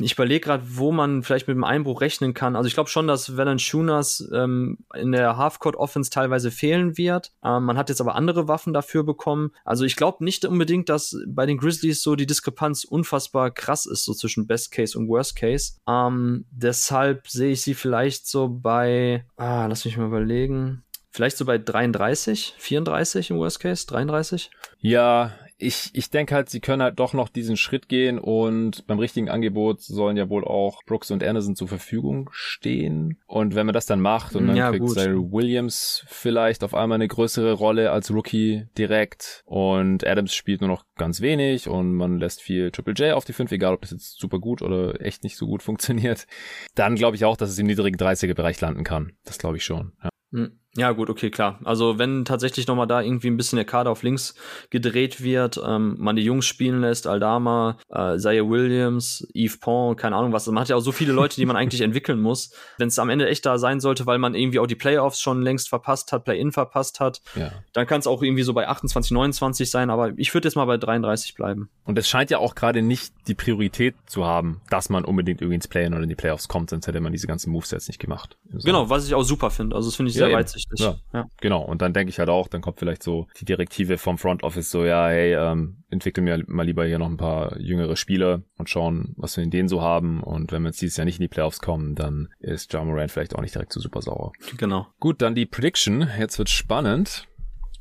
ich 0.00 0.12
überlege 0.12 0.40
gerade, 0.40 0.64
wo 0.66 0.92
man 0.92 1.22
vielleicht 1.22 1.48
mit 1.48 1.56
dem 1.56 1.64
Einbruch 1.64 2.00
rechnen 2.00 2.34
kann. 2.34 2.56
Also 2.56 2.66
ich 2.66 2.74
glaube 2.74 2.90
schon, 2.90 3.06
dass 3.06 3.36
Valanciunas 3.36 4.28
ähm, 4.32 4.78
in 4.94 5.12
der 5.12 5.36
Halfcourt-Offense 5.36 6.10
teilweise 6.10 6.50
fehlen 6.50 6.96
wird. 6.96 7.32
Ähm, 7.44 7.64
man 7.64 7.76
hat 7.76 7.88
jetzt 7.88 8.00
aber 8.00 8.14
andere 8.14 8.48
Waffen 8.48 8.72
dafür 8.72 9.04
bekommen. 9.04 9.50
Also 9.64 9.84
ich 9.84 9.96
glaube 9.96 10.24
nicht 10.24 10.44
unbedingt, 10.44 10.88
dass 10.88 11.16
bei 11.26 11.46
den 11.46 11.58
Grizzlies 11.58 12.02
so 12.02 12.16
die 12.16 12.26
Diskrepanz 12.26 12.84
unfassbar 12.84 13.50
krass 13.50 13.86
ist, 13.86 14.04
so 14.04 14.14
zwischen 14.14 14.46
Best 14.46 14.72
Case 14.72 14.98
und 14.98 15.08
Worst 15.08 15.36
Case. 15.36 15.74
Ähm, 15.88 16.46
deshalb 16.50 17.28
sehe 17.28 17.52
ich 17.52 17.62
sie 17.62 17.74
vielleicht 17.74 18.26
so 18.26 18.48
bei, 18.48 19.24
ah, 19.36 19.66
lass 19.66 19.84
mich 19.84 19.96
mal 19.96 20.06
überlegen. 20.06 20.84
Vielleicht 21.10 21.36
so 21.36 21.44
bei 21.44 21.58
33, 21.58 22.54
34 22.58 23.30
im 23.30 23.38
Worst 23.38 23.60
Case, 23.60 23.86
33? 23.86 24.50
Ja, 24.80 25.32
ich, 25.60 25.90
ich 25.92 26.08
denke 26.10 26.36
halt, 26.36 26.48
sie 26.48 26.60
können 26.60 26.82
halt 26.82 27.00
doch 27.00 27.14
noch 27.14 27.28
diesen 27.28 27.56
Schritt 27.56 27.88
gehen 27.88 28.18
und 28.20 28.86
beim 28.86 29.00
richtigen 29.00 29.28
Angebot 29.28 29.80
sollen 29.80 30.16
ja 30.16 30.28
wohl 30.28 30.44
auch 30.44 30.84
Brooks 30.84 31.10
und 31.10 31.24
Anderson 31.24 31.56
zur 31.56 31.66
Verfügung 31.66 32.30
stehen. 32.32 33.18
Und 33.26 33.56
wenn 33.56 33.66
man 33.66 33.72
das 33.72 33.86
dann 33.86 34.00
macht 34.00 34.36
und 34.36 34.46
dann 34.46 34.56
Ja, 34.56 34.70
kriegt 34.70 34.86
gut. 34.86 34.94
Cyril 34.94 35.32
Williams 35.32 36.04
vielleicht 36.06 36.62
auf 36.62 36.74
einmal 36.74 36.96
eine 36.96 37.08
größere 37.08 37.52
Rolle 37.52 37.90
als 37.90 38.12
Rookie 38.12 38.66
direkt 38.78 39.42
und 39.46 40.06
Adams 40.06 40.32
spielt 40.32 40.60
nur 40.60 40.70
noch 40.70 40.84
ganz 40.94 41.20
wenig 41.20 41.68
und 41.68 41.92
man 41.94 42.18
lässt 42.18 42.40
viel 42.40 42.70
Triple 42.70 42.94
J 42.94 43.14
auf 43.14 43.24
die 43.24 43.32
5, 43.32 43.50
egal 43.50 43.74
ob 43.74 43.80
das 43.80 43.90
jetzt 43.90 44.20
super 44.20 44.38
gut 44.38 44.62
oder 44.62 45.00
echt 45.00 45.24
nicht 45.24 45.36
so 45.36 45.46
gut 45.46 45.62
funktioniert, 45.64 46.28
dann 46.76 46.94
glaube 46.94 47.16
ich 47.16 47.24
auch, 47.24 47.36
dass 47.36 47.50
es 47.50 47.58
im 47.58 47.66
niedrigen 47.66 47.96
30er 47.98 48.34
Bereich 48.34 48.60
landen 48.60 48.84
kann. 48.84 49.12
Das 49.24 49.38
glaube 49.38 49.56
ich 49.56 49.64
schon. 49.64 49.92
Ja. 50.04 50.10
Hm. 50.30 50.60
Ja, 50.78 50.92
gut, 50.92 51.10
okay, 51.10 51.28
klar. 51.28 51.58
Also, 51.64 51.98
wenn 51.98 52.24
tatsächlich 52.24 52.68
nochmal 52.68 52.86
da 52.86 53.00
irgendwie 53.00 53.26
ein 53.26 53.36
bisschen 53.36 53.56
der 53.56 53.64
Kader 53.64 53.90
auf 53.90 54.04
links 54.04 54.36
gedreht 54.70 55.20
wird, 55.20 55.60
ähm, 55.66 55.96
man 55.98 56.14
die 56.14 56.22
Jungs 56.22 56.46
spielen 56.46 56.82
lässt, 56.82 57.08
Aldama, 57.08 57.78
äh, 57.88 58.16
Zaire 58.16 58.48
Williams, 58.48 59.26
Yves 59.34 59.58
Pont, 59.58 59.98
keine 59.98 60.14
Ahnung 60.14 60.32
was. 60.32 60.46
Man 60.46 60.60
hat 60.60 60.68
ja 60.68 60.76
auch 60.76 60.80
so 60.80 60.92
viele 60.92 61.12
Leute, 61.12 61.34
die 61.34 61.46
man 61.46 61.56
eigentlich 61.56 61.80
entwickeln 61.88 62.20
muss. 62.20 62.52
Wenn 62.76 62.86
es 62.86 62.98
am 63.00 63.10
Ende 63.10 63.28
echt 63.28 63.44
da 63.44 63.58
sein 63.58 63.80
sollte, 63.80 64.06
weil 64.06 64.18
man 64.18 64.36
irgendwie 64.36 64.60
auch 64.60 64.68
die 64.68 64.76
Playoffs 64.76 65.20
schon 65.20 65.42
längst 65.42 65.68
verpasst 65.68 66.12
hat, 66.12 66.24
Play-In 66.24 66.52
verpasst 66.52 67.00
hat, 67.00 67.22
ja. 67.34 67.50
dann 67.72 67.88
kann 67.88 67.98
es 67.98 68.06
auch 68.06 68.22
irgendwie 68.22 68.44
so 68.44 68.54
bei 68.54 68.68
28, 68.68 69.10
29 69.10 69.68
sein, 69.68 69.90
aber 69.90 70.12
ich 70.16 70.32
würde 70.32 70.46
jetzt 70.46 70.54
mal 70.54 70.66
bei 70.66 70.76
33 70.76 71.34
bleiben. 71.34 71.70
Und 71.84 71.98
es 71.98 72.08
scheint 72.08 72.30
ja 72.30 72.38
auch 72.38 72.54
gerade 72.54 72.82
nicht 72.82 73.12
die 73.26 73.34
Priorität 73.34 73.96
zu 74.06 74.24
haben, 74.24 74.60
dass 74.70 74.90
man 74.90 75.04
unbedingt 75.04 75.40
irgendwie 75.40 75.56
ins 75.56 75.66
Play-In 75.66 75.92
oder 75.92 76.04
in 76.04 76.08
die 76.08 76.14
Playoffs 76.14 76.46
kommt, 76.46 76.70
sonst 76.70 76.86
hätte 76.86 77.00
man 77.00 77.10
diese 77.10 77.26
ganzen 77.26 77.50
Moves 77.50 77.72
jetzt 77.72 77.88
nicht 77.88 77.98
gemacht. 77.98 78.36
Genau, 78.64 78.88
was 78.88 79.06
ich 79.06 79.14
auch 79.14 79.24
super 79.24 79.50
finde. 79.50 79.74
Also, 79.74 79.88
das 79.88 79.96
finde 79.96 80.10
ich 80.10 80.16
Ja, 80.16 80.26
sehr 80.26 80.28
eben. 80.28 80.67
Weitsichtig. 80.70 81.02
Ja. 81.12 81.20
ja. 81.20 81.26
Genau, 81.40 81.62
und 81.62 81.82
dann 81.82 81.92
denke 81.92 82.10
ich 82.10 82.18
halt 82.18 82.28
auch, 82.28 82.48
dann 82.48 82.60
kommt 82.60 82.78
vielleicht 82.78 83.02
so 83.02 83.26
die 83.40 83.44
Direktive 83.44 83.98
vom 83.98 84.18
Front 84.18 84.42
Office 84.42 84.70
so, 84.70 84.84
ja, 84.84 85.08
hey, 85.08 85.34
ähm, 85.34 85.78
entwickeln 85.90 86.26
wir 86.26 86.42
mal 86.46 86.64
lieber 86.64 86.84
hier 86.84 86.98
noch 86.98 87.08
ein 87.08 87.16
paar 87.16 87.58
jüngere 87.58 87.96
Spieler 87.96 88.42
und 88.56 88.68
schauen, 88.68 89.14
was 89.16 89.36
wir 89.36 89.44
in 89.44 89.50
denen 89.50 89.68
so 89.68 89.82
haben. 89.82 90.22
Und 90.22 90.52
wenn 90.52 90.62
wir 90.62 90.68
jetzt 90.68 90.80
dieses 90.80 90.96
Jahr 90.96 91.04
nicht 91.04 91.18
in 91.18 91.24
die 91.24 91.28
Playoffs 91.28 91.60
kommen, 91.60 91.94
dann 91.94 92.28
ist 92.40 92.72
John 92.72 92.86
Moran 92.86 93.08
vielleicht 93.08 93.34
auch 93.34 93.42
nicht 93.42 93.54
direkt 93.54 93.72
so 93.72 93.80
super 93.80 94.02
sauer. 94.02 94.32
Genau. 94.56 94.86
Gut, 95.00 95.22
dann 95.22 95.34
die 95.34 95.46
Prediction. 95.46 96.08
Jetzt 96.18 96.38
wird's 96.38 96.52
spannend. 96.52 97.28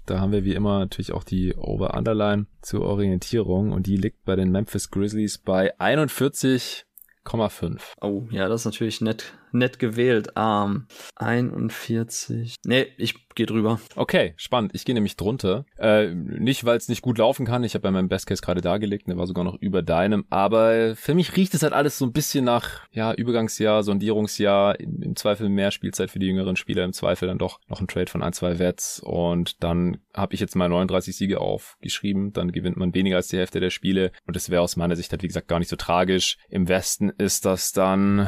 Da 0.07 0.21
haben 0.21 0.31
wir 0.31 0.45
wie 0.45 0.53
immer 0.53 0.79
natürlich 0.79 1.11
auch 1.11 1.25
die 1.25 1.53
Over-Underline 1.55 2.47
zur 2.61 2.81
Orientierung 2.81 3.73
und 3.73 3.87
die 3.87 3.97
liegt 3.97 4.23
bei 4.23 4.37
den 4.37 4.51
Memphis 4.51 4.89
Grizzlies 4.89 5.37
bei 5.37 5.77
41,5. 5.79 7.81
Oh, 7.99 8.23
ja, 8.31 8.47
das 8.47 8.61
ist 8.61 8.65
natürlich 8.65 9.01
nett, 9.01 9.33
nett 9.51 9.79
gewählt. 9.79 10.29
Ähm, 10.35 10.87
41. 11.15 12.55
Nee, 12.65 12.87
ich 12.97 13.27
gehe 13.37 13.45
drüber. 13.45 13.79
Okay, 13.95 14.33
spannend. 14.35 14.71
Ich 14.73 14.83
gehe 14.83 14.95
nämlich 14.95 15.15
drunter. 15.15 15.65
Äh, 15.77 16.07
nicht, 16.13 16.65
weil 16.65 16.77
es 16.77 16.89
nicht 16.89 17.01
gut 17.01 17.19
laufen 17.19 17.45
kann. 17.45 17.63
Ich 17.63 17.75
habe 17.75 17.83
bei 17.83 17.91
meinem 17.91 18.09
Best 18.09 18.27
Case 18.27 18.41
gerade 18.41 18.61
dargelegt, 18.61 19.07
der 19.07 19.17
war 19.17 19.27
sogar 19.27 19.45
noch 19.45 19.55
über 19.61 19.81
deinem. 19.81 20.25
Aber 20.29 20.95
für 20.95 21.13
mich 21.13 21.37
riecht 21.37 21.53
es 21.53 21.63
halt 21.63 21.73
alles 21.73 21.97
so 21.97 22.05
ein 22.05 22.11
bisschen 22.11 22.43
nach 22.43 22.81
ja 22.91 23.13
Übergangsjahr, 23.13 23.83
Sondierungsjahr. 23.83 24.79
Im, 24.79 25.01
im 25.01 25.15
Zweifel 25.15 25.47
mehr 25.49 25.71
Spielzeit 25.71 26.11
für 26.11 26.19
die 26.19 26.25
jüngeren 26.25 26.55
Spieler. 26.57 26.83
Im 26.83 26.93
Zweifel 26.93 27.27
dann 27.27 27.37
doch 27.37 27.59
noch 27.67 27.79
ein 27.79 27.87
Trade 27.87 28.09
von 28.09 28.23
ein, 28.23 28.33
zwei 28.33 28.59
Wets. 28.59 28.99
Und 28.99 29.63
dann 29.63 29.99
habe 30.13 30.33
ich 30.33 30.39
jetzt 30.39 30.55
mal 30.55 30.67
39 30.67 31.15
Siege 31.15 31.39
aufgeschrieben. 31.39 32.33
Dann 32.33 32.51
gewinnt 32.51 32.77
man 32.77 32.93
weniger 32.93 33.17
als 33.17 33.27
die 33.27 33.37
Hälfte 33.37 33.59
der 33.59 33.69
Spiele. 33.69 34.11
Und 34.25 34.35
das 34.35 34.49
wäre 34.49 34.63
aus 34.63 34.75
meiner 34.75 34.95
Sicht 34.95 35.11
halt, 35.11 35.21
wie 35.21 35.27
gesagt, 35.27 35.47
gar 35.47 35.59
nicht 35.59 35.69
so 35.69 35.75
tragisch. 35.75 36.37
Im 36.49 36.67
Westen 36.67 37.09
ist 37.09 37.45
das 37.45 37.71
dann, 37.71 38.27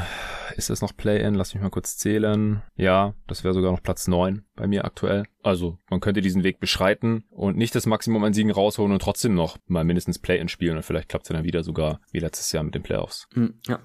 ist 0.55 0.69
das 0.69 0.81
noch 0.81 0.93
Play-In? 1.17 1.33
Lass 1.33 1.53
mich 1.53 1.63
mal 1.63 1.69
kurz 1.69 1.97
zählen. 1.97 2.61
Ja, 2.75 3.13
das 3.27 3.43
wäre 3.43 3.53
sogar 3.53 3.71
noch 3.71 3.81
Platz 3.81 4.07
9 4.07 4.43
bei 4.55 4.67
mir 4.67 4.85
aktuell. 4.85 5.23
Also 5.41 5.77
man 5.89 5.99
könnte 5.99 6.21
diesen 6.21 6.43
Weg 6.43 6.59
beschreiten 6.59 7.23
und 7.31 7.57
nicht 7.57 7.73
das 7.75 7.85
Maximum 7.85 8.23
an 8.23 8.33
Siegen 8.33 8.51
rausholen 8.51 8.91
und 8.91 9.01
trotzdem 9.01 9.33
noch 9.33 9.57
mal 9.67 9.83
mindestens 9.83 10.19
Play-In 10.19 10.49
spielen 10.49 10.77
und 10.77 10.83
vielleicht 10.83 11.09
klappt 11.09 11.25
es 11.25 11.33
dann 11.35 11.43
wieder 11.43 11.63
sogar 11.63 11.99
wie 12.11 12.19
letztes 12.19 12.51
Jahr 12.51 12.63
mit 12.63 12.75
den 12.75 12.83
Playoffs. 12.83 13.27
Hm, 13.33 13.55
ja, 13.67 13.79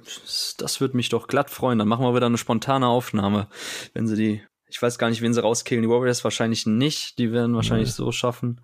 das 0.59 0.81
würde 0.81 0.97
mich 0.97 1.09
doch 1.09 1.27
glatt 1.29 1.51
freuen. 1.51 1.79
Dann 1.79 1.89
machen 1.89 2.05
wir 2.05 2.15
wieder 2.15 2.27
eine 2.27 2.39
spontane 2.39 2.87
Aufnahme, 2.87 3.49
wenn 3.95 4.07
sie 4.07 4.17
die. 4.17 4.43
Ich 4.69 4.83
weiß 4.83 4.99
gar 4.99 5.09
nicht, 5.09 5.23
wen 5.23 5.33
sie 5.33 5.41
rauskillen. 5.43 5.83
Die 5.83 5.89
Warriors 5.89 6.25
wahrscheinlich 6.25 6.67
nicht. 6.67 7.19
Die 7.19 7.31
werden 7.31 7.55
wahrscheinlich 7.55 7.89
Nee. 7.91 7.95
so 7.95 8.11
schaffen. 8.13 8.61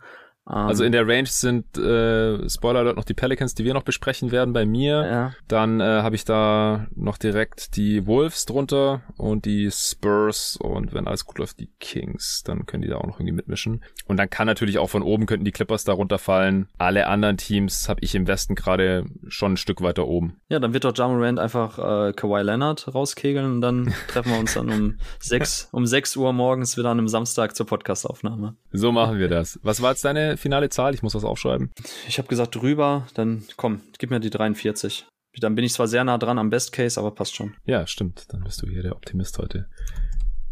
Also 0.50 0.84
in 0.84 0.92
der 0.92 1.06
Range 1.06 1.28
sind, 1.28 1.78
äh, 1.78 2.48
Spoiler 2.48 2.80
Alert, 2.80 2.96
noch 2.96 3.04
die 3.04 3.14
Pelicans, 3.14 3.54
die 3.54 3.64
wir 3.64 3.74
noch 3.74 3.82
besprechen 3.82 4.32
werden 4.32 4.52
bei 4.52 4.66
mir. 4.66 5.06
Ja. 5.06 5.32
Dann 5.48 5.80
äh, 5.80 5.84
habe 5.84 6.16
ich 6.16 6.24
da 6.24 6.86
noch 6.94 7.18
direkt 7.18 7.76
die 7.76 8.06
Wolves 8.06 8.46
drunter 8.46 9.02
und 9.16 9.44
die 9.44 9.70
Spurs 9.70 10.56
und 10.56 10.92
wenn 10.92 11.06
alles 11.06 11.24
gut 11.24 11.38
läuft, 11.38 11.60
die 11.60 11.68
Kings. 11.78 12.42
Dann 12.44 12.66
können 12.66 12.82
die 12.82 12.88
da 12.88 12.96
auch 12.96 13.06
noch 13.06 13.20
irgendwie 13.20 13.34
mitmischen. 13.34 13.84
Und 14.06 14.16
dann 14.16 14.28
kann 14.28 14.46
natürlich 14.46 14.78
auch 14.78 14.90
von 14.90 15.02
oben 15.02 15.26
könnten 15.26 15.44
die 15.44 15.52
Clippers 15.52 15.84
da 15.84 15.92
runterfallen. 15.92 16.68
Alle 16.78 17.06
anderen 17.06 17.36
Teams 17.36 17.88
habe 17.88 18.00
ich 18.02 18.14
im 18.14 18.26
Westen 18.26 18.54
gerade 18.54 19.04
schon 19.28 19.52
ein 19.52 19.56
Stück 19.56 19.82
weiter 19.82 20.08
oben. 20.08 20.36
Ja, 20.48 20.58
dann 20.58 20.72
wird 20.72 20.84
doch 20.84 20.96
Jamal 20.96 21.38
einfach 21.38 21.78
äh, 21.78 22.12
Kawhi 22.12 22.42
Leonard 22.42 22.92
rauskegeln 22.92 23.46
und 23.46 23.60
dann 23.60 23.94
treffen 24.08 24.32
wir 24.32 24.38
uns 24.38 24.54
dann 24.54 24.70
um 24.70 24.98
sechs, 25.20 25.68
um 25.70 25.86
sechs 25.86 26.16
Uhr 26.16 26.32
morgens 26.32 26.76
wieder 26.76 26.90
an 26.90 26.98
einem 26.98 27.08
Samstag 27.08 27.54
zur 27.54 27.66
Podcastaufnahme. 27.66 28.56
So 28.72 28.90
machen 28.90 29.18
wir 29.18 29.28
das. 29.28 29.60
Was 29.62 29.80
war 29.82 29.90
jetzt 29.90 30.04
deine 30.04 30.36
finale 30.40 30.68
Zahl? 30.68 30.94
Ich 30.94 31.02
muss 31.02 31.14
was 31.14 31.24
aufschreiben. 31.24 31.70
Ich 32.08 32.18
habe 32.18 32.28
gesagt 32.28 32.54
drüber, 32.54 33.06
dann 33.14 33.44
komm, 33.56 33.82
gib 33.98 34.10
mir 34.10 34.20
die 34.20 34.30
43. 34.30 35.06
Dann 35.38 35.54
bin 35.54 35.64
ich 35.64 35.72
zwar 35.72 35.86
sehr 35.86 36.02
nah 36.02 36.18
dran 36.18 36.38
am 36.38 36.50
Best 36.50 36.72
Case, 36.72 36.98
aber 36.98 37.12
passt 37.12 37.36
schon. 37.36 37.54
Ja, 37.64 37.86
stimmt. 37.86 38.26
Dann 38.30 38.42
bist 38.42 38.62
du 38.62 38.66
hier 38.66 38.82
der 38.82 38.96
Optimist 38.96 39.38
heute. 39.38 39.68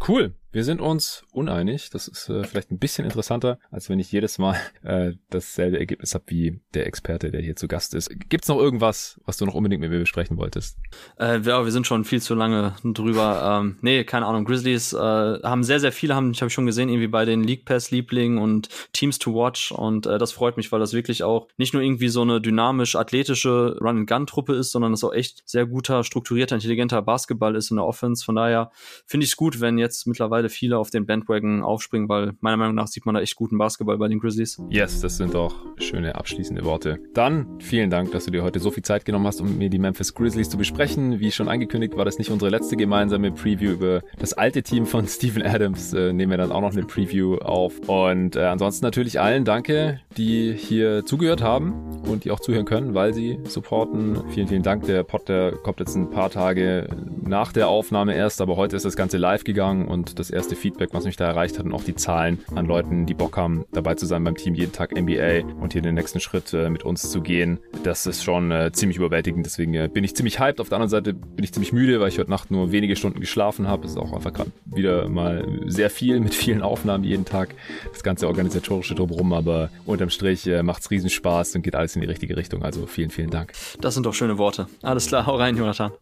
Cool. 0.07 0.35
Wir 0.51 0.65
sind 0.65 0.81
uns 0.81 1.25
uneinig. 1.31 1.91
Das 1.91 2.09
ist 2.09 2.31
äh, 2.31 2.43
vielleicht 2.43 2.71
ein 2.71 2.79
bisschen 2.79 3.05
interessanter, 3.05 3.59
als 3.71 3.91
wenn 3.91 3.99
ich 3.99 4.11
jedes 4.11 4.39
Mal 4.39 4.57
äh, 4.83 5.13
dasselbe 5.29 5.79
Ergebnis 5.79 6.15
habe 6.15 6.25
wie 6.29 6.61
der 6.73 6.87
Experte, 6.87 7.31
der 7.31 7.43
hier 7.43 7.55
zu 7.55 7.69
Gast 7.69 7.95
ist. 7.95 8.09
Gibt's 8.31 8.49
noch 8.49 8.59
irgendwas, 8.59 9.21
was 9.27 9.37
du 9.37 9.45
noch 9.45 9.53
unbedingt 9.53 9.83
mit 9.83 9.91
mir 9.91 9.99
besprechen 9.99 10.39
wolltest? 10.39 10.79
Äh, 11.19 11.41
ja, 11.41 11.63
wir 11.63 11.71
sind 11.71 11.87
schon 11.87 12.05
viel 12.05 12.23
zu 12.23 12.35
lange 12.35 12.75
drüber. 12.83 13.61
Ähm, 13.61 13.77
nee, 13.83 14.05
keine 14.05 14.25
Ahnung. 14.25 14.47
Grizzlies 14.47 14.95
äh, 14.95 14.97
haben 14.97 15.65
sehr, 15.65 15.81
sehr 15.81 15.93
viele, 15.93 16.15
haben, 16.15 16.31
ich 16.31 16.41
habe 16.41 16.49
schon 16.49 16.65
gesehen, 16.65 16.89
irgendwie 16.89 17.09
bei 17.09 17.27
den 17.27 17.45
League 17.45 17.67
Pass-Lieblingen 17.67 18.39
und 18.39 18.71
Teams 18.95 19.19
to 19.19 19.35
Watch. 19.35 19.71
Und 19.71 20.07
äh, 20.07 20.17
das 20.17 20.33
freut 20.33 20.57
mich, 20.57 20.73
weil 20.73 20.81
das 20.81 20.95
wirklich 20.95 21.25
auch 21.25 21.49
nicht 21.59 21.75
nur 21.75 21.83
irgendwie 21.83 22.09
so 22.09 22.23
eine 22.23 22.41
dynamisch 22.41 22.97
athletische 22.97 23.77
Run-and-Gun-Truppe 23.83 24.55
ist, 24.55 24.73
sondern 24.73 24.95
es 24.95 25.05
auch 25.05 25.13
echt 25.13 25.43
sehr 25.45 25.67
guter, 25.67 26.05
strukturierter, 26.05 26.55
intelligenter 26.55 27.03
Basketball 27.03 27.55
ist 27.55 27.71
in 27.71 27.77
der 27.77 27.85
Offense. 27.85 28.25
Von 28.25 28.37
daher 28.37 28.71
finde 29.05 29.25
ich 29.25 29.33
es 29.33 29.37
gut, 29.37 29.61
wenn 29.61 29.77
jetzt 29.77 30.07
mittlerweile 30.07 30.38
mittlerweile 30.39 30.49
viele 30.49 30.79
auf 30.79 30.91
den 30.91 31.07
Bandwagon 31.07 31.63
aufspringen, 31.63 32.09
weil 32.09 32.33
meiner 32.41 32.57
Meinung 32.57 32.75
nach 32.75 32.87
sieht 32.87 33.07
man 33.07 33.15
da 33.15 33.21
echt 33.21 33.37
guten 33.37 33.59
Basketball 33.59 33.99
bei 33.99 34.09
den 34.09 34.21
Grizzlies. 34.21 34.61
Yes, 34.71 35.01
das 35.01 35.17
sind 35.17 35.35
auch 35.35 35.55
schöne 35.79 36.15
abschließende 36.15 36.65
Worte. 36.65 36.99
Dann 37.15 37.59
vielen 37.61 37.91
Dank, 37.91 38.13
dass 38.13 38.25
du 38.25 38.31
dir 38.31 38.43
heute 38.43 38.61
so 38.61 38.71
viel 38.71 38.83
Zeit 38.83 39.05
genommen 39.05 39.27
hast, 39.27 39.41
um 39.41 39.59
mir 39.59 39.71
die 39.71 39.79
Memphis 39.79 40.15
Grizzlies 40.15 40.49
zu 40.49 40.57
besprechen. 40.57 41.21
Wie 41.21 41.31
schon 41.31 41.49
angekündigt, 41.49 41.97
war 41.97 42.05
das 42.05 42.19
nicht 42.19 42.31
unsere 42.31 42.51
letzte 42.51 42.77
gemeinsame 42.77 43.33
Preview 43.33 43.73
über 43.73 44.03
das 44.19 44.33
alte 44.33 44.63
Team 44.63 44.87
von 44.87 45.07
Steven 45.09 45.43
Adams. 45.43 45.93
Äh, 45.93 46.13
nehmen 46.13 46.31
wir 46.31 46.39
dann 46.39 46.53
auch 46.53 46.61
noch 46.61 46.73
eine 46.73 46.85
Preview 46.85 47.37
auf. 47.39 47.79
Und 47.89 48.37
äh, 48.37 48.45
ansonsten 48.45 48.85
natürlich 48.85 49.21
allen 49.21 49.45
danke, 49.45 50.01
die 50.17 50.53
hier 50.53 51.05
zugehört 51.05 51.43
haben 51.43 51.75
und 52.07 52.25
die 52.25 52.31
auch 52.31 52.41
zuhören 52.41 52.65
können, 52.65 52.95
weil 52.95 53.13
sie 53.13 53.39
supporten. 53.45 54.23
Vielen, 54.31 54.49
vielen 54.49 54.63
Dank. 54.63 54.85
Der 54.85 55.03
Pod, 55.03 55.29
der 55.29 55.53
kommt 55.53 55.81
jetzt 55.81 55.97
ein 55.97 56.11
paar 56.11 56.31
Tage 56.31 56.89
nach 57.23 57.53
der 57.53 57.69
Aufnahme 57.69 58.15
erst, 58.15 58.41
aber 58.41 58.57
heute 58.57 58.77
ist 58.77 58.85
das 58.85 58.97
Ganze 58.97 59.19
live 59.19 59.45
gegangen 59.45 59.89
und 59.89 60.19
das 60.19 60.28
erste 60.31 60.57
Feedback, 60.57 60.91
was 60.93 61.05
mich 61.05 61.17
da 61.17 61.27
erreicht 61.27 61.59
hat 61.59 61.67
und 61.67 61.73
auch 61.73 61.85
die 61.85 61.95
Zahlen 61.95 62.41
an 62.55 62.67
Leuten, 62.67 63.07
die 63.07 63.15
Bock 63.15 63.37
haben, 63.37 63.65
dabei 63.73 63.95
zu 63.95 64.07
sein 64.07 64.25
beim 64.25 64.37
Team 64.37 64.55
jeden 64.55 64.73
Tag 64.73 64.93
NBA 64.93 65.45
und 65.61 65.73
hier 65.73 65.83
den 65.83 65.95
nächsten 65.95 66.21
Schritt 66.21 66.53
äh, 66.55 66.71
mit 66.71 66.85
uns 66.85 67.11
zu 67.11 67.21
gehen. 67.21 67.59
Das 67.83 68.07
ist 68.07 68.23
schon 68.23 68.51
äh, 68.51 68.73
ziemlich 68.73 68.99
überwältigend. 68.99 69.45
Deswegen 69.45 69.75
äh, 69.75 69.89
bin 69.93 70.05
ich 70.05 70.15
ziemlich 70.15 70.39
hyped. 70.41 70.61
Auf 70.61 70.69
der 70.69 70.77
anderen 70.77 70.91
Seite 70.91 71.15
bin 71.15 71.45
ich 71.45 71.53
ziemlich 71.53 71.73
müde, 71.73 72.01
weil 72.01 72.09
ich 72.09 72.19
heute 72.19 72.31
Nacht 72.31 72.51
nur 72.51 72.73
wenige 72.73 72.97
Stunden 72.97 73.21
geschlafen 73.21 73.69
habe. 73.69 73.87
Es 73.87 73.93
ist 73.93 73.99
auch 73.99 74.13
einfach 74.13 74.33
gerade 74.33 74.51
wieder 74.65 75.09
mal 75.09 75.47
sehr 75.67 75.91
viel 75.91 76.21
mit 76.21 76.35
vielen 76.35 76.63
Aufnahmen 76.63 77.05
jeden 77.05 77.25
Tag. 77.25 77.55
Das 77.93 78.03
ganze 78.03 78.27
organisatorische 78.27 78.95
drumherum, 78.95 79.33
aber 79.33 79.71
unterm 79.87 80.11
Strich 80.11 80.49
macht 80.63 80.83
es 80.83 80.91
riesen 80.91 81.11
Spaß 81.11 81.55
und 81.57 81.63
geht 81.63 81.75
alles 81.75 81.95
in 81.97 82.03
die 82.03 82.09
richtige 82.09 82.37
Richtung. 82.37 82.63
Also 82.63 82.87
vielen, 82.87 83.11
vielen 83.11 83.31
Dank. 83.31 83.53
Das 83.81 83.95
sind 83.95 84.07
doch 84.07 84.15
schöne 84.15 84.39
Worte. 84.39 84.67
Alles 84.83 85.07
klar, 85.07 85.27
hau 85.27 85.37
rein, 85.37 85.57
Jonathan. 85.57 85.93